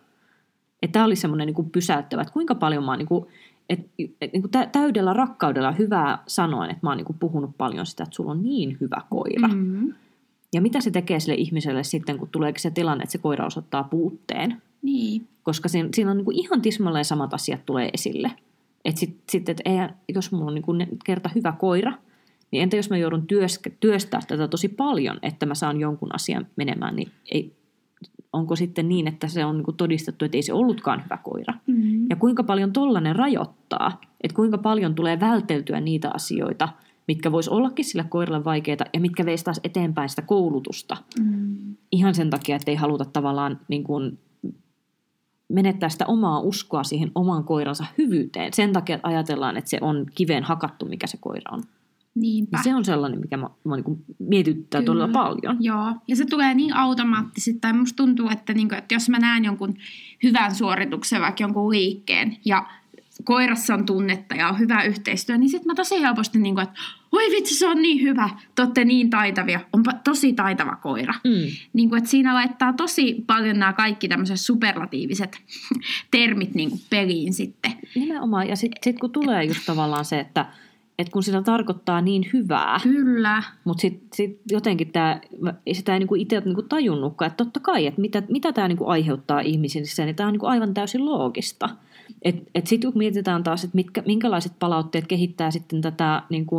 Että 0.81 0.93
tämä 0.93 1.05
oli 1.05 1.15
semmoinen 1.15 1.47
niin 1.47 1.69
pysäyttävä, 1.71 2.21
että 2.21 2.33
kuinka 2.33 2.55
paljon 2.55 2.83
mä 2.83 2.91
oon 2.91 2.99
niin 2.99 3.07
kuin, 3.07 3.25
et, 3.69 3.79
et, 4.21 4.33
niin 4.33 4.41
kuin 4.41 4.51
tä- 4.51 4.69
täydellä 4.71 5.13
rakkaudella 5.13 5.71
hyvää 5.71 6.23
sanoen, 6.27 6.69
että 6.69 6.79
mä 6.85 6.89
oon 6.89 6.97
niin 6.97 7.05
kuin 7.05 7.19
puhunut 7.19 7.57
paljon 7.57 7.85
sitä, 7.85 8.03
että 8.03 8.15
sulla 8.15 8.31
on 8.31 8.43
niin 8.43 8.77
hyvä 8.81 9.01
koira. 9.09 9.47
Mm. 9.47 9.93
Ja 10.53 10.61
mitä 10.61 10.81
se 10.81 10.91
tekee 10.91 11.19
sille 11.19 11.35
ihmiselle 11.35 11.83
sitten, 11.83 12.17
kun 12.17 12.29
tulee 12.31 12.53
se 12.57 12.71
tilanne, 12.71 13.03
että 13.03 13.11
se 13.11 13.17
koira 13.17 13.45
osoittaa 13.45 13.83
puutteen. 13.83 14.61
Niin. 14.81 15.27
Koska 15.43 15.69
siinä, 15.69 15.89
siinä 15.93 16.11
on 16.11 16.17
niin 16.17 16.25
kuin 16.25 16.39
ihan 16.39 16.61
tismalleen 16.61 17.05
samat 17.05 17.33
asiat 17.33 17.65
tulee 17.65 17.89
esille. 17.93 18.31
Että 18.85 18.99
sitten 18.99 19.23
sit, 19.29 19.49
et 19.49 19.61
eihän, 19.65 19.95
jos 20.15 20.31
mulla 20.31 20.45
on 20.45 20.55
niin 20.55 20.63
kuin 20.63 20.87
kerta 21.05 21.29
hyvä 21.35 21.51
koira, 21.51 21.93
niin 22.51 22.63
entä 22.63 22.75
jos 22.75 22.89
mä 22.89 22.97
joudun 22.97 23.27
työs, 23.27 23.59
työstää 23.79 24.19
tätä 24.27 24.47
tosi 24.47 24.67
paljon, 24.67 25.19
että 25.21 25.45
mä 25.45 25.55
saan 25.55 25.79
jonkun 25.79 26.15
asian 26.15 26.47
menemään, 26.55 26.95
niin 26.95 27.11
ei, 27.31 27.53
onko 28.33 28.55
sitten 28.55 28.89
niin, 28.89 29.07
että 29.07 29.27
se 29.27 29.45
on 29.45 29.57
niin 29.57 29.65
kuin 29.65 29.77
todistettu, 29.77 30.25
että 30.25 30.37
ei 30.37 30.41
se 30.41 30.53
ollutkaan 30.53 31.03
hyvä 31.03 31.17
koira. 31.17 31.53
Mm. 31.67 32.05
Ja 32.09 32.15
kuinka 32.15 32.43
paljon 32.43 32.73
tollainen 32.73 33.15
rajoittaa, 33.15 34.01
että 34.21 34.35
kuinka 34.35 34.57
paljon 34.57 34.95
tulee 34.95 35.19
välteltyä 35.19 35.81
niitä 35.81 36.11
asioita, 36.13 36.69
mitkä 37.09 37.31
vois 37.31 37.49
ollakin 37.49 37.85
sillä 37.85 38.03
koiralle 38.03 38.45
vaikeita 38.45 38.85
ja 38.93 38.99
mitkä 38.99 39.25
veisi 39.25 39.43
taas 39.43 39.59
eteenpäin 39.63 40.09
sitä 40.09 40.21
koulutusta. 40.21 40.97
Mm. 41.19 41.75
Ihan 41.91 42.15
sen 42.15 42.29
takia, 42.29 42.55
että 42.55 42.71
ei 42.71 42.75
haluta 42.75 43.05
tavallaan 43.05 43.59
niin 43.67 43.83
kuin 43.83 44.19
menettää 45.47 45.89
sitä 45.89 46.05
omaa 46.05 46.39
uskoa 46.39 46.83
siihen 46.83 47.11
oman 47.15 47.43
koiransa 47.43 47.85
hyvyyteen. 47.97 48.53
Sen 48.53 48.73
takia, 48.73 48.95
että 48.95 49.07
ajatellaan, 49.07 49.57
että 49.57 49.69
se 49.69 49.77
on 49.81 50.05
kiveen 50.15 50.43
hakattu, 50.43 50.85
mikä 50.85 51.07
se 51.07 51.17
koira 51.17 51.51
on. 51.51 51.63
Niinpä. 52.15 52.57
Ja 52.57 52.63
se 52.63 52.75
on 52.75 52.85
sellainen, 52.85 53.19
mikä 53.19 53.37
mä, 53.37 53.49
mä 53.63 53.75
niin 53.75 54.05
mietityttää 54.19 54.81
Kyllä. 54.81 54.85
todella 54.85 55.13
paljon. 55.13 55.57
Joo, 55.59 55.93
ja 56.07 56.15
se 56.15 56.25
tulee 56.25 56.53
niin 56.53 56.75
automaattisesti, 56.75 57.59
tai 57.59 57.73
musta 57.73 57.95
tuntuu, 57.95 58.29
että, 58.29 58.53
niinku, 58.53 58.75
että 58.75 58.95
jos 58.95 59.09
mä 59.09 59.19
näen 59.19 59.45
jonkun 59.45 59.75
hyvän 60.23 60.55
suorituksen, 60.55 61.21
vaikka 61.21 61.43
jonkun 61.43 61.71
liikkeen, 61.71 62.37
ja 62.45 62.65
koirassa 63.23 63.73
on 63.73 63.85
tunnetta 63.85 64.35
ja 64.35 64.49
on 64.49 64.59
hyvä 64.59 64.83
yhteistyö, 64.83 65.37
niin 65.37 65.49
sitten 65.49 65.67
mä 65.67 65.75
tosi 65.75 66.01
helposti, 66.01 66.39
niinku, 66.39 66.61
että 66.61 66.79
oi 67.11 67.31
vitsi, 67.31 67.55
se 67.55 67.67
on 67.67 67.81
niin 67.81 68.01
hyvä, 68.01 68.29
te 68.55 68.61
olette 68.61 68.85
niin 68.85 69.09
taitavia, 69.09 69.59
onpa 69.73 69.93
tosi 69.93 70.33
taitava 70.33 70.75
koira. 70.75 71.13
Mm. 71.23 71.51
Niin 71.73 71.89
kuin, 71.89 71.97
että 71.97 72.09
siinä 72.09 72.33
laittaa 72.33 72.73
tosi 72.73 73.23
paljon 73.27 73.59
nämä 73.59 73.73
kaikki 73.73 74.07
tämmöiset 74.07 74.39
superlatiiviset 74.39 75.37
termit 76.11 76.55
niin 76.55 76.69
kuin 76.69 76.81
peliin 76.89 77.33
sitten. 77.33 77.71
Nimenomaan. 77.95 78.47
Ja 78.47 78.55
sitten 78.55 78.79
sit 78.83 78.99
kun 78.99 79.11
tulee 79.11 79.43
just 79.43 79.65
tavallaan 79.65 80.05
se, 80.05 80.19
että 80.19 80.45
et 80.99 81.09
kun 81.09 81.23
sitä 81.23 81.41
tarkoittaa 81.41 82.01
niin 82.01 82.29
hyvää, 82.33 82.79
Kyllä. 82.83 83.43
mutta 83.63 83.81
sitten 83.81 84.09
sit 84.13 84.39
jotenkin 84.51 84.91
tää, 84.91 85.21
sitä 85.71 85.93
ei 85.93 85.99
niinku 85.99 86.15
itse 86.15 86.39
niinku 86.39 86.61
tajunnutkaan, 86.61 87.27
että 87.27 87.43
totta 87.43 87.59
kai, 87.59 87.87
että 87.87 88.01
mitä, 88.01 88.23
mitä 88.29 88.53
tämä 88.53 88.67
niinku 88.67 88.87
aiheuttaa 88.87 89.39
ihmisissä, 89.39 90.05
niin 90.05 90.15
tämä 90.15 90.27
on 90.27 90.33
niinku 90.33 90.45
aivan 90.45 90.73
täysin 90.73 91.05
loogista. 91.05 91.69
Et, 92.21 92.35
et 92.55 92.67
sitten 92.67 92.91
kun 92.91 92.97
mietitään 92.97 93.43
taas, 93.43 93.63
että 93.63 93.75
mitkä, 93.75 94.03
minkälaiset 94.05 94.53
palautteet 94.59 95.07
kehittää 95.07 95.51
sitten 95.51 95.81
tätä 95.81 96.23
niinku, 96.29 96.55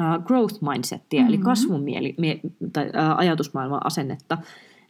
uh, 0.00 0.24
growth 0.24 0.62
mindsettiä, 0.62 1.20
mm-hmm. 1.20 1.28
eli 1.28 1.36
Mhm. 1.36 1.44
kasvun 1.44 1.82
mieli, 1.82 2.14
mie, 2.18 2.40
tai, 2.72 2.86
uh, 2.86 2.90
ajatusmaailman 3.18 3.86
asennetta, 3.86 4.38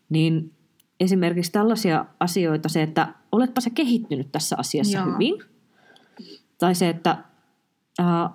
niin 0.08 0.52
esimerkiksi 1.00 1.52
tällaisia 1.52 2.04
asioita, 2.20 2.68
se, 2.68 2.82
että 2.82 3.14
oletpa 3.32 3.60
sä 3.60 3.70
kehittynyt 3.70 4.32
tässä 4.32 4.56
asiassa 4.58 4.98
Joo. 4.98 5.06
hyvin, 5.12 5.34
tai 6.58 6.74
se, 6.74 6.88
että 6.88 7.16
uh, 8.00 8.30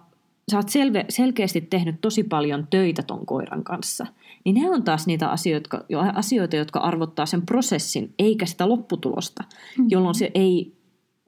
sä 0.51 0.57
oot 0.57 0.69
selve, 0.69 1.05
selkeästi 1.09 1.61
tehnyt 1.61 2.01
tosi 2.01 2.23
paljon 2.23 2.67
töitä 2.69 3.03
ton 3.03 3.25
koiran 3.25 3.63
kanssa, 3.63 4.05
niin 4.45 4.55
ne 4.55 4.69
on 4.69 4.83
taas 4.83 5.07
niitä 5.07 5.29
asioita, 5.29 5.83
asioita, 6.13 6.55
jotka 6.55 6.79
arvottaa 6.79 7.25
sen 7.25 7.41
prosessin, 7.45 8.13
eikä 8.19 8.45
sitä 8.45 8.69
lopputulosta, 8.69 9.43
Mhm. 9.77 9.87
jolloin 9.91 10.15
se 10.15 10.31
ei 10.33 10.73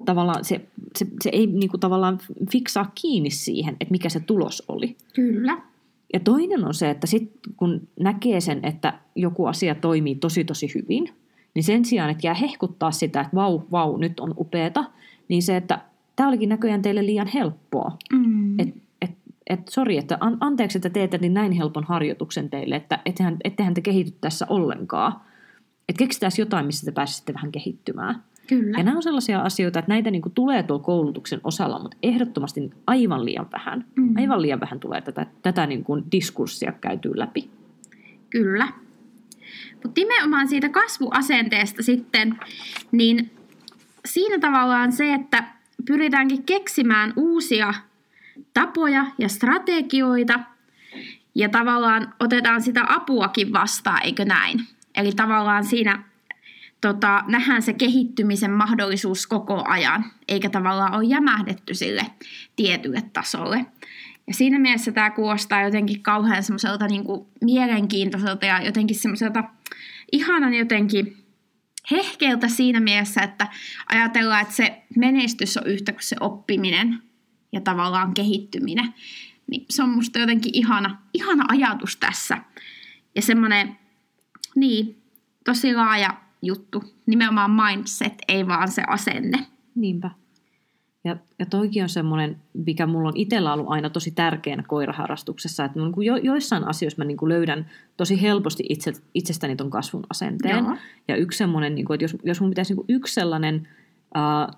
tavallaan, 0.06 0.46
se, 0.46 0.62
se, 0.98 1.08
se 1.22 1.30
ei 1.34 1.48
niinku 1.48 1.78
tavallaan 1.78 2.20
fiksaa 2.52 2.92
kiinni 2.96 3.30
siihen, 3.30 3.78
että 3.80 3.92
mikä 3.92 4.10
se 4.10 4.20
tulos 4.20 4.64
oli. 4.68 4.96
Kyllä. 5.14 5.58
Ja 6.14 6.20
toinen 6.20 6.66
on 6.66 6.74
se, 6.74 6.90
että 6.90 7.08
sit 7.08 7.32
kun 7.58 7.88
näkee 8.00 8.42
sen, 8.42 8.66
että 8.66 9.00
joku 9.16 9.46
asia 9.46 9.76
toimii 9.76 10.16
tosi 10.16 10.44
tosi 10.44 10.72
hyvin, 10.76 11.10
niin 11.54 11.64
sen 11.64 11.86
sijaan, 11.86 12.10
että 12.10 12.28
jää 12.28 12.34
hehkuttaa 12.34 12.92
sitä, 12.92 13.22
että 13.22 13.36
vau, 13.36 13.62
vau, 13.72 13.98
nyt 13.98 14.20
on 14.20 14.34
upeeta, 14.38 14.84
niin 15.28 15.44
se, 15.44 15.58
että 15.58 15.82
tämä 16.16 16.30
olikin 16.30 16.50
näköjään 16.50 16.82
teille 16.82 17.06
liian 17.06 17.28
helppoa. 17.28 17.98
Mm. 18.14 18.60
Et, 18.60 18.76
et, 19.02 19.12
et, 19.50 19.68
sori, 19.70 19.98
että 19.98 20.18
an, 20.20 20.38
anteeksi, 20.40 20.78
että 20.78 20.90
teette 20.90 21.18
niin 21.18 21.34
näin 21.34 21.52
helpon 21.52 21.84
harjoituksen 21.84 22.50
teille, 22.50 22.76
että 22.76 23.00
ettehän, 23.06 23.38
ettehän 23.44 23.74
te 23.74 23.82
kehity 23.82 24.12
tässä 24.22 24.46
ollenkaan. 24.50 25.14
Että 25.90 26.00
keksitään 26.00 26.32
jotain, 26.38 26.66
missä 26.66 26.86
te 26.86 26.92
pääsette 26.92 27.34
vähän 27.34 27.52
kehittymään. 27.52 28.24
Kyllä. 28.48 28.78
Ja 28.78 28.84
nämä 28.84 28.98
on 28.98 29.04
sellaisia 29.04 29.42
asioita, 29.42 29.80
että 29.80 29.92
näitä 29.92 30.12
niin 30.12 30.22
kuin 30.22 30.34
tulee 30.34 30.64
tuolla 30.64 30.84
koulutuksen 30.84 31.39
osalla, 31.43 31.80
mutta 31.80 31.98
ehdottomasti 32.04 32.72
aivan 32.88 33.26
liian 33.26 33.48
vähän. 33.52 33.86
Mm. 33.96 34.14
Aivan 34.18 34.41
liian 34.41 34.60
vähän 34.60 34.80
tulee 34.80 35.02
tätä, 35.02 35.26
tätä 35.41 35.68
niin 35.68 35.84
kuin 35.84 36.04
diskurssia 36.12 36.72
käytyä 36.72 37.14
läpi. 37.16 37.50
Kyllä. 38.30 38.68
Mutta 39.74 40.02
nimenomaan 40.02 40.48
siitä 40.48 40.70
kasvuasenteesta 40.70 41.84
sitten, 41.84 42.39
niin 42.91 43.32
siinä 44.06 44.39
tavallaan 44.39 44.91
se, 44.91 45.14
että 45.14 45.43
pyritäänkin 45.86 46.43
keksimään 46.43 47.14
uusia 47.16 47.74
tapoja 48.54 49.06
ja 49.18 49.30
strategioita 49.30 50.39
ja 51.36 51.50
tavallaan 51.50 52.14
otetaan 52.20 52.62
sitä 52.62 52.86
apuakin 52.89 53.54
vastaan, 53.54 54.04
eikö 54.04 54.26
näin? 54.26 54.60
Eli 54.96 55.12
tavallaan 55.12 55.64
siinä 55.64 56.04
tota, 56.82 57.23
nähdään 57.28 57.61
se 57.61 57.73
kehittymisen 57.73 58.51
mahdollisuus 58.51 59.28
koko 59.28 59.63
ajan, 59.67 60.05
eikä 60.28 60.49
tavallaan 60.49 60.95
ole 60.95 61.03
jämähdetty 61.03 61.73
sille 61.73 62.05
tietylle 62.55 63.01
tasolle. 63.13 63.65
Ja 64.28 64.34
siinä 64.34 64.59
mielessä 64.59 64.91
tämä 64.91 65.09
kuulostaa 65.09 65.61
jotenkin 65.61 66.03
kauhean 66.03 66.43
semmoiselta 66.43 66.88
niin 66.88 67.03
mielenkiintoiselta 67.41 68.45
ja 68.45 68.61
jotenkin 68.61 68.97
semmoiselta 68.97 69.43
ihanan 70.11 70.53
jotenkin 70.53 71.17
hehkeiltä 71.91 72.47
siinä 72.47 72.80
mielessä, 72.80 73.21
että 73.21 73.47
ajatellaan, 73.89 74.41
että 74.41 74.53
se 74.53 74.84
menestys 74.97 75.57
on 75.57 75.67
yhtä 75.67 75.91
kuin 75.91 76.03
se 76.03 76.15
oppiminen 76.19 77.01
ja 77.51 77.61
tavallaan 77.61 78.13
kehittyminen. 78.13 78.93
Niin 79.47 79.65
se 79.69 79.84
on 79.84 79.89
musta 79.89 80.19
jotenkin 80.19 80.55
ihana, 80.55 81.01
ihana 81.13 81.45
ajatus 81.47 81.97
tässä. 81.97 82.38
Ja 83.15 83.21
semmoinen, 83.21 83.80
niin, 84.55 85.01
tosi 85.43 85.76
laaja 85.76 86.24
juttu. 86.46 86.84
Nimenomaan 87.06 87.52
mindset, 87.52 88.14
ei 88.28 88.48
vaan 88.48 88.72
se 88.72 88.84
asenne. 88.88 89.46
Niinpä. 89.76 90.12
Ja, 91.04 91.18
ja 91.39 91.46
toikin 91.46 91.84
on 91.84 91.89
semmoinen, 91.89 92.38
mikä 92.54 92.88
mulla 92.88 93.08
on 93.08 93.18
itsellä 93.18 93.54
ollut 93.54 93.70
aina 93.70 93.89
tosi 93.89 94.12
tärkeänä 94.12 94.64
koiraharrastuksessa, 94.68 95.66
että 95.66 95.80
niin 95.80 96.06
jo, 96.06 96.16
joissain 96.16 96.68
asioissa 96.68 97.02
mä 97.02 97.06
niin 97.06 97.18
kuin 97.18 97.30
löydän 97.30 97.70
tosi 97.98 98.22
helposti 98.22 98.64
itse, 98.70 98.93
itsestäni 99.14 99.56
ton 99.56 99.70
kasvun 99.70 100.04
asenteen. 100.10 100.66
Joo. 100.66 100.78
Ja 101.08 101.16
yksi 101.16 101.38
semmoinen, 101.38 101.76
niin 101.76 101.86
kuin, 101.86 101.96
että 101.96 102.04
jos, 102.04 102.18
jos 102.24 102.41
mun 102.41 102.50
pitäisi 102.50 102.74
niin 102.74 102.86
kuin 102.86 102.96
yksi 102.96 103.14
sellainen 103.14 103.68
äh, 104.18 104.56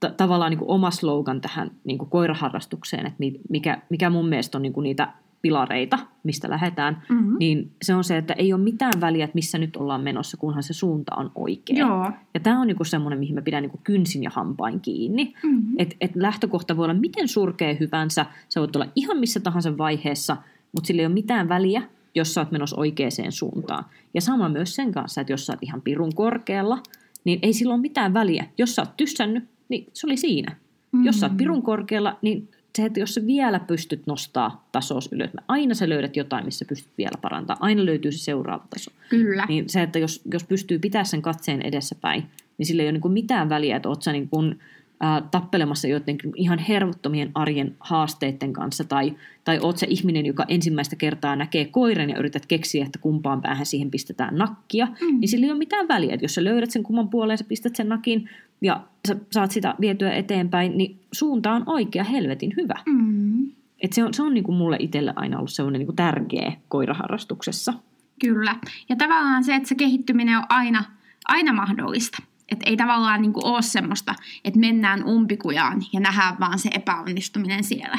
t- 0.00 0.16
tavallaan 0.16 0.50
niin 0.50 0.58
kuin 0.58 0.70
oma 0.70 0.90
slogan 0.90 1.40
tähän 1.40 1.70
niin 1.84 1.98
kuin 1.98 2.10
koiraharrastukseen, 2.10 3.06
että 3.06 3.24
mikä, 3.48 3.82
mikä 3.90 4.10
mun 4.10 4.28
mielestä 4.28 4.58
on 4.58 4.62
niin 4.62 4.72
kuin 4.72 4.82
niitä 4.82 5.12
pilareita, 5.42 5.98
mistä 6.22 6.50
lähdetään, 6.50 7.02
mm-hmm. 7.08 7.36
niin 7.38 7.70
se 7.82 7.94
on 7.94 8.04
se, 8.04 8.16
että 8.16 8.32
ei 8.32 8.52
ole 8.52 8.62
mitään 8.62 9.00
väliä, 9.00 9.24
että 9.24 9.34
missä 9.34 9.58
nyt 9.58 9.76
ollaan 9.76 10.00
menossa, 10.00 10.36
kunhan 10.36 10.62
se 10.62 10.72
suunta 10.72 11.14
on 11.16 11.32
oikea. 11.34 11.78
Joo. 11.78 12.10
Ja 12.34 12.40
tämä 12.40 12.60
on 12.60 12.66
niinku 12.66 12.84
semmoinen, 12.84 13.18
mihin 13.18 13.34
mä 13.34 13.42
pidän 13.42 13.62
niinku 13.62 13.80
kynsin 13.84 14.22
ja 14.22 14.30
hampain 14.34 14.80
kiinni. 14.80 15.34
Mm-hmm. 15.42 15.74
Että 15.78 15.96
et 16.00 16.16
lähtökohta 16.16 16.76
voi 16.76 16.84
olla 16.84 16.94
miten 16.94 17.28
surkea 17.28 17.76
hyvänsä, 17.80 18.26
se 18.48 18.60
voi 18.60 18.68
olla 18.74 18.86
ihan 18.94 19.18
missä 19.18 19.40
tahansa 19.40 19.78
vaiheessa, 19.78 20.36
mutta 20.72 20.86
sillä 20.86 21.00
ei 21.00 21.06
ole 21.06 21.14
mitään 21.14 21.48
väliä, 21.48 21.82
jos 22.14 22.34
sä 22.34 22.40
oot 22.40 22.50
menossa 22.50 22.76
oikeaan 22.76 23.32
suuntaan. 23.32 23.84
Ja 24.14 24.20
sama 24.20 24.48
myös 24.48 24.74
sen 24.74 24.92
kanssa, 24.92 25.20
että 25.20 25.32
jos 25.32 25.46
sä 25.46 25.52
oot 25.52 25.62
ihan 25.62 25.82
pirun 25.82 26.14
korkealla, 26.14 26.78
niin 27.24 27.38
ei 27.42 27.52
sillä 27.52 27.74
ole 27.74 27.80
mitään 27.80 28.14
väliä. 28.14 28.46
Jos 28.58 28.74
sä 28.74 28.82
oot 28.82 28.96
tyssännyt, 28.96 29.44
niin 29.68 29.86
se 29.92 30.06
oli 30.06 30.16
siinä. 30.16 30.52
Mm-hmm. 30.52 31.06
Jos 31.06 31.20
sä 31.20 31.26
oot 31.26 31.36
pirun 31.36 31.62
korkealla, 31.62 32.18
niin 32.22 32.48
se, 32.76 32.84
että 32.84 33.00
jos 33.00 33.14
sä 33.14 33.26
vielä 33.26 33.60
pystyt 33.60 34.06
nostaa 34.06 34.68
tasos 34.72 35.08
ylös, 35.12 35.30
aina 35.48 35.74
sä 35.74 35.88
löydät 35.88 36.16
jotain, 36.16 36.44
missä 36.44 36.64
pystyt 36.64 36.92
vielä 36.98 37.18
parantamaan. 37.22 37.62
Aina 37.62 37.84
löytyy 37.84 38.12
se 38.12 38.18
seuraava 38.18 38.66
taso. 38.70 38.90
Kyllä. 39.08 39.46
Niin 39.48 39.68
se, 39.68 39.82
että 39.82 39.98
jos, 39.98 40.22
jos 40.32 40.44
pystyy 40.44 40.78
pitämään 40.78 41.06
sen 41.06 41.22
katseen 41.22 41.62
edessäpäin, 41.62 42.24
niin 42.58 42.66
sillä 42.66 42.82
ei 42.82 42.88
ole 42.88 42.98
niin 42.98 43.12
mitään 43.12 43.48
väliä, 43.48 43.76
että 43.76 43.88
oot 43.88 44.02
sä 44.02 44.12
niin 44.12 44.28
kuin, 44.28 44.58
ää, 45.00 45.22
tappelemassa 45.30 45.88
jotenkin 45.88 46.32
ihan 46.36 46.58
hervottomien 46.58 47.30
arjen 47.34 47.76
haasteiden 47.80 48.52
kanssa, 48.52 48.84
tai, 48.84 49.14
tai 49.44 49.58
oot 49.62 49.78
se 49.78 49.86
ihminen, 49.90 50.26
joka 50.26 50.44
ensimmäistä 50.48 50.96
kertaa 50.96 51.36
näkee 51.36 51.64
koiran 51.64 52.10
ja 52.10 52.18
yrität 52.18 52.46
keksiä, 52.46 52.84
että 52.84 52.98
kumpaan 52.98 53.42
päähän 53.42 53.66
siihen 53.66 53.90
pistetään 53.90 54.36
nakkia, 54.36 54.86
mm. 54.86 55.20
niin 55.20 55.28
sillä 55.28 55.46
ei 55.46 55.50
ole 55.50 55.58
mitään 55.58 55.88
väliä. 55.88 56.14
Että 56.14 56.24
jos 56.24 56.34
sä 56.34 56.44
löydät 56.44 56.70
sen 56.70 56.82
kumman 56.82 57.08
puoleen, 57.08 57.38
sä 57.38 57.44
pistät 57.44 57.76
sen 57.76 57.88
nakin 57.88 58.30
ja 58.60 58.80
sä 59.08 59.16
saat 59.32 59.50
sitä 59.50 59.74
vietyä 59.80 60.12
eteenpäin, 60.12 60.78
niin 60.78 61.00
suunta 61.12 61.52
on 61.52 61.62
oikea, 61.66 62.04
helvetin 62.04 62.52
hyvä. 62.56 62.74
Mm. 62.86 63.50
Et 63.80 63.92
se 63.92 64.04
on, 64.04 64.14
se 64.14 64.22
on 64.22 64.34
niinku 64.34 64.52
mulle 64.52 64.76
itselle 64.80 65.12
aina 65.16 65.38
ollut 65.38 65.52
sellainen 65.52 65.78
niinku 65.78 65.92
tärkeä 65.92 66.52
koiraharrastuksessa. 66.68 67.72
Kyllä. 68.20 68.56
Ja 68.88 68.96
tavallaan 68.96 69.44
se, 69.44 69.54
että 69.54 69.68
se 69.68 69.74
kehittyminen 69.74 70.38
on 70.38 70.44
aina, 70.48 70.84
aina 71.24 71.52
mahdollista. 71.52 72.18
Että 72.48 72.70
ei 72.70 72.76
tavallaan 72.76 73.22
niin 73.22 73.32
kuin 73.32 73.46
ole 73.46 73.62
semmoista, 73.62 74.14
että 74.44 74.60
mennään 74.60 75.04
umpikujaan 75.04 75.82
ja 75.92 76.00
nähdään 76.00 76.40
vaan 76.40 76.58
se 76.58 76.70
epäonnistuminen 76.72 77.64
siellä, 77.64 77.98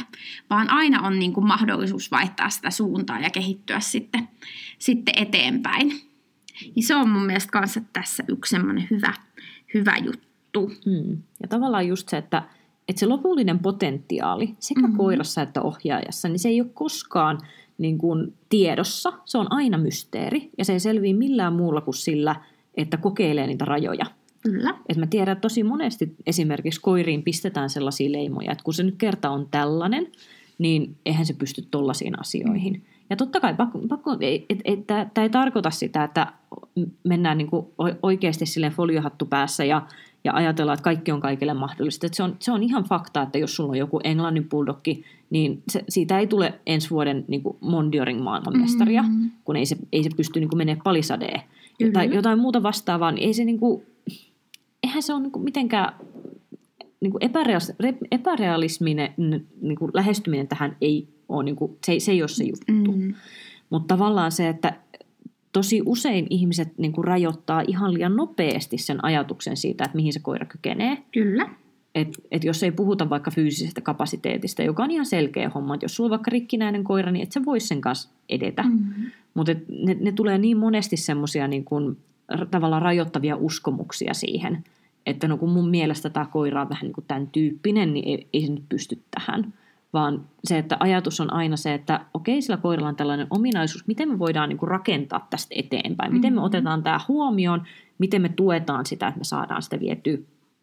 vaan 0.49 0.69
aina 0.69 1.01
on 1.01 1.19
niin 1.19 1.33
kuin 1.33 1.47
mahdollisuus 1.47 2.11
vaihtaa 2.11 2.49
sitä 2.49 2.69
suuntaa 2.69 3.19
ja 3.19 3.29
kehittyä 3.29 3.79
sitten, 3.79 4.27
sitten 4.79 5.13
eteenpäin. 5.17 5.87
Niin 6.75 6.83
se 6.83 6.95
on 6.95 7.09
mun 7.09 7.25
mielestä 7.25 7.51
kanssa 7.51 7.81
tässä 7.93 8.23
yksi 8.27 8.49
semmoinen 8.49 8.87
hyvä, 8.91 9.13
hyvä 9.73 9.97
juttu. 9.97 10.30
Hmm. 10.59 11.17
Ja 11.41 11.47
tavallaan 11.49 11.87
just 11.87 12.09
se, 12.09 12.17
että, 12.17 12.43
että 12.87 12.99
se 12.99 13.05
lopullinen 13.05 13.59
potentiaali 13.59 14.55
sekä 14.59 14.81
mm-hmm. 14.81 14.97
koirassa 14.97 15.41
että 15.41 15.61
ohjaajassa, 15.61 16.29
niin 16.29 16.39
se 16.39 16.49
ei 16.49 16.61
ole 16.61 16.69
koskaan 16.73 17.39
niin 17.77 17.97
kuin 17.97 18.33
tiedossa. 18.49 19.13
Se 19.25 19.37
on 19.37 19.47
aina 19.49 19.77
mysteeri 19.77 20.49
ja 20.57 20.65
se 20.65 20.73
ei 20.73 20.79
selviä 20.79 21.13
millään 21.13 21.53
muulla 21.53 21.81
kuin 21.81 21.95
sillä, 21.95 22.35
että 22.75 22.97
kokeilee 22.97 23.47
niitä 23.47 23.65
rajoja. 23.65 24.05
Kyllä. 24.43 24.75
Et 24.89 24.97
mä 24.97 25.07
tiedän, 25.07 25.31
että 25.31 25.41
tosi 25.41 25.63
monesti 25.63 26.15
esimerkiksi 26.25 26.81
koiriin 26.81 27.23
pistetään 27.23 27.69
sellaisia 27.69 28.11
leimoja, 28.11 28.51
että 28.51 28.63
kun 28.63 28.73
se 28.73 28.83
nyt 28.83 28.95
kerta 28.97 29.29
on 29.29 29.47
tällainen, 29.51 30.07
niin 30.57 30.95
eihän 31.05 31.25
se 31.25 31.33
pysty 31.33 31.67
tollaisiin 31.71 32.19
asioihin. 32.19 32.73
Mm. 32.73 32.81
Ja 33.09 33.15
totta 33.15 33.39
kai 33.39 33.53
pakko, 33.53 33.79
pakko, 33.89 34.11
tämä 34.87 35.23
ei 35.23 35.29
tarkoita 35.29 35.69
sitä, 35.69 36.03
että 36.03 36.27
mennään 37.03 37.37
niin 37.37 37.49
kuin 37.49 37.65
oikeasti 38.03 38.45
silleen 38.45 38.73
foliohattu 38.73 39.25
päässä 39.25 39.65
ja, 39.65 39.87
ja 40.23 40.33
ajatellaan, 40.33 40.73
että 40.73 40.83
kaikki 40.83 41.11
on 41.11 41.21
kaikille 41.21 41.53
mahdollista. 41.53 42.07
Et 42.07 42.13
se, 42.13 42.23
on, 42.23 42.35
se 42.39 42.51
on 42.51 42.63
ihan 42.63 42.83
fakta, 42.83 43.21
että 43.21 43.37
jos 43.37 43.55
sulla 43.55 43.71
on 43.71 43.77
joku 43.77 43.99
englannin 44.03 44.49
bulldogki, 44.49 45.03
niin 45.29 45.63
se, 45.69 45.83
siitä 45.89 46.19
ei 46.19 46.27
tule 46.27 46.53
ensi 46.65 46.89
vuoden 46.89 47.25
niin 47.27 47.43
kuin 47.43 47.57
Mondioring 47.61 48.23
maailmanmestaria, 48.23 49.03
mm-hmm. 49.03 49.31
kun 49.45 49.55
ei 49.55 49.65
se, 49.65 49.75
ei 49.91 50.03
se 50.03 50.09
pysty 50.17 50.39
niin 50.39 50.57
menemään 50.57 50.83
palisadeen. 50.83 51.41
Tai 51.93 52.15
jotain 52.15 52.39
muuta 52.39 52.63
vastaavaa, 52.63 53.11
niin 53.11 53.27
ei 53.27 53.33
se 53.33 53.45
niin 53.45 53.59
kuin, 53.59 53.83
eihän 54.83 55.03
se 55.03 55.13
ole 55.13 55.21
niin 55.21 55.31
kuin 55.31 55.43
mitenkään 55.43 55.93
niin 57.01 57.11
kuin 57.11 57.23
epärealisminen 58.11 59.13
niin 59.61 59.75
kuin 59.79 59.91
lähestyminen 59.93 60.47
tähän 60.47 60.77
ei 60.81 61.07
ole, 61.29 61.43
niin 61.43 61.55
kuin, 61.55 61.77
se, 61.85 61.99
se 61.99 62.11
ei 62.11 62.21
ole 62.21 62.27
se 62.27 62.43
juttu. 62.43 62.91
Mm. 62.91 63.13
Mutta 63.69 63.95
tavallaan 63.95 64.31
se, 64.31 64.49
että 64.49 64.73
tosi 65.51 65.81
usein 65.85 66.27
ihmiset 66.29 66.77
niin 66.77 66.91
kuin 66.91 67.05
rajoittaa 67.05 67.63
ihan 67.67 67.93
liian 67.93 68.15
nopeasti 68.15 68.77
sen 68.77 69.05
ajatuksen 69.05 69.57
siitä, 69.57 69.83
että 69.83 69.95
mihin 69.95 70.13
se 70.13 70.19
koira 70.19 70.45
kykenee. 70.45 70.97
Kyllä. 71.11 71.49
Et, 71.95 72.07
et 72.31 72.43
jos 72.43 72.63
ei 72.63 72.71
puhuta 72.71 73.09
vaikka 73.09 73.31
fyysisestä 73.31 73.81
kapasiteetista, 73.81 74.63
joka 74.63 74.83
on 74.83 74.91
ihan 74.91 75.05
selkeä 75.05 75.49
homma, 75.49 75.73
että 75.73 75.83
jos 75.83 75.95
sulla 75.95 76.07
on 76.07 76.11
vaikka 76.11 76.31
rikkinäinen 76.31 76.83
koira, 76.83 77.11
niin 77.11 77.23
et 77.23 77.31
sä 77.31 77.45
vois 77.45 77.67
sen 77.67 77.81
kanssa 77.81 78.09
edetä. 78.29 78.63
Mm-hmm. 78.63 79.11
Mutta 79.33 79.55
ne, 79.85 79.97
ne 79.99 80.11
tulee 80.11 80.37
niin 80.37 80.57
monesti 80.57 80.97
semmoisia 80.97 81.47
niin 81.47 81.65
kuin, 81.65 81.97
tavallaan 82.51 82.81
rajoittavia 82.81 83.35
uskomuksia 83.35 84.13
siihen, 84.13 84.63
että 85.05 85.27
no 85.27 85.37
kun 85.37 85.49
mun 85.49 85.69
mielestä 85.69 86.09
tämä 86.09 86.25
koira 86.25 86.61
on 86.61 86.69
vähän 86.69 86.83
niin 86.83 86.93
kuin 86.93 87.05
tämän 87.07 87.27
tyyppinen, 87.27 87.93
niin 87.93 88.07
ei, 88.07 88.27
ei 88.33 88.45
se 88.45 88.51
nyt 88.51 88.63
pysty 88.69 88.99
tähän. 89.11 89.53
Vaan 89.93 90.25
se, 90.43 90.57
että 90.57 90.77
ajatus 90.79 91.19
on 91.21 91.33
aina 91.33 91.57
se, 91.57 91.73
että 91.73 92.05
okei, 92.13 92.41
sillä 92.41 92.57
koiralla 92.57 92.89
on 92.89 92.95
tällainen 92.95 93.27
ominaisuus, 93.29 93.87
miten 93.87 94.09
me 94.09 94.19
voidaan 94.19 94.49
niin 94.49 94.57
kuin 94.57 94.69
rakentaa 94.69 95.27
tästä 95.29 95.55
eteenpäin, 95.57 96.13
miten 96.13 96.33
me 96.33 96.35
mm-hmm. 96.35 96.45
otetaan 96.45 96.83
tämä 96.83 96.99
huomioon, 97.07 97.63
miten 97.97 98.21
me 98.21 98.29
tuetaan 98.29 98.85
sitä, 98.85 99.07
että 99.07 99.19
me 99.19 99.23
saadaan 99.23 99.61
sitä 99.61 99.79
vietyä, 99.79 100.17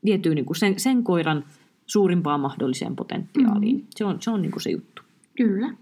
vietyä 0.05 0.35
niin 0.35 0.45
kuin 0.45 0.57
sen, 0.57 0.81
sen 0.81 1.05
koiran 1.05 1.45
suurimpaan 1.87 2.41
mahdolliseen 2.41 2.97
potentiaaliin. 2.97 3.77
Mm. 3.77 3.87
Se 3.97 4.05
on 4.05 4.23
se, 4.23 4.31
on 4.31 4.43
niin 4.43 4.53
kuin 4.53 4.63
se 4.63 4.71
juttu. 4.71 5.03
Kyllä. 5.37 5.75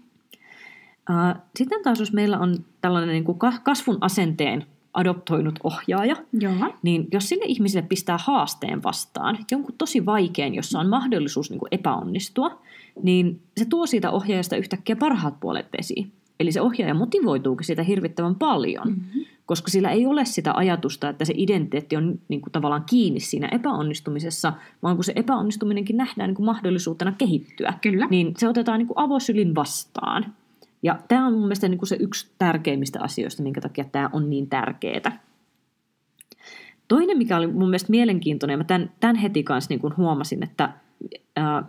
Sitten 1.55 1.83
taas, 1.83 1.99
jos 1.99 2.13
meillä 2.13 2.37
on 2.37 2.57
tällainen 2.81 3.13
niin 3.13 3.23
kuin 3.23 3.39
kasvun 3.63 3.97
asenteen 4.01 4.65
adoptoinut 4.93 5.59
ohjaaja, 5.63 6.15
Joo. 6.33 6.53
niin 6.83 7.07
jos 7.11 7.29
sille 7.29 7.45
ihmiselle 7.47 7.87
pistää 7.87 8.17
haasteen 8.17 8.83
vastaan, 8.83 9.37
jonkun 9.51 9.75
tosi 9.77 10.05
vaikean, 10.05 10.55
jossa 10.55 10.79
on 10.79 10.89
mahdollisuus 10.89 11.49
niin 11.49 11.59
kuin 11.59 11.69
epäonnistua, 11.71 12.61
niin 13.03 13.41
se 13.57 13.65
tuo 13.65 13.85
siitä 13.85 14.11
ohjaajasta 14.11 14.55
yhtäkkiä 14.55 14.95
parhaat 14.95 15.39
puolet 15.39 15.67
esiin. 15.79 16.11
Eli 16.39 16.51
se 16.51 16.61
ohjaaja 16.61 16.93
motivoituukin 16.93 17.65
sitä 17.65 17.83
hirvittävän 17.83 18.35
paljon, 18.35 18.87
mm-hmm. 18.87 19.25
koska 19.45 19.71
sillä 19.71 19.89
ei 19.89 20.05
ole 20.05 20.25
sitä 20.25 20.53
ajatusta, 20.55 21.09
että 21.09 21.25
se 21.25 21.33
identiteetti 21.37 21.95
on 21.95 22.19
niin 22.27 22.41
kuin 22.41 22.51
tavallaan 22.51 22.83
kiinni 22.89 23.19
siinä 23.19 23.49
epäonnistumisessa, 23.51 24.53
vaan 24.83 24.95
kun 24.95 25.03
se 25.03 25.13
epäonnistuminenkin 25.15 25.97
nähdään 25.97 26.29
niin 26.29 26.35
kuin 26.35 26.45
mahdollisuutena 26.45 27.11
kehittyä, 27.11 27.73
Kyllä. 27.81 28.07
niin 28.09 28.33
se 28.37 28.47
otetaan 28.47 28.79
niin 28.79 28.87
kuin 28.87 28.97
avosylin 28.99 29.55
vastaan. 29.55 30.33
Ja 30.83 30.99
tämä 31.07 31.27
on 31.27 31.33
mun 31.33 31.41
mielestä 31.41 31.67
niin 31.67 31.77
kuin 31.77 31.89
se 31.89 31.97
yksi 31.99 32.31
tärkeimmistä 32.37 32.99
asioista, 33.01 33.43
minkä 33.43 33.61
takia 33.61 33.83
tämä 33.83 34.09
on 34.13 34.29
niin 34.29 34.49
tärkeää. 34.49 35.19
Toinen, 36.87 37.17
mikä 37.17 37.37
oli 37.37 37.47
mun 37.47 37.69
mielestä 37.69 37.91
mielenkiintoinen, 37.91 38.53
ja 38.53 38.57
mä 38.57 38.63
tämän, 38.63 38.91
tämän 38.99 39.15
heti 39.15 39.43
kanssa 39.43 39.69
niin 39.69 39.79
kuin 39.79 39.97
huomasin, 39.97 40.43
että 40.43 40.73
ää, 41.35 41.63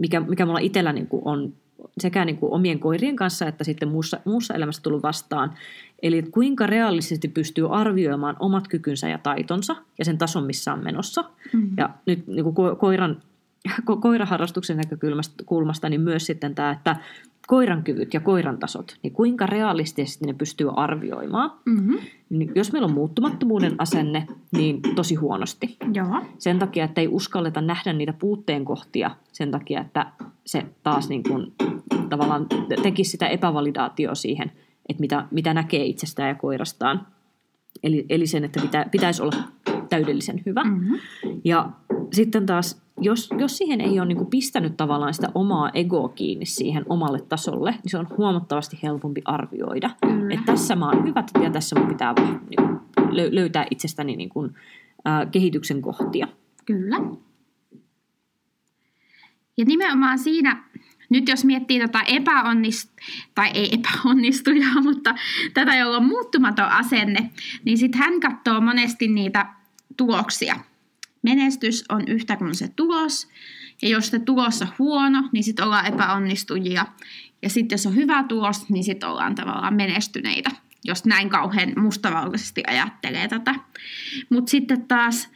mikä, 0.00 0.20
mikä 0.20 0.46
mulla 0.46 0.58
itsellä 0.58 0.92
niin 0.92 1.06
kuin 1.06 1.22
on 1.24 1.52
sekä 1.98 2.24
niin 2.24 2.36
kuin 2.36 2.52
omien 2.52 2.78
koirien 2.78 3.16
kanssa 3.16 3.46
että 3.46 3.64
sitten 3.64 3.88
muussa, 3.88 4.20
muussa 4.24 4.54
elämässä 4.54 4.82
tullut 4.82 5.02
vastaan. 5.02 5.54
Eli 6.02 6.22
kuinka 6.22 6.66
realistisesti 6.66 7.28
pystyy 7.28 7.76
arvioimaan 7.76 8.36
omat 8.38 8.68
kykynsä 8.68 9.08
ja 9.08 9.18
taitonsa 9.18 9.76
ja 9.98 10.04
sen 10.04 10.18
tason, 10.18 10.44
missä 10.44 10.72
on 10.72 10.84
menossa. 10.84 11.24
Mm-hmm. 11.52 11.74
Ja 11.76 11.90
nyt 12.06 12.26
niin 12.26 12.44
kuin 12.44 12.54
ko- 12.54 12.76
koiran, 12.76 13.22
ko- 13.68 14.00
koiraharrastuksen 14.00 14.76
näkökulmasta 14.76 15.88
niin 15.88 16.00
myös 16.00 16.26
sitten 16.26 16.54
tämä, 16.54 16.70
että 16.70 16.96
koiran 17.50 17.82
kyvyt 17.82 18.14
ja 18.14 18.20
koiran 18.20 18.58
tasot, 18.58 18.96
niin 19.02 19.12
kuinka 19.12 19.46
realistisesti 19.46 20.26
ne 20.26 20.32
pystyy 20.32 20.68
arvioimaan. 20.76 21.52
Mm-hmm. 21.66 21.98
Niin 22.30 22.52
jos 22.54 22.72
meillä 22.72 22.86
on 22.86 22.94
muuttumattomuuden 22.94 23.74
asenne, 23.78 24.26
niin 24.52 24.80
tosi 24.94 25.14
huonosti. 25.14 25.76
Joo. 25.94 26.22
Sen 26.38 26.58
takia, 26.58 26.84
että 26.84 27.00
ei 27.00 27.08
uskalleta 27.08 27.60
nähdä 27.60 27.92
niitä 27.92 28.12
puutteen 28.12 28.64
kohtia, 28.64 29.10
sen 29.32 29.50
takia, 29.50 29.80
että 29.80 30.12
se 30.46 30.66
taas 30.82 31.08
niin 31.08 31.22
kuin, 31.22 31.52
tavallaan 32.08 32.46
tekisi 32.82 33.10
sitä 33.10 33.28
epävalidaatioa 33.28 34.14
siihen, 34.14 34.52
että 34.88 35.00
mitä, 35.00 35.26
mitä 35.30 35.54
näkee 35.54 35.84
itsestään 35.84 36.28
ja 36.28 36.34
koirastaan. 36.34 37.06
Eli, 37.82 38.06
eli 38.08 38.26
sen, 38.26 38.44
että 38.44 38.60
pitä, 38.60 38.86
pitäisi 38.90 39.22
olla 39.22 39.36
täydellisen 39.88 40.42
hyvä. 40.46 40.64
Mm-hmm. 40.64 40.98
Ja 41.44 41.70
sitten 42.12 42.46
taas, 42.46 42.82
jos, 43.00 43.28
jos 43.38 43.56
siihen 43.56 43.80
ei 43.80 44.00
ole 44.00 44.08
niin 44.08 44.18
kuin 44.18 44.30
pistänyt 44.30 44.76
tavallaan 44.76 45.14
sitä 45.14 45.28
omaa 45.34 45.70
egoa 45.74 46.08
kiinni 46.08 46.46
siihen 46.46 46.84
omalle 46.88 47.20
tasolle, 47.20 47.70
niin 47.70 47.90
se 47.90 47.98
on 47.98 48.08
huomattavasti 48.16 48.78
helpompi 48.82 49.22
arvioida. 49.24 49.90
Kyllä. 50.00 50.34
Että 50.34 50.52
tässä 50.52 50.76
mä 50.76 50.90
oon 50.90 51.04
hyvä 51.04 51.24
ja 51.42 51.50
tässä 51.50 51.78
mun 51.78 51.88
pitää 51.88 52.14
niin 52.14 52.56
kuin 52.56 52.80
lö- 52.98 53.34
löytää 53.34 53.66
itsestäni 53.70 54.16
niin 54.16 54.28
kuin, 54.28 54.54
ää, 55.04 55.26
kehityksen 55.26 55.82
kohtia. 55.82 56.28
Kyllä. 56.66 56.96
Ja 59.56 59.64
nimenomaan 59.64 60.18
siinä, 60.18 60.64
nyt 61.10 61.28
jos 61.28 61.44
miettii 61.44 61.80
tätä 61.80 62.00
epäonnist, 62.06 62.90
tai 63.34 63.50
ei 63.54 63.70
epäonnistujaa, 63.74 64.80
mutta 64.88 65.14
tätä, 65.54 65.76
jolla 65.76 65.96
on 65.96 66.04
muuttumaton 66.04 66.68
asenne, 66.68 67.30
niin 67.64 67.78
sitten 67.78 68.00
hän 68.00 68.20
katsoo 68.20 68.60
monesti 68.60 69.08
niitä 69.08 69.46
tuloksia. 69.96 70.56
Menestys 71.22 71.84
on 71.88 72.08
yhtä 72.08 72.36
kuin 72.36 72.54
se 72.54 72.68
tulos, 72.76 73.28
ja 73.82 73.88
jos 73.88 74.06
se 74.06 74.18
tulos 74.18 74.62
on 74.62 74.68
huono, 74.78 75.28
niin 75.32 75.44
sitten 75.44 75.64
ollaan 75.64 75.86
epäonnistujia. 75.86 76.86
Ja 77.42 77.50
sitten 77.50 77.74
jos 77.76 77.86
on 77.86 77.94
hyvä 77.94 78.22
tulos, 78.22 78.68
niin 78.68 78.84
sitten 78.84 79.08
ollaan 79.08 79.34
tavallaan 79.34 79.74
menestyneitä, 79.74 80.50
jos 80.84 81.04
näin 81.04 81.28
kauhean 81.28 81.72
mustavalkoisesti 81.76 82.62
ajattelee 82.66 83.28
tätä. 83.28 83.54
Mutta 84.30 84.50
sitten 84.50 84.88
taas 84.88 85.28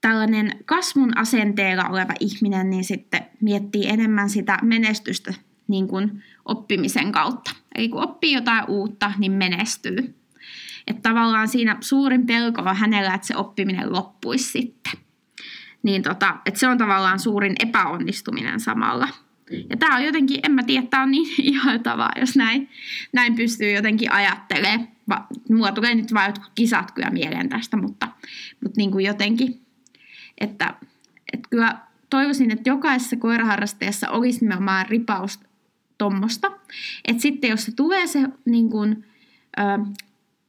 tällainen 0.00 0.58
kasvun 0.64 1.18
asenteella 1.18 1.84
oleva 1.84 2.12
ihminen 2.20 2.70
niin 2.70 2.84
sitten 2.84 3.26
miettii 3.40 3.88
enemmän 3.88 4.30
sitä 4.30 4.58
menestystä 4.62 5.34
niin 5.68 5.88
kuin 5.88 6.22
oppimisen 6.44 7.12
kautta. 7.12 7.50
Eli 7.74 7.88
kun 7.88 8.02
oppii 8.02 8.32
jotain 8.32 8.64
uutta, 8.68 9.12
niin 9.18 9.32
menestyy. 9.32 10.14
Että 10.86 11.08
tavallaan 11.08 11.48
siinä 11.48 11.76
suurin 11.80 12.26
pelko 12.26 12.62
on 12.62 12.76
hänellä, 12.76 13.14
että 13.14 13.26
se 13.26 13.36
oppiminen 13.36 13.92
loppuisi 13.92 14.44
sitten. 14.44 14.92
Niin 15.82 16.02
tota, 16.02 16.36
että 16.46 16.60
se 16.60 16.68
on 16.68 16.78
tavallaan 16.78 17.18
suurin 17.18 17.54
epäonnistuminen 17.58 18.60
samalla. 18.60 19.08
Ja 19.70 19.76
tämä 19.76 19.96
on 19.96 20.04
jotenkin, 20.04 20.40
en 20.42 20.52
mä 20.52 20.62
tiedä, 20.62 20.86
tämä 20.86 21.02
on 21.02 21.10
niin 21.10 21.34
ihailtavaa, 21.52 22.10
jos 22.20 22.36
näin, 22.36 22.68
näin 23.12 23.34
pystyy 23.34 23.72
jotenkin 23.72 24.12
ajattelemaan. 24.12 24.88
Va, 25.08 25.26
mulla 25.50 25.72
tulee 25.72 25.94
nyt 25.94 26.14
vain 26.14 26.28
jotkut 26.28 26.52
kisat 26.54 26.92
kyllä 26.92 27.10
mieleen 27.10 27.48
tästä, 27.48 27.76
mutta, 27.76 28.08
mutta 28.62 28.76
niin 28.76 28.90
kuin 28.90 29.06
jotenkin, 29.06 29.60
että, 30.40 30.74
että 31.32 31.48
kyllä 31.50 31.78
toivoisin, 32.10 32.50
että 32.50 32.68
jokaisessa 32.68 33.16
koiraharrastajassa 33.16 34.10
olisi 34.10 34.40
nimenomaan 34.40 34.86
ripaus 34.88 35.40
tuommoista. 35.98 36.52
Että 37.04 37.22
sitten 37.22 37.50
jos 37.50 37.64
se 37.64 37.74
tulee 37.74 38.06
se 38.06 38.20
niin 38.44 38.70
kuin, 38.70 39.04
ö, 39.58 39.62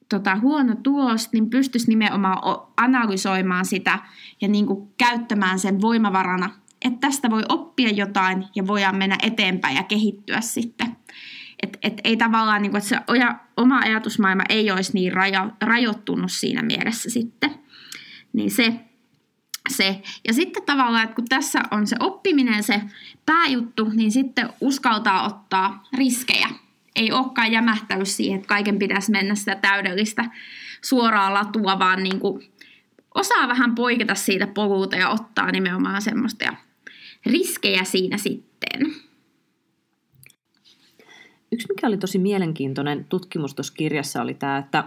tota, 0.10 0.36
huono 0.36 0.76
tulos, 0.76 1.32
niin 1.32 1.49
pystyisi 1.49 1.89
nimenomaan 1.89 2.38
analysoimaan 2.78 3.66
sitä 3.66 3.99
ja 4.41 4.47
niin 4.47 4.66
kuin 4.66 4.93
käyttämään 4.97 5.60
sen 5.60 5.82
voimavarana, 5.82 6.49
että 6.86 6.99
tästä 6.99 7.30
voi 7.30 7.43
oppia 7.49 7.89
jotain 7.89 8.45
ja 8.55 8.68
voidaan 8.68 8.95
mennä 8.95 9.18
eteenpäin 9.24 9.76
ja 9.76 9.84
kehittyä 9.84 10.41
sitten. 10.41 10.97
Et, 11.64 11.78
et 11.82 12.01
ei 12.03 12.18
tavallaan, 12.18 12.62
niin 12.62 12.72
kuin, 12.72 12.78
että 12.78 12.89
se 12.89 12.99
oma 13.58 13.80
ajatusmaailma 13.80 14.43
ei 14.49 14.72
olisi 14.72 14.93
niin 14.93 15.14
rajo, 15.14 15.51
rajoittunut 15.62 16.32
siinä 16.32 16.62
mielessä 16.62 17.10
sitten. 17.10 17.55
Niin 18.34 18.51
se, 18.51 18.74
se. 19.70 20.01
Ja 20.28 20.34
sitten 20.34 20.64
tavallaan, 20.64 21.03
että 21.03 21.16
kun 21.16 21.26
tässä 21.26 21.60
on 21.72 21.88
se 21.88 21.95
oppiminen 21.99 22.64
se 22.64 22.82
pääjuttu, 23.26 23.89
niin 23.89 24.12
sitten 24.12 24.49
uskaltaa 24.62 25.26
ottaa 25.26 25.84
riskejä. 25.97 26.49
Ei 26.98 27.12
olekaan 27.12 27.52
jämähtänyt 27.52 28.08
siihen, 28.08 28.36
että 28.36 28.48
kaiken 28.48 28.80
pitäisi 28.80 29.12
mennä 29.12 29.36
sitä 29.36 29.56
täydellistä 29.56 30.26
suoraa 30.82 31.34
latua, 31.34 31.80
vaan 31.80 32.04
niin 32.04 32.20
kuin 32.20 32.52
osaa 33.16 33.48
vähän 33.48 33.76
poiketa 33.76 34.16
siitä 34.16 34.48
polulta 34.48 34.95
ja 34.95 35.10
ottaa 35.10 35.52
nimenomaan 35.52 36.02
semmoista 36.02 36.43
ja 36.43 36.54
riskejä 37.26 37.84
siinä 37.84 38.18
sitten. 38.18 38.82
Yksi, 41.52 41.68
mikä 41.70 41.88
oli 41.88 41.98
tosi 41.98 42.20
mielenkiintoinen 42.20 43.06
tutkimus 43.10 43.56
tuossa 43.56 43.74
kirjassa, 43.74 44.22
oli 44.22 44.34
tämä, 44.34 44.58
että 44.58 44.84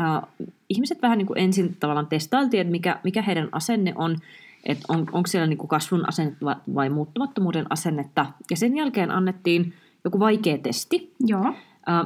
äh, 0.00 0.22
ihmiset 0.68 1.02
vähän 1.02 1.18
niin 1.18 1.26
kuin 1.26 1.38
ensin 1.38 1.76
tavallaan 1.80 2.06
testailtiin, 2.06 2.60
että 2.60 2.70
mikä, 2.70 3.00
mikä 3.04 3.22
heidän 3.22 3.48
asenne 3.52 3.92
on, 3.96 4.18
että 4.64 4.84
on, 4.88 4.98
onko 5.12 5.26
siellä 5.26 5.46
niin 5.46 5.58
kuin 5.58 5.68
kasvun 5.68 6.08
asennetta 6.08 6.56
vai, 6.74 6.90
muuttumattomuuden 6.90 7.66
asennetta. 7.70 8.26
Ja 8.50 8.56
sen 8.56 8.76
jälkeen 8.76 9.10
annettiin 9.10 9.74
joku 10.04 10.18
vaikea 10.18 10.58
testi. 10.58 11.14
Joo. 11.20 11.54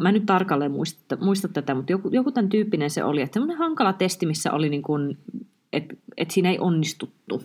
Mä 0.00 0.08
en 0.08 0.14
nyt 0.14 0.26
tarkalleen 0.26 0.72
muista, 0.72 1.16
muista 1.20 1.48
tätä, 1.48 1.74
mutta 1.74 1.92
joku, 1.92 2.08
joku 2.12 2.32
tämän 2.32 2.48
tyyppinen 2.48 2.90
se 2.90 3.04
oli, 3.04 3.22
että 3.22 3.34
semmoinen 3.34 3.58
hankala 3.58 3.92
testi, 3.92 4.26
missä 4.26 4.52
oli 4.52 4.68
niin 4.68 4.82
kuin, 4.82 5.18
että 5.72 5.94
et 6.16 6.30
siinä 6.30 6.50
ei 6.50 6.58
onnistuttu. 6.58 7.42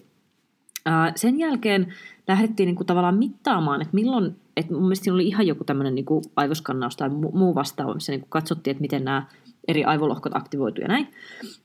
Sen 1.15 1.39
jälkeen 1.39 1.93
lähdettiin 2.27 2.67
niin 2.67 2.75
kuin 2.75 2.87
tavallaan 2.87 3.17
mittaamaan, 3.17 3.81
että 3.81 3.95
milloin, 3.95 4.35
että 4.57 4.73
mun 4.73 4.81
mielestä 4.81 5.03
siinä 5.03 5.15
oli 5.15 5.27
ihan 5.27 5.47
joku 5.47 5.63
tämmöinen 5.63 5.95
niin 5.95 6.05
kuin 6.05 6.23
aivoskannaus 6.35 6.97
tai 6.97 7.09
muu 7.09 7.55
vastaava, 7.55 7.93
missä 7.93 8.11
niin 8.11 8.21
kuin 8.21 8.29
katsottiin, 8.29 8.71
että 8.71 8.81
miten 8.81 9.03
nämä 9.03 9.27
eri 9.67 9.83
aivolohkot 9.85 10.35
aktivoitu 10.35 10.81
ja 10.81 10.87
näin. 10.87 11.07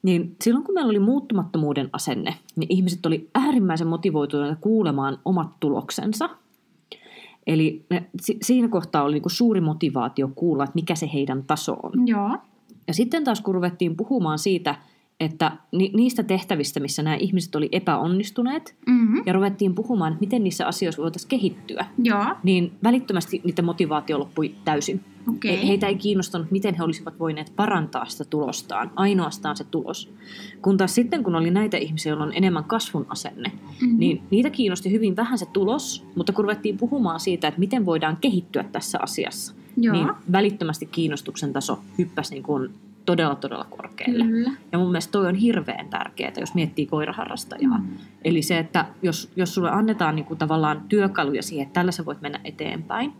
Niin 0.03 0.36
silloin 0.43 0.64
kun 0.64 0.74
meillä 0.74 0.91
oli 0.91 0.99
muuttumattomuuden 0.99 1.91
asenne, 1.93 2.34
niin 2.57 2.72
ihmiset 2.72 3.07
oli 3.07 3.30
äärimmäisen 3.34 3.86
motivoituneita 3.86 4.57
kuulemaan 4.61 5.18
omat 5.24 5.61
tuloksensa. 5.61 6.30
Eli 7.49 7.84
ne, 7.90 8.05
si, 8.20 8.36
siinä 8.42 8.68
kohtaa 8.68 9.03
oli 9.03 9.14
niinku 9.14 9.28
suuri 9.28 9.61
motivaatio 9.61 10.30
kuulla, 10.34 10.64
että 10.64 10.74
mikä 10.74 10.94
se 10.94 11.11
heidän 11.12 11.44
taso 11.46 11.76
on. 11.82 12.09
Joo. 12.09 12.38
Ja 12.88 12.94
sitten 12.94 13.24
taas 13.24 13.40
kun 13.40 13.55
ruvettiin 13.55 13.96
puhumaan 13.96 14.38
siitä, 14.38 14.74
että 15.20 15.53
ni, 15.72 15.90
niistä 15.96 16.22
tehtävistä, 16.22 16.80
missä 16.80 17.03
nämä 17.03 17.16
ihmiset 17.16 17.55
oli 17.55 17.68
epäonnistuneet, 17.72 18.76
Mm-hmm. 18.86 19.22
ja 19.26 19.32
ruvettiin 19.32 19.74
puhumaan, 19.74 20.12
että 20.12 20.20
miten 20.20 20.44
niissä 20.44 20.66
asioissa 20.66 21.03
voitaisiin 21.03 21.28
kehittyä, 21.28 21.86
Joo. 22.03 22.24
niin 22.42 22.72
välittömästi 22.84 23.40
niiden 23.44 23.64
motivaatio 23.64 24.18
loppui 24.18 24.55
täysin. 24.64 25.05
He- 25.45 25.66
Heitä 25.68 25.87
ei 25.87 25.97
kiinnostanut, 25.97 26.51
miten 26.51 26.74
he 26.74 26.83
olisivat 26.85 27.18
voineet 27.18 27.53
parantaa 27.57 28.05
sitä 28.07 28.24
tulostaan, 28.24 28.91
ainoastaan 28.97 29.57
se 29.57 29.64
tulos. 29.64 30.12
Kun 30.62 30.76
taas 30.76 30.95
sitten, 30.95 31.22
kun 31.24 31.35
oli 31.37 31.51
näitä 31.51 31.76
ihmisiä, 31.76 32.11
joilla 32.11 32.24
on 32.24 32.33
enemmän 32.35 32.64
kasvun 32.64 33.07
asenne, 33.09 33.53
Mhm. 33.83 33.99
niin 33.99 34.22
niitä 34.31 34.51
kiinnosti 34.51 34.91
hyvin 34.93 35.16
vähän 35.16 35.39
se 35.39 35.47
tulos, 35.47 36.05
mutta 36.16 36.33
kun 36.33 36.45
ruvettiin 36.45 36.79
puhumaan 36.79 37.20
siitä, 37.20 37.49
että 37.49 37.61
miten 37.61 37.87
voidaan 37.87 38.16
kehittyä 38.20 38.64
tässä 38.72 38.99
asiassa, 39.03 39.55
Joo. 39.76 39.95
niin 39.95 40.09
välittömästi 40.33 40.87
kiinnostuksen 40.87 41.53
taso 41.53 41.79
hyppäsi 41.99 42.35
niin 42.35 42.43
kuin 42.43 42.70
todella, 43.07 43.35
todella 43.35 43.64
korkealle. 43.70 44.24
Kyllä. 44.24 44.51
Ja 44.72 44.79
mun 44.79 44.89
mielestä 44.89 45.12
toi 45.12 45.26
on 45.26 45.35
hirveän 45.35 45.89
tärkeää, 45.89 46.33
jos 46.41 46.55
miettii 46.55 46.87
koiraharrastajaa. 46.87 47.79
Mm. 47.79 47.87
Eli 48.24 48.43
se, 48.43 48.59
että 48.59 48.87
jos, 49.03 49.31
jos 49.37 49.55
sulle 49.55 49.70
annetaan 49.70 50.16
niin 50.16 50.24
kuin 50.26 50.39
tavallaan 50.39 50.83
työkaluja 50.89 51.43
siihen, 51.43 51.66
että 51.66 51.74
tällä 51.81 51.93
sä 51.93 52.05
voit 52.05 52.20
mennä 52.20 52.41
eteenpäin, 52.45 53.12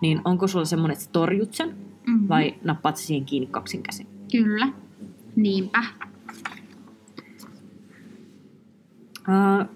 niin 0.00 0.20
onko 0.24 0.46
sulla 0.46 0.64
semmoinen, 0.64 0.96
että 0.96 1.08
torjut 1.12 1.54
sen 1.54 1.74
Mm-hmm. 2.06 2.28
vai 2.28 2.54
nappaat 2.64 2.96
siihen 2.96 3.24
kiinni 3.24 3.46
kaksin 3.46 3.82
käsin? 3.82 4.06
Kyllä. 4.32 4.68
Niinpä. 5.36 5.84
Uh, 9.28 9.66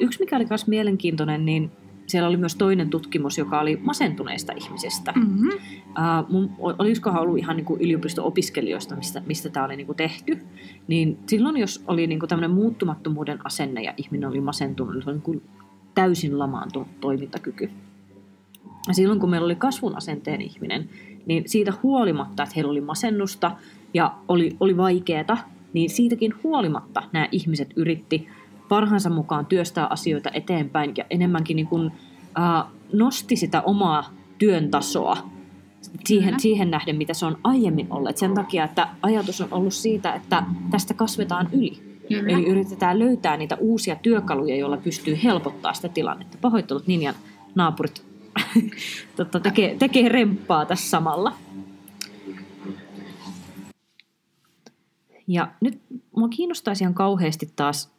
yksi, 0.00 0.20
mikä 0.20 0.36
oli 0.36 0.46
myös 0.50 0.66
mielenkiintoinen, 0.66 1.44
niin 1.44 1.70
siellä 2.06 2.28
oli 2.28 2.36
myös 2.36 2.56
toinen 2.56 2.90
tutkimus, 2.90 3.38
joka 3.38 3.60
oli 3.60 3.76
masentuneista 3.82 4.52
ihmisistä. 4.52 5.12
Mm-hmm. 5.16 5.48
Uh, 5.48 6.30
mun, 6.30 6.50
olisikohan 6.58 7.22
ollut 7.22 7.38
ihan 7.38 7.56
niin 7.56 7.64
kuin 7.64 7.80
yliopisto-opiskelijoista, 7.80 8.96
mistä, 8.96 9.22
mistä 9.26 9.48
tämä 9.50 9.66
oli 9.66 9.76
niin 9.76 9.86
kuin 9.86 9.96
tehty, 9.96 10.38
niin 10.88 11.18
silloin 11.26 11.56
jos 11.56 11.84
oli 11.86 12.06
niin 12.06 12.18
kuin 12.18 12.28
tämmöinen 12.28 12.50
muuttumattomuuden 12.50 13.38
asenne 13.46 13.82
ja 13.82 13.94
ihminen 13.96 14.28
oli 14.28 14.40
masentunut, 14.40 14.94
niin 14.94 15.02
se 15.02 15.10
oli 15.10 15.16
niin 15.16 15.22
kuin 15.22 15.42
täysin 15.94 16.38
lamaantunut 16.38 17.00
toimintakyky. 17.00 17.70
Ja 18.88 18.94
silloin 18.94 19.20
kun 19.20 19.30
meillä 19.30 19.44
oli 19.44 19.56
kasvun 19.56 19.96
asenteen 19.96 20.40
ihminen, 20.40 20.88
niin 21.26 21.42
siitä 21.46 21.72
huolimatta, 21.82 22.42
että 22.42 22.52
heillä 22.56 22.70
oli 22.70 22.80
masennusta 22.80 23.56
ja 23.94 24.14
oli, 24.28 24.56
oli 24.60 24.76
vaikeaa, 24.76 25.48
niin 25.72 25.90
siitäkin 25.90 26.34
huolimatta 26.42 27.02
nämä 27.12 27.28
ihmiset 27.32 27.72
yritti 27.76 28.28
parhaansa 28.68 29.10
mukaan 29.10 29.46
työstää 29.46 29.86
asioita 29.86 30.30
eteenpäin 30.34 30.92
ja 30.96 31.04
enemmänkin 31.10 31.56
niin 31.56 31.66
kuin, 31.66 31.92
äh, 32.38 32.64
nosti 32.92 33.36
sitä 33.36 33.62
omaa 33.62 34.10
työn 34.38 34.70
tasoa 34.70 35.16
siihen, 36.04 36.28
Kyllä. 36.28 36.38
siihen 36.38 36.70
nähden, 36.70 36.96
mitä 36.96 37.14
se 37.14 37.26
on 37.26 37.38
aiemmin 37.44 37.86
ollut. 37.90 38.16
Sen 38.16 38.34
takia, 38.34 38.64
että 38.64 38.88
ajatus 39.02 39.40
on 39.40 39.48
ollut 39.50 39.74
siitä, 39.74 40.14
että 40.14 40.42
tästä 40.70 40.94
kasvetaan 40.94 41.48
yli. 41.52 41.78
Kyllä. 42.08 42.32
Eli 42.32 42.46
yritetään 42.46 42.98
löytää 42.98 43.36
niitä 43.36 43.56
uusia 43.60 43.96
työkaluja, 43.96 44.56
joilla 44.56 44.76
pystyy 44.76 45.18
helpottaa 45.24 45.74
sitä 45.74 45.88
tilannetta. 45.88 46.38
Pahoittelut 46.40 46.86
Ninjan 46.86 47.14
naapurit 47.54 48.13
totta, 49.16 49.40
tekee, 49.40 49.76
tekee 49.78 50.08
remppaa 50.08 50.66
tässä 50.66 50.90
samalla. 50.90 51.32
Ja 55.26 55.52
nyt 55.60 55.80
mua 56.16 56.28
kiinnostaisi 56.28 56.84
ihan 56.84 56.94
kauheasti 56.94 57.52
taas 57.56 57.94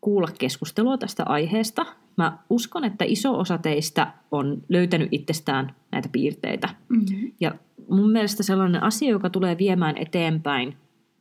kuulla 0.00 0.28
keskustelua 0.38 0.98
tästä 0.98 1.24
aiheesta. 1.24 1.86
Mä 2.16 2.38
uskon, 2.50 2.84
että 2.84 3.04
iso 3.08 3.38
osa 3.38 3.58
teistä 3.58 4.12
on 4.30 4.62
löytänyt 4.68 5.08
itsestään 5.12 5.74
näitä 5.92 6.08
piirteitä. 6.12 6.68
Mm-hmm. 6.88 7.32
Ja 7.40 7.54
mun 7.88 8.10
mielestä 8.10 8.42
sellainen 8.42 8.82
asia, 8.82 9.10
joka 9.10 9.30
tulee 9.30 9.58
viemään 9.58 9.96
eteenpäin 9.96 10.76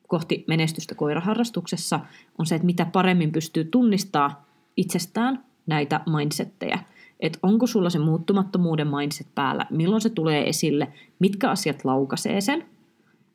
kohti 0.08 0.44
menestystä 0.48 0.96
koiraharrastuksessa, 0.96 2.00
on 2.38 2.46
se, 2.46 2.56
että 2.56 2.66
mitä 2.66 2.86
paremmin 2.86 3.32
pystyy 3.32 3.64
tunnistaa 3.64 4.46
itsestään 4.78 5.44
näitä 5.68 6.02
mindsettejä. 6.06 6.80
Että 7.20 7.39
onko 7.43 7.68
sulla 7.68 7.89
se 7.89 7.99
muuttumattomuuden 7.99 8.88
mindset 8.88 9.28
päällä, 9.36 9.66
milloin 9.70 10.01
se 10.01 10.09
tulee 10.09 10.49
esille, 10.49 10.88
mitkä 11.20 11.49
asiat 11.49 11.86
laukaisee 11.86 12.41
sen, 12.41 12.66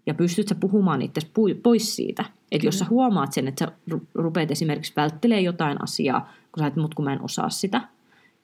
ja 0.07 0.14
pystyt 0.14 0.49
sä 0.49 0.55
puhumaan 0.55 1.03
itse 1.03 1.20
pois 1.62 1.97
siitä. 1.97 2.24
Että 2.53 2.66
jos 2.66 2.78
sä 2.78 2.87
huomaat 2.91 3.33
sen, 3.33 3.49
että 3.49 3.64
sä 3.64 3.99
rupeat 4.14 4.51
esimerkiksi 4.51 4.93
välttelee 4.97 5.41
jotain 5.41 5.83
asiaa, 5.83 6.33
kun 6.53 6.61
sä 6.61 6.66
et, 6.66 6.76
mut 6.76 6.95
kun 6.95 7.05
mä 7.05 7.12
en 7.12 7.22
osaa 7.22 7.51
sitä, 7.51 7.89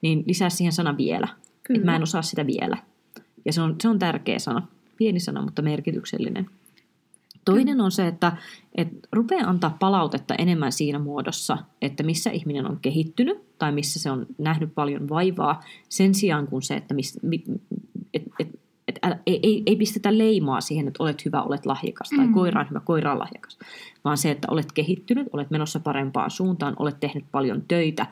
niin 0.01 0.23
lisää 0.27 0.49
siihen 0.49 0.73
sana 0.73 0.97
vielä. 0.97 1.27
Että 1.69 1.85
mä 1.85 1.95
en 1.95 2.03
osaa 2.03 2.21
sitä 2.21 2.47
vielä. 2.47 2.77
Ja 3.45 3.53
se 3.53 3.61
on, 3.61 3.75
se 3.81 3.87
on 3.87 3.99
tärkeä 3.99 4.39
sana. 4.39 4.67
Pieni 4.97 5.19
sana, 5.19 5.41
mutta 5.41 5.61
merkityksellinen. 5.61 6.49
Toinen 7.51 7.81
on 7.81 7.91
se, 7.91 8.07
että, 8.07 8.37
että 8.75 9.07
rupeaa 9.11 9.49
antaa 9.49 9.77
palautetta 9.79 10.35
enemmän 10.35 10.71
siinä 10.71 10.99
muodossa, 10.99 11.57
että 11.81 12.03
missä 12.03 12.29
ihminen 12.29 12.67
on 12.67 12.79
kehittynyt 12.81 13.57
tai 13.59 13.71
missä 13.71 13.99
se 13.99 14.11
on 14.11 14.25
nähnyt 14.37 14.75
paljon 14.75 15.09
vaivaa, 15.09 15.63
sen 15.89 16.15
sijaan 16.15 16.47
kuin 16.47 16.61
se, 16.61 16.75
että 16.75 16.93
miss, 16.93 17.19
et, 18.13 18.23
et, 18.39 18.59
et 18.87 18.99
älä, 19.03 19.19
ei, 19.25 19.39
ei, 19.43 19.63
ei 19.65 19.75
pistetä 19.75 20.17
leimaa 20.17 20.61
siihen, 20.61 20.87
että 20.87 21.03
olet 21.03 21.25
hyvä, 21.25 21.41
olet 21.41 21.65
lahjakas 21.65 22.09
tai 22.09 22.27
mm. 22.27 22.33
koira 22.33 22.61
on 22.61 22.69
hyvä, 22.69 22.79
koira 22.79 23.11
on 23.11 23.19
lahjakas, 23.19 23.59
vaan 24.03 24.17
se, 24.17 24.31
että 24.31 24.47
olet 24.51 24.71
kehittynyt, 24.71 25.27
olet 25.33 25.51
menossa 25.51 25.79
parempaan 25.79 26.31
suuntaan, 26.31 26.75
olet 26.79 26.99
tehnyt 26.99 27.25
paljon 27.31 27.63
töitä, 27.67 28.05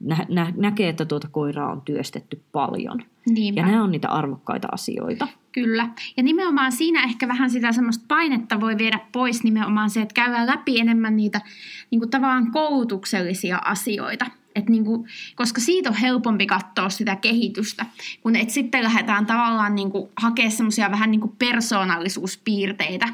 nä, 0.00 0.26
nä, 0.28 0.52
näkee, 0.56 0.88
että 0.88 1.04
tuota 1.04 1.28
koiraa 1.30 1.72
on 1.72 1.80
työstetty 1.80 2.42
paljon. 2.52 3.02
Niinpä. 3.30 3.60
Ja 3.60 3.66
nämä 3.66 3.84
on 3.84 3.90
niitä 3.90 4.08
arvokkaita 4.08 4.68
asioita. 4.72 5.28
Kyllä. 5.52 5.88
Ja 6.16 6.22
nimenomaan 6.22 6.72
siinä 6.72 7.02
ehkä 7.02 7.28
vähän 7.28 7.50
sitä 7.50 7.72
semmoista 7.72 8.04
painetta 8.08 8.60
voi 8.60 8.78
viedä 8.78 9.00
pois 9.12 9.42
nimenomaan 9.44 9.90
se, 9.90 10.00
että 10.00 10.14
käydään 10.14 10.46
läpi 10.46 10.80
enemmän 10.80 11.16
niitä 11.16 11.40
niin 11.90 12.00
kuin 12.00 12.10
tavallaan 12.10 12.52
koulutuksellisia 12.52 13.58
asioita. 13.64 14.26
Et 14.54 14.68
niin 14.68 14.84
kuin, 14.84 15.08
koska 15.34 15.60
siitä 15.60 15.88
on 15.88 15.96
helpompi 15.96 16.46
katsoa 16.46 16.88
sitä 16.88 17.16
kehitystä, 17.16 17.86
kun 18.20 18.36
et 18.36 18.50
sitten 18.50 18.84
lähdetään 18.84 19.26
tavallaan 19.26 19.74
niin 19.74 19.90
kuin 19.90 20.10
hakemaan 20.16 20.52
semmoisia 20.52 20.90
vähän 20.90 21.10
niin 21.10 21.20
kuin 21.20 21.36
persoonallisuuspiirteitä, 21.38 23.08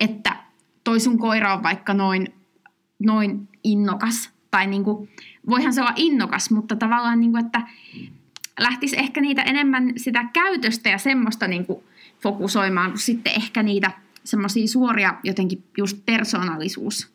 että 0.00 0.36
toi 0.84 1.00
sun 1.00 1.18
koira 1.18 1.54
on 1.54 1.62
vaikka 1.62 1.94
noin, 1.94 2.34
noin 2.98 3.48
innokas, 3.64 4.30
tai 4.50 4.66
niin 4.66 4.84
kuin, 4.84 5.08
voihan 5.48 5.72
se 5.72 5.80
olla 5.80 5.92
innokas, 5.96 6.50
mutta 6.50 6.76
tavallaan, 6.76 7.20
niin 7.20 7.32
kuin, 7.32 7.44
että 7.44 7.62
lähtisi 8.60 8.98
ehkä 8.98 9.20
niitä 9.20 9.42
enemmän 9.42 9.92
sitä 9.96 10.24
käytöstä 10.32 10.88
ja 10.88 10.98
semmoista 10.98 11.48
niin 11.48 11.66
kuin 11.66 11.84
fokusoimaan, 12.22 12.90
kuin 12.90 13.00
sitten 13.00 13.32
ehkä 13.36 13.62
niitä 13.62 13.90
semmoisia 14.24 14.68
suoria 14.68 15.14
jotenkin 15.24 15.64
just 15.78 15.98
persoonallisuus 16.06 17.12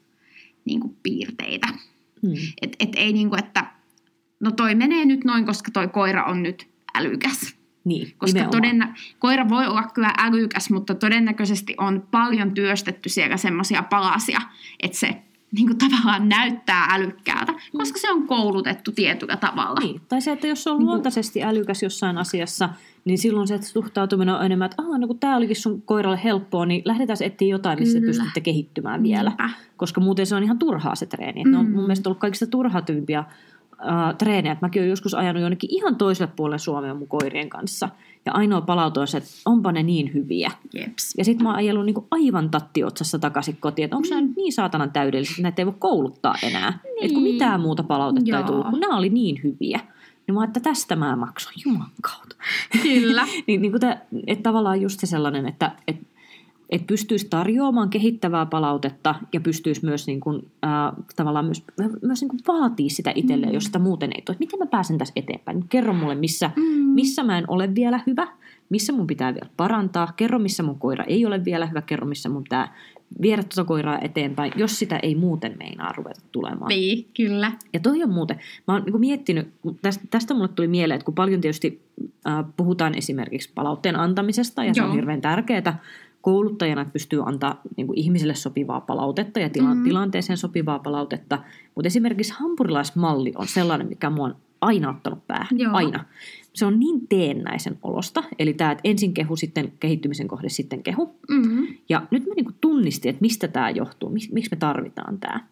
niin 0.65 0.79
kuin 0.79 0.97
piirteitä. 1.03 1.67
Hmm. 2.21 2.33
Et, 2.61 2.75
et 2.79 2.89
ei 2.95 3.13
niin 3.13 3.29
kuin, 3.29 3.39
että 3.39 3.65
no 4.39 4.51
toi 4.51 4.75
menee 4.75 5.05
nyt 5.05 5.23
noin, 5.23 5.45
koska 5.45 5.71
toi 5.71 5.87
koira 5.87 6.23
on 6.23 6.43
nyt 6.43 6.67
älykäs. 6.95 7.57
Niin, 7.83 8.13
Koska 8.17 8.43
todennä, 8.43 8.95
koira 9.19 9.49
voi 9.49 9.67
olla 9.67 9.83
kyllä 9.83 10.13
älykäs, 10.17 10.69
mutta 10.69 10.95
todennäköisesti 10.95 11.75
on 11.77 12.07
paljon 12.11 12.53
työstetty 12.53 13.09
siellä 13.09 13.37
semmoisia 13.37 13.83
palasia, 13.83 14.41
että 14.83 14.97
se 14.97 15.21
niin 15.51 15.67
kuin 15.67 15.77
tavallaan 15.77 16.29
näyttää 16.29 16.87
älykkäältä, 16.91 17.53
koska 17.77 17.99
se 17.99 18.11
on 18.11 18.27
koulutettu 18.27 18.91
tietyllä 18.91 19.37
tavalla. 19.37 19.79
Niin. 19.79 20.01
Tai 20.09 20.21
se, 20.21 20.31
että 20.31 20.47
jos 20.47 20.63
se 20.63 20.69
on 20.69 20.85
luontaisesti 20.85 21.43
älykäs 21.43 21.83
jossain 21.83 22.17
asiassa, 22.17 22.69
niin 23.05 23.17
silloin 23.17 23.47
se 23.47 23.61
suhtautuminen 23.61 24.35
on 24.35 24.45
enemmän, 24.45 24.65
että 24.65 24.83
no 24.97 25.07
kun 25.07 25.19
tämä 25.19 25.37
olikin 25.37 25.55
sun 25.55 25.81
koiralle 25.81 26.19
helppoa, 26.23 26.65
niin 26.65 26.81
lähdetään 26.85 27.17
etsiä 27.21 27.47
jotain, 27.47 27.79
missä 27.79 27.99
Kyllä. 27.99 28.11
pystytte 28.11 28.41
kehittymään 28.41 29.03
vielä. 29.03 29.29
Niinpä. 29.29 29.49
Koska 29.77 30.01
muuten 30.01 30.25
se 30.25 30.35
on 30.35 30.43
ihan 30.43 30.59
turhaa 30.59 30.95
se 30.95 31.05
treeni. 31.05 31.43
Mm. 31.43 31.51
Ne 31.51 31.57
on 31.57 31.71
mun 31.71 31.83
mielestä 31.83 32.09
ollut 32.09 32.19
kaikista 32.19 32.47
turhatyyppiä 32.47 33.19
äh, 33.19 34.15
treenejä. 34.17 34.57
Mäkin 34.61 34.81
olen 34.81 34.89
joskus 34.89 35.13
ajanut 35.13 35.41
jonnekin 35.41 35.73
ihan 35.73 35.95
toiselle 35.95 36.31
puolelle 36.35 36.59
Suomea 36.59 36.93
mun 36.93 37.07
koirien 37.07 37.49
kanssa. 37.49 37.89
Ja 38.25 38.31
ainoa 38.31 38.61
palaute 38.61 38.99
on 38.99 39.07
se, 39.07 39.17
että 39.17 39.29
onpa 39.45 39.71
ne 39.71 39.83
niin 39.83 40.13
hyviä. 40.13 40.51
Jeps. 40.73 41.13
Ja 41.17 41.25
sitten 41.25 41.43
mä 41.43 41.49
oon 41.49 41.57
ajellut 41.57 41.85
niinku 41.85 42.07
aivan 42.11 42.49
tattiotsassa 42.49 43.19
takaisin 43.19 43.57
kotiin, 43.59 43.83
että 43.83 43.95
onko 43.95 44.07
nämä 44.09 44.21
nyt 44.21 44.35
niin 44.35 44.53
saatanan 44.53 44.91
täydelliset, 44.91 45.31
että 45.31 45.41
näitä 45.41 45.61
ei 45.61 45.65
voi 45.65 45.75
kouluttaa 45.79 46.35
enää. 46.43 46.79
Niin. 46.83 47.05
Et 47.05 47.11
kun 47.11 47.23
Niin. 47.23 47.33
mitään 47.33 47.61
muuta 47.61 47.83
palautetta 47.83 48.29
Joo. 48.29 48.39
ei 48.39 48.45
tullut, 48.45 48.67
kun 48.69 48.79
nämä 48.79 48.97
oli 48.97 49.09
niin 49.09 49.39
hyviä. 49.43 49.79
Niin 50.27 50.35
mä 50.35 50.43
että 50.43 50.59
tästä 50.59 50.95
mä 50.95 51.15
maksan 51.15 51.53
Jumalan 51.65 51.91
kautta. 52.01 52.35
Kyllä. 52.81 53.25
niin, 53.47 53.61
niin 53.61 53.75
että 53.75 54.01
et 54.27 54.43
tavallaan 54.43 54.81
just 54.81 54.99
se 54.99 55.07
sellainen, 55.07 55.45
että 55.47 55.71
et, 55.87 55.95
et 56.69 56.87
pystyisi 56.87 57.27
tarjoamaan 57.29 57.89
kehittävää 57.89 58.45
palautetta 58.45 59.15
ja 59.33 59.41
pystyisi 59.41 59.85
myös 59.85 60.07
niin 60.07 60.19
kuin, 60.19 60.51
äh, 60.65 61.03
tavallaan 61.15 61.45
myös, 61.45 61.63
myös 62.01 62.21
niin 62.21 62.29
kuin 62.29 62.39
vaatii 62.47 62.89
sitä 62.89 63.11
itselleen, 63.15 63.51
mm. 63.51 63.53
jos 63.53 63.63
sitä 63.63 63.79
muuten 63.79 64.11
ei 64.15 64.21
tule. 64.21 64.33
Että 64.33 64.45
Miten 64.45 64.59
mä 64.59 64.65
pääsen 64.65 64.97
tässä 64.97 65.13
eteenpäin? 65.15 65.65
Kerro 65.69 65.93
mulle, 65.93 66.15
missä, 66.15 66.51
Mm. 66.55 66.85
missä 66.85 67.23
mä 67.23 67.37
en 67.37 67.45
ole 67.47 67.75
vielä 67.75 67.99
hyvä, 68.07 68.27
missä 68.69 68.93
mun 68.93 69.07
pitää 69.07 69.33
vielä 69.33 69.49
parantaa. 69.57 70.13
Kerro, 70.15 70.39
missä 70.39 70.63
mun 70.63 70.79
koira 70.79 71.03
ei 71.03 71.25
ole 71.25 71.45
vielä 71.45 71.65
hyvä. 71.65 71.81
Kerro, 71.81 72.07
missä 72.07 72.29
mun 72.29 72.43
pitää 72.43 72.73
viedä 73.21 73.43
tuota 73.43 73.67
koiraa 73.67 73.99
eteenpäin, 74.01 74.51
jos 74.55 74.79
sitä 74.79 74.99
ei 75.03 75.15
muuten 75.15 75.55
meinaa 75.59 75.93
ruveta 75.97 76.21
tulemaan. 76.31 76.69
Niin, 76.69 77.07
kyllä. 77.17 77.51
Ja 77.73 77.79
toi 77.79 78.03
on 78.03 78.09
muuten, 78.09 78.39
mä 78.67 78.73
oon 78.73 78.83
niin 78.83 78.99
miettinyt, 78.99 79.47
tästä, 79.81 80.03
tästä 80.09 80.33
mulle 80.33 80.47
tuli 80.47 80.67
mieleen, 80.67 80.95
että 80.95 81.05
kun 81.05 81.15
paljon 81.15 81.41
tietysti 81.41 81.81
äh, 82.27 82.45
puhutaan 82.57 82.95
esimerkiksi 82.95 83.51
palautteen 83.55 83.95
antamisesta, 83.95 84.63
ja 84.63 84.73
se 84.73 84.81
on 84.81 84.87
Joo. 84.87 84.95
hirveän 84.95 85.21
tärkeää 85.21 85.79
kouluttajana, 86.21 86.81
että 86.81 86.93
pystyy 86.93 87.23
antaa 87.25 87.61
niin 87.77 87.87
kuin 87.87 87.99
ihmiselle 87.99 88.35
sopivaa 88.35 88.81
palautetta 88.81 89.39
ja 89.39 89.49
tila- 89.49 89.73
Mhm. 89.75 89.83
tilanteeseen 89.83 90.37
sopivaa 90.37 90.79
palautetta, 90.79 91.39
mutta 91.75 91.87
esimerkiksi 91.87 92.33
hampurilaismalli 92.39 93.31
on 93.35 93.47
sellainen, 93.47 93.87
mikä 93.87 94.09
mua 94.09 94.25
on 94.25 94.35
aina 94.61 94.89
ottanut 94.89 95.27
päähän, 95.27 95.59
Joo. 95.59 95.73
aina. 95.75 96.05
Se 96.53 96.65
on 96.65 96.79
niin 96.79 97.07
teennäisen 97.07 97.77
olosta, 97.83 98.23
eli 98.39 98.53
tämä, 98.53 98.71
että 98.71 98.81
ensin 98.83 99.13
kehu, 99.13 99.35
sitten 99.35 99.73
kehittymisen 99.79 100.27
kohde, 100.27 100.49
sitten 100.49 100.83
kehu. 100.83 101.15
Mm-hmm. 101.29 101.67
Ja 101.89 102.07
nyt 102.11 102.25
mä 102.27 102.33
niin 102.35 102.55
tunnistin, 102.61 103.09
että 103.09 103.21
mistä 103.21 103.47
tämä 103.47 103.69
johtuu, 103.69 104.09
mik- 104.09 104.33
miksi 104.33 104.51
me 104.51 104.57
tarvitaan 104.57 105.19
tämä. 105.19 105.47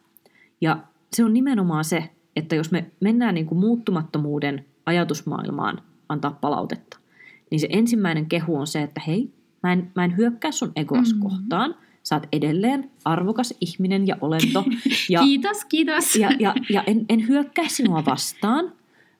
Ja 0.62 0.78
se 1.14 1.24
on 1.24 1.34
nimenomaan 1.34 1.86
se, 1.86 2.10
että 2.36 2.56
jos 2.56 2.72
me 2.72 2.86
mennään 3.00 3.36
niin 3.36 3.46
kuin 3.46 3.60
muuttumattomuuden 3.60 4.66
ajatusmaailmaan 4.86 5.82
antaa 6.10 6.38
palautetta, 6.42 6.98
niin 7.52 7.60
se 7.60 7.68
ensimmäinen 7.72 8.26
kehu 8.26 8.58
on 8.58 8.68
se, 8.68 8.82
että 8.82 9.02
hei, 9.08 9.30
mä 9.68 9.74
en, 9.74 9.92
mä 9.96 10.04
en 10.06 10.18
hyökkää 10.18 10.52
sun 10.52 10.72
egoas 10.76 11.14
Mm. 11.14 11.20
kohtaan. 11.20 11.76
Sä 12.04 12.16
oot 12.16 12.24
edelleen 12.32 12.92
arvokas 13.06 13.54
ihminen 13.62 14.08
ja 14.08 14.16
olento. 14.22 14.64
Ja, 15.10 15.20
Kiitos, 15.24 15.66
kiitos. 15.66 16.16
ja, 16.16 16.30
ja, 16.40 16.56
ja 16.70 16.84
en, 16.88 17.06
en 17.10 17.28
hyökkää 17.28 17.68
sinua 17.68 18.06
vastaan, 18.06 18.72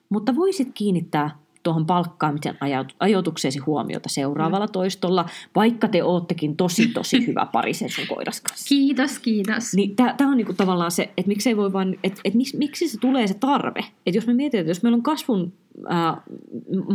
mutta 0.08 0.36
voisit 0.36 0.68
kiinnittää 0.74 1.30
tuohon 1.62 1.86
palkkaamisen 1.86 2.58
ajoitukseesi 3.00 3.58
huomiota 3.58 4.08
seuraavalla 4.08 4.68
toistolla, 4.68 5.26
vaikka 5.54 5.88
te 5.88 6.04
oottekin 6.04 6.56
tosi 6.56 6.88
tosi 6.88 7.26
hyvä 7.26 7.46
pari 7.52 7.74
sen 7.74 7.90
sun 7.90 8.06
koiras 8.06 8.40
kanssa. 8.40 8.68
Kiitos, 8.68 9.18
kiitos. 9.18 9.74
Niin 9.74 9.96
tämä 9.96 10.30
on 10.30 10.36
niinku 10.36 10.52
tavallaan 10.52 10.90
se, 10.90 11.02
että 11.16 11.28
miksei 11.28 11.56
voi 11.56 11.72
vaan, 11.72 11.94
että 12.04 12.20
et 12.24 12.34
miksi, 12.34 12.56
miksi 12.56 12.88
se 12.88 12.98
tulee 12.98 13.26
se 13.26 13.34
tarve. 13.34 13.80
Että 14.06 14.18
jos 14.18 14.26
me 14.26 14.34
mietitään, 14.34 14.60
että 14.60 14.70
jos 14.70 14.82
meillä 14.82 14.96
on 14.96 15.02
kasvun 15.02 15.52
ää, 15.88 16.22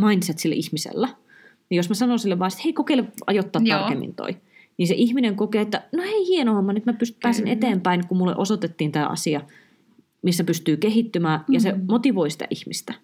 mindset 0.08 0.38
sille 0.38 0.54
ihmisellä, 0.54 1.08
niin 1.72 1.76
jos 1.76 1.88
mä 1.88 1.94
sanon 1.94 2.18
sille 2.18 2.38
vaan, 2.38 2.48
että 2.48 2.60
hei 2.64 2.72
kokeile 2.72 3.04
ajoittaa 3.26 3.62
Joo. 3.64 3.78
tarkemmin 3.78 4.14
toi, 4.14 4.36
niin 4.76 4.86
se 4.88 4.94
ihminen 4.94 5.36
kokee, 5.36 5.62
että 5.62 5.82
no 5.92 6.02
hei 6.02 6.26
hieno 6.28 6.54
homma, 6.54 6.72
nyt 6.72 6.86
mä 6.86 6.92
pyst- 6.92 7.16
pääsen 7.22 7.42
Kyllä. 7.44 7.52
eteenpäin, 7.52 8.06
kun 8.08 8.18
mulle 8.18 8.36
osoitettiin 8.36 8.92
tämä 8.92 9.06
asia, 9.06 9.40
missä 10.22 10.44
pystyy 10.44 10.76
kehittymään, 10.76 11.44
ja 11.48 11.60
se 11.60 11.72
Mhm. 11.72 11.80
motivoi 11.88 12.30
sitä 12.30 12.46
ihmistä. 12.50 12.94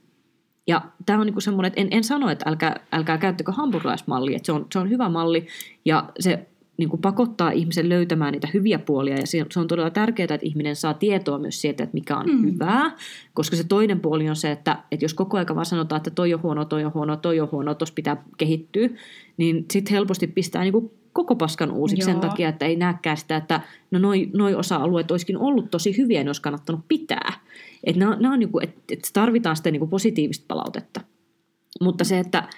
Ja 0.66 0.82
tämä 1.06 1.20
on 1.20 1.26
niinku 1.26 1.40
semmoinen, 1.40 1.68
että 1.68 1.80
en, 1.80 1.88
en 1.90 2.04
sano, 2.04 2.30
että 2.30 2.50
älkää, 2.50 2.80
älkää 2.92 3.18
käyttäkö 3.18 3.52
hampurilaismallia, 3.52 4.36
että 4.36 4.46
se 4.46 4.52
on, 4.52 4.66
se 4.72 4.78
on 4.78 4.90
hyvä 4.90 5.08
malli, 5.08 5.46
ja 5.84 6.08
se 6.20 6.46
niin 6.78 6.88
kuin 6.88 7.00
pakottaa 7.00 7.50
ihmisen 7.50 7.88
löytämään 7.88 8.32
niitä 8.32 8.48
hyviä 8.54 8.78
puolia 8.78 9.16
ja 9.16 9.26
se 9.26 9.60
on 9.60 9.68
todella 9.68 9.90
tärkeää, 9.90 10.24
että 10.24 10.46
ihminen 10.46 10.76
saa 10.76 10.94
tietoa 10.94 11.38
myös 11.38 11.60
siitä, 11.60 11.84
että 11.84 11.94
mikä 11.94 12.16
on 12.16 12.26
Mm. 12.26 12.42
hyvää, 12.42 12.96
koska 13.34 13.56
se 13.56 13.64
toinen 13.64 14.00
puoli 14.00 14.28
on 14.28 14.36
se, 14.36 14.50
että, 14.50 14.78
että 14.92 15.04
jos 15.04 15.14
koko 15.14 15.36
ajan 15.36 15.54
vaan 15.54 15.66
sanotaan, 15.66 15.96
että 15.96 16.10
toi 16.10 16.34
on 16.34 16.42
huono, 16.42 16.64
toi 16.64 16.84
on 16.84 16.94
huono, 16.94 17.16
toi 17.16 17.40
on 17.40 17.48
huono, 17.52 17.74
tuossa 17.74 17.94
pitää 17.94 18.24
kehittyä, 18.36 18.88
niin 19.36 19.64
sitten 19.72 19.94
helposti 19.94 20.26
pistää 20.26 20.62
niin 20.62 20.72
kuin 20.72 20.90
koko 21.12 21.36
paskan 21.36 21.70
uusiksi 21.70 22.04
sen 22.04 22.12
Joo. 22.12 22.20
takia, 22.20 22.48
että 22.48 22.66
ei 22.66 22.76
näkään 22.76 23.16
sitä, 23.16 23.36
että 23.36 23.60
no 23.90 23.98
noi, 23.98 24.30
noi 24.34 24.54
osa-alueet 24.54 25.10
olisikin 25.10 25.38
ollut 25.38 25.70
tosi 25.70 25.96
hyviä, 25.96 26.24
ne 26.24 26.28
olisi 26.28 26.42
kannattanut 26.42 26.80
pitää. 26.88 27.32
Että 27.84 28.08
on 28.08 28.38
niin 28.38 28.50
että, 28.62 28.80
että 28.92 29.08
tarvitaan 29.12 29.56
sitä 29.56 29.70
niin 29.70 29.80
kuin 29.80 29.90
positiivista 29.90 30.44
palautetta. 30.48 31.00
Mutta 31.80 32.04
se, 32.04 32.18
että 32.18 32.48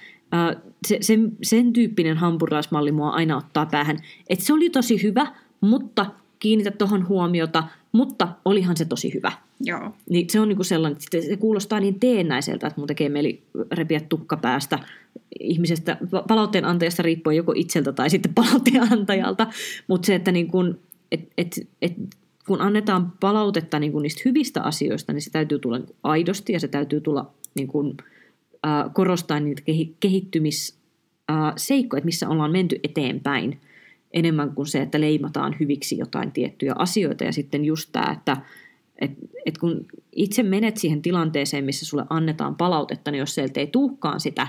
se, 0.88 0.98
sen, 1.00 1.32
sen 1.42 1.72
tyyppinen 1.72 2.16
hampurilaismalli 2.16 2.92
mua 2.92 3.10
aina 3.10 3.36
ottaa 3.36 3.66
päähän. 3.66 3.96
Että 4.28 4.44
se 4.44 4.52
oli 4.52 4.70
tosi 4.70 5.02
hyvä, 5.02 5.26
mutta 5.60 6.06
kiinnitä 6.38 6.70
tuohon 6.70 7.08
huomiota, 7.08 7.64
mutta 7.92 8.28
olihan 8.44 8.76
se 8.76 8.84
tosi 8.84 9.14
hyvä. 9.14 9.32
Joo. 9.60 9.94
Niin 10.10 10.30
se 10.30 10.40
on 10.40 10.48
niinku 10.48 10.64
sellainen, 10.64 10.98
että 11.04 11.28
se 11.28 11.36
kuulostaa 11.36 11.80
niin 11.80 12.00
teennäiseltä, 12.00 12.66
että 12.66 12.80
mun 12.80 12.86
tekee 12.86 13.08
mieli 13.08 13.42
repiä 13.72 14.00
tukka 14.00 14.36
päästä 14.36 14.78
ihmisestä, 15.40 15.96
palautteen 16.28 16.64
antajasta 16.64 17.02
riippuen 17.02 17.36
joko 17.36 17.52
itseltä 17.56 17.92
tai 17.92 18.10
sitten 18.10 18.34
palautteen 18.44 18.92
antajalta. 18.92 19.46
Mutta 19.86 20.06
se, 20.06 20.14
että 20.14 20.32
niin 20.32 20.48
kun, 20.48 20.78
et, 21.12 21.28
et, 21.38 21.68
et, 21.82 21.92
kun 22.46 22.60
annetaan 22.60 23.12
palautetta 23.20 23.78
niin 23.78 23.92
kun 23.92 24.02
niistä 24.02 24.22
hyvistä 24.24 24.62
asioista, 24.62 25.12
niin 25.12 25.22
se 25.22 25.30
täytyy 25.30 25.58
tulla 25.58 25.78
niin 25.78 25.96
aidosti 26.02 26.52
ja 26.52 26.60
se 26.60 26.68
täytyy 26.68 27.00
tulla 27.00 27.30
niin 27.54 27.68
kun, 27.68 27.96
äh, 28.66 28.84
korostaa 28.92 29.40
niitä 29.40 29.62
kehittymisseikkoja, 30.00 31.98
että 31.98 32.06
missä 32.06 32.28
ollaan 32.28 32.52
menty 32.52 32.80
eteenpäin 32.84 33.60
enemmän 34.12 34.54
kuin 34.54 34.66
se, 34.66 34.82
että 34.82 35.00
leimataan 35.00 35.56
hyviksi 35.60 35.98
jotain 35.98 36.32
tiettyjä 36.32 36.74
asioita. 36.78 37.24
Ja 37.24 37.32
sitten 37.32 37.64
just 37.64 37.88
tämä, 37.92 38.12
että 38.12 38.36
et, 39.00 39.10
et 39.46 39.58
kun 39.58 39.86
itse 40.12 40.42
menet 40.42 40.76
siihen 40.76 41.02
tilanteeseen, 41.02 41.64
missä 41.64 41.86
sulle 41.86 42.04
annetaan 42.10 42.56
palautetta, 42.56 43.10
niin 43.10 43.18
jos 43.18 43.34
sieltä 43.34 43.60
ei 43.60 43.66
tuhkaan 43.66 44.20
sitä 44.20 44.48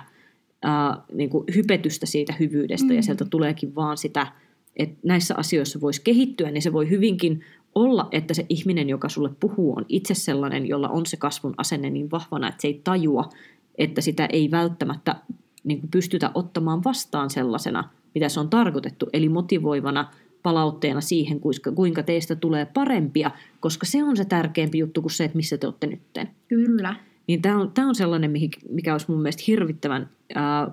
ää, 0.61 0.97
niin 1.13 1.29
kuin 1.29 1.43
hypetystä 1.55 2.05
siitä 2.05 2.33
hyvyydestä 2.39 2.87
mm. 2.87 2.95
ja 2.95 3.03
sieltä 3.03 3.25
tuleekin 3.25 3.75
vaan 3.75 3.97
sitä, 3.97 4.27
että 4.75 4.95
näissä 5.03 5.35
asioissa 5.37 5.81
voisi 5.81 6.01
kehittyä, 6.01 6.51
niin 6.51 6.61
se 6.61 6.73
voi 6.73 6.89
hyvinkin 6.89 7.41
olla, 7.75 8.07
että 8.11 8.33
se 8.33 8.45
ihminen, 8.49 8.89
joka 8.89 9.09
sulle 9.09 9.29
puhuu, 9.39 9.73
on 9.77 9.85
itse 9.89 10.13
sellainen, 10.13 10.67
jolla 10.67 10.89
on 10.89 11.05
se 11.05 11.17
kasvun 11.17 11.53
asenne 11.57 11.89
niin 11.89 12.11
vahvana, 12.11 12.49
että 12.49 12.61
se 12.61 12.67
ei 12.67 12.81
tajua, 12.83 13.29
että 13.77 14.01
sitä 14.01 14.25
ei 14.25 14.51
välttämättä 14.51 15.15
niin 15.63 15.79
kuin 15.79 15.91
pystytä 15.91 16.31
ottamaan 16.33 16.83
vastaan 16.83 17.29
sellaisena, 17.29 17.89
mitä 18.15 18.29
se 18.29 18.39
on 18.39 18.49
tarkoitettu, 18.49 19.09
eli 19.13 19.29
motivoivana 19.29 20.11
palautteena 20.43 21.01
siihen, 21.01 21.39
kuinka 21.75 22.03
teistä 22.03 22.35
tulee 22.35 22.65
parempia, 22.65 23.31
koska 23.59 23.85
se 23.85 24.03
on 24.03 24.17
se 24.17 24.25
tärkeämpi 24.25 24.77
juttu 24.77 25.01
kuin 25.01 25.11
se, 25.11 25.23
että 25.23 25.35
missä 25.35 25.57
te 25.57 25.67
olette 25.67 25.87
nytten. 25.87 26.29
Kyllä. 26.47 26.95
Niin 27.27 27.41
tämä 27.41 27.61
on, 27.61 27.71
tämä 27.71 27.87
on 27.87 27.95
sellainen, 27.95 28.33
mikä 28.69 28.91
olisi 28.93 29.11
mun 29.11 29.21
mielestä 29.21 29.43
hirvittävän 29.47 30.09
ää, 30.35 30.71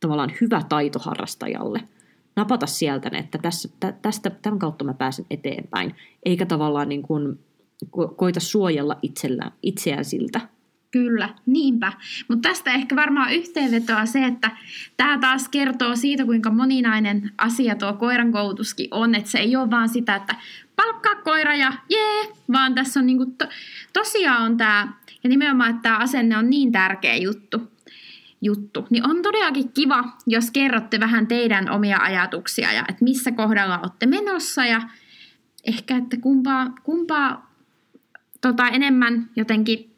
tavallaan 0.00 0.32
hyvä 0.40 0.62
taito 0.68 0.98
harrastajalle. 0.98 1.80
Napata 2.36 2.66
sieltä 2.66 3.10
että 3.18 3.38
tässä, 3.38 3.68
tästä, 4.02 4.30
tämän 4.30 4.58
kautta 4.58 4.84
mä 4.84 4.94
pääsen 4.94 5.26
eteenpäin, 5.30 5.94
eikä 6.24 6.46
tavallaan 6.46 6.88
niin 6.88 7.02
kuin 7.02 7.38
koita 8.16 8.40
suojella 8.40 8.98
itsellään, 9.02 9.52
itseään 9.62 10.04
siltä. 10.04 10.40
Kyllä, 10.94 11.28
niinpä. 11.46 11.92
Mutta 12.28 12.48
tästä 12.48 12.72
ehkä 12.72 12.96
varmaan 12.96 13.32
yhteenvetoa 13.32 14.06
se, 14.06 14.24
että 14.24 14.50
tämä 14.96 15.18
taas 15.18 15.48
kertoo 15.48 15.96
siitä, 15.96 16.24
kuinka 16.24 16.50
moninainen 16.50 17.30
asia 17.38 17.74
tuo 17.74 17.92
koiran 17.92 18.32
koulutuskin 18.32 18.88
on. 18.90 19.14
Että 19.14 19.30
se 19.30 19.38
ei 19.38 19.56
ole 19.56 19.70
vaan 19.70 19.88
sitä, 19.88 20.14
että 20.14 20.36
palkkaa 20.76 21.14
koira 21.14 21.54
ja 21.54 21.72
jee, 21.90 22.32
vaan 22.52 22.74
tässä 22.74 23.00
on 23.00 23.06
niinku 23.06 23.26
to, 23.26 23.46
tosiaan 23.92 24.42
on 24.42 24.56
tämä, 24.56 24.92
ja 25.24 25.28
nimenomaan, 25.28 25.70
että 25.70 25.82
tämä 25.82 25.96
asenne 25.96 26.38
on 26.38 26.50
niin 26.50 26.72
tärkeä 26.72 27.16
juttu, 27.16 27.72
juttu, 28.42 28.86
niin 28.90 29.10
on 29.10 29.22
todellakin 29.22 29.72
kiva, 29.72 30.04
jos 30.26 30.50
kerrotte 30.50 31.00
vähän 31.00 31.26
teidän 31.26 31.70
omia 31.70 31.98
ajatuksia 31.98 32.72
ja 32.72 32.84
että 32.88 33.04
missä 33.04 33.32
kohdalla 33.32 33.78
olette 33.78 34.06
menossa 34.06 34.66
ja 34.66 34.82
ehkä, 35.64 35.96
että 35.96 36.16
kumpaa, 36.16 36.74
kumpaa 36.82 37.54
tota, 38.40 38.68
enemmän 38.68 39.30
jotenkin 39.36 39.93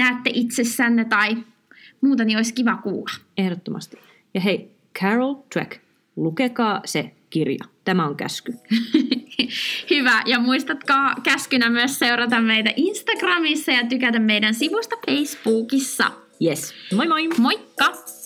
näette 0.00 0.30
itsessänne 0.34 1.04
tai 1.04 1.36
muuta, 2.00 2.24
niin 2.24 2.36
olisi 2.36 2.54
kiva 2.54 2.76
kuulla. 2.76 3.10
Ehdottomasti. 3.38 3.98
Ja 4.34 4.40
hei, 4.40 4.70
Carol 5.00 5.34
Dweck, 5.54 5.80
lukekaa 6.16 6.80
se 6.84 7.10
kirja. 7.30 7.64
Tämä 7.84 8.06
on 8.06 8.16
käsky. 8.16 8.52
Hyvä. 9.90 10.22
Ja 10.26 10.40
muistatkaa 10.40 11.14
käskynä 11.22 11.70
myös 11.70 11.98
seurata 11.98 12.40
meitä 12.40 12.72
Instagramissa 12.76 13.72
ja 13.72 13.86
tykätä 13.86 14.18
meidän 14.18 14.54
sivusta 14.54 14.96
Facebookissa. 15.06 16.10
Yes. 16.44 16.74
Moi 16.94 17.08
moi! 17.08 17.28
Moikka! 17.38 18.19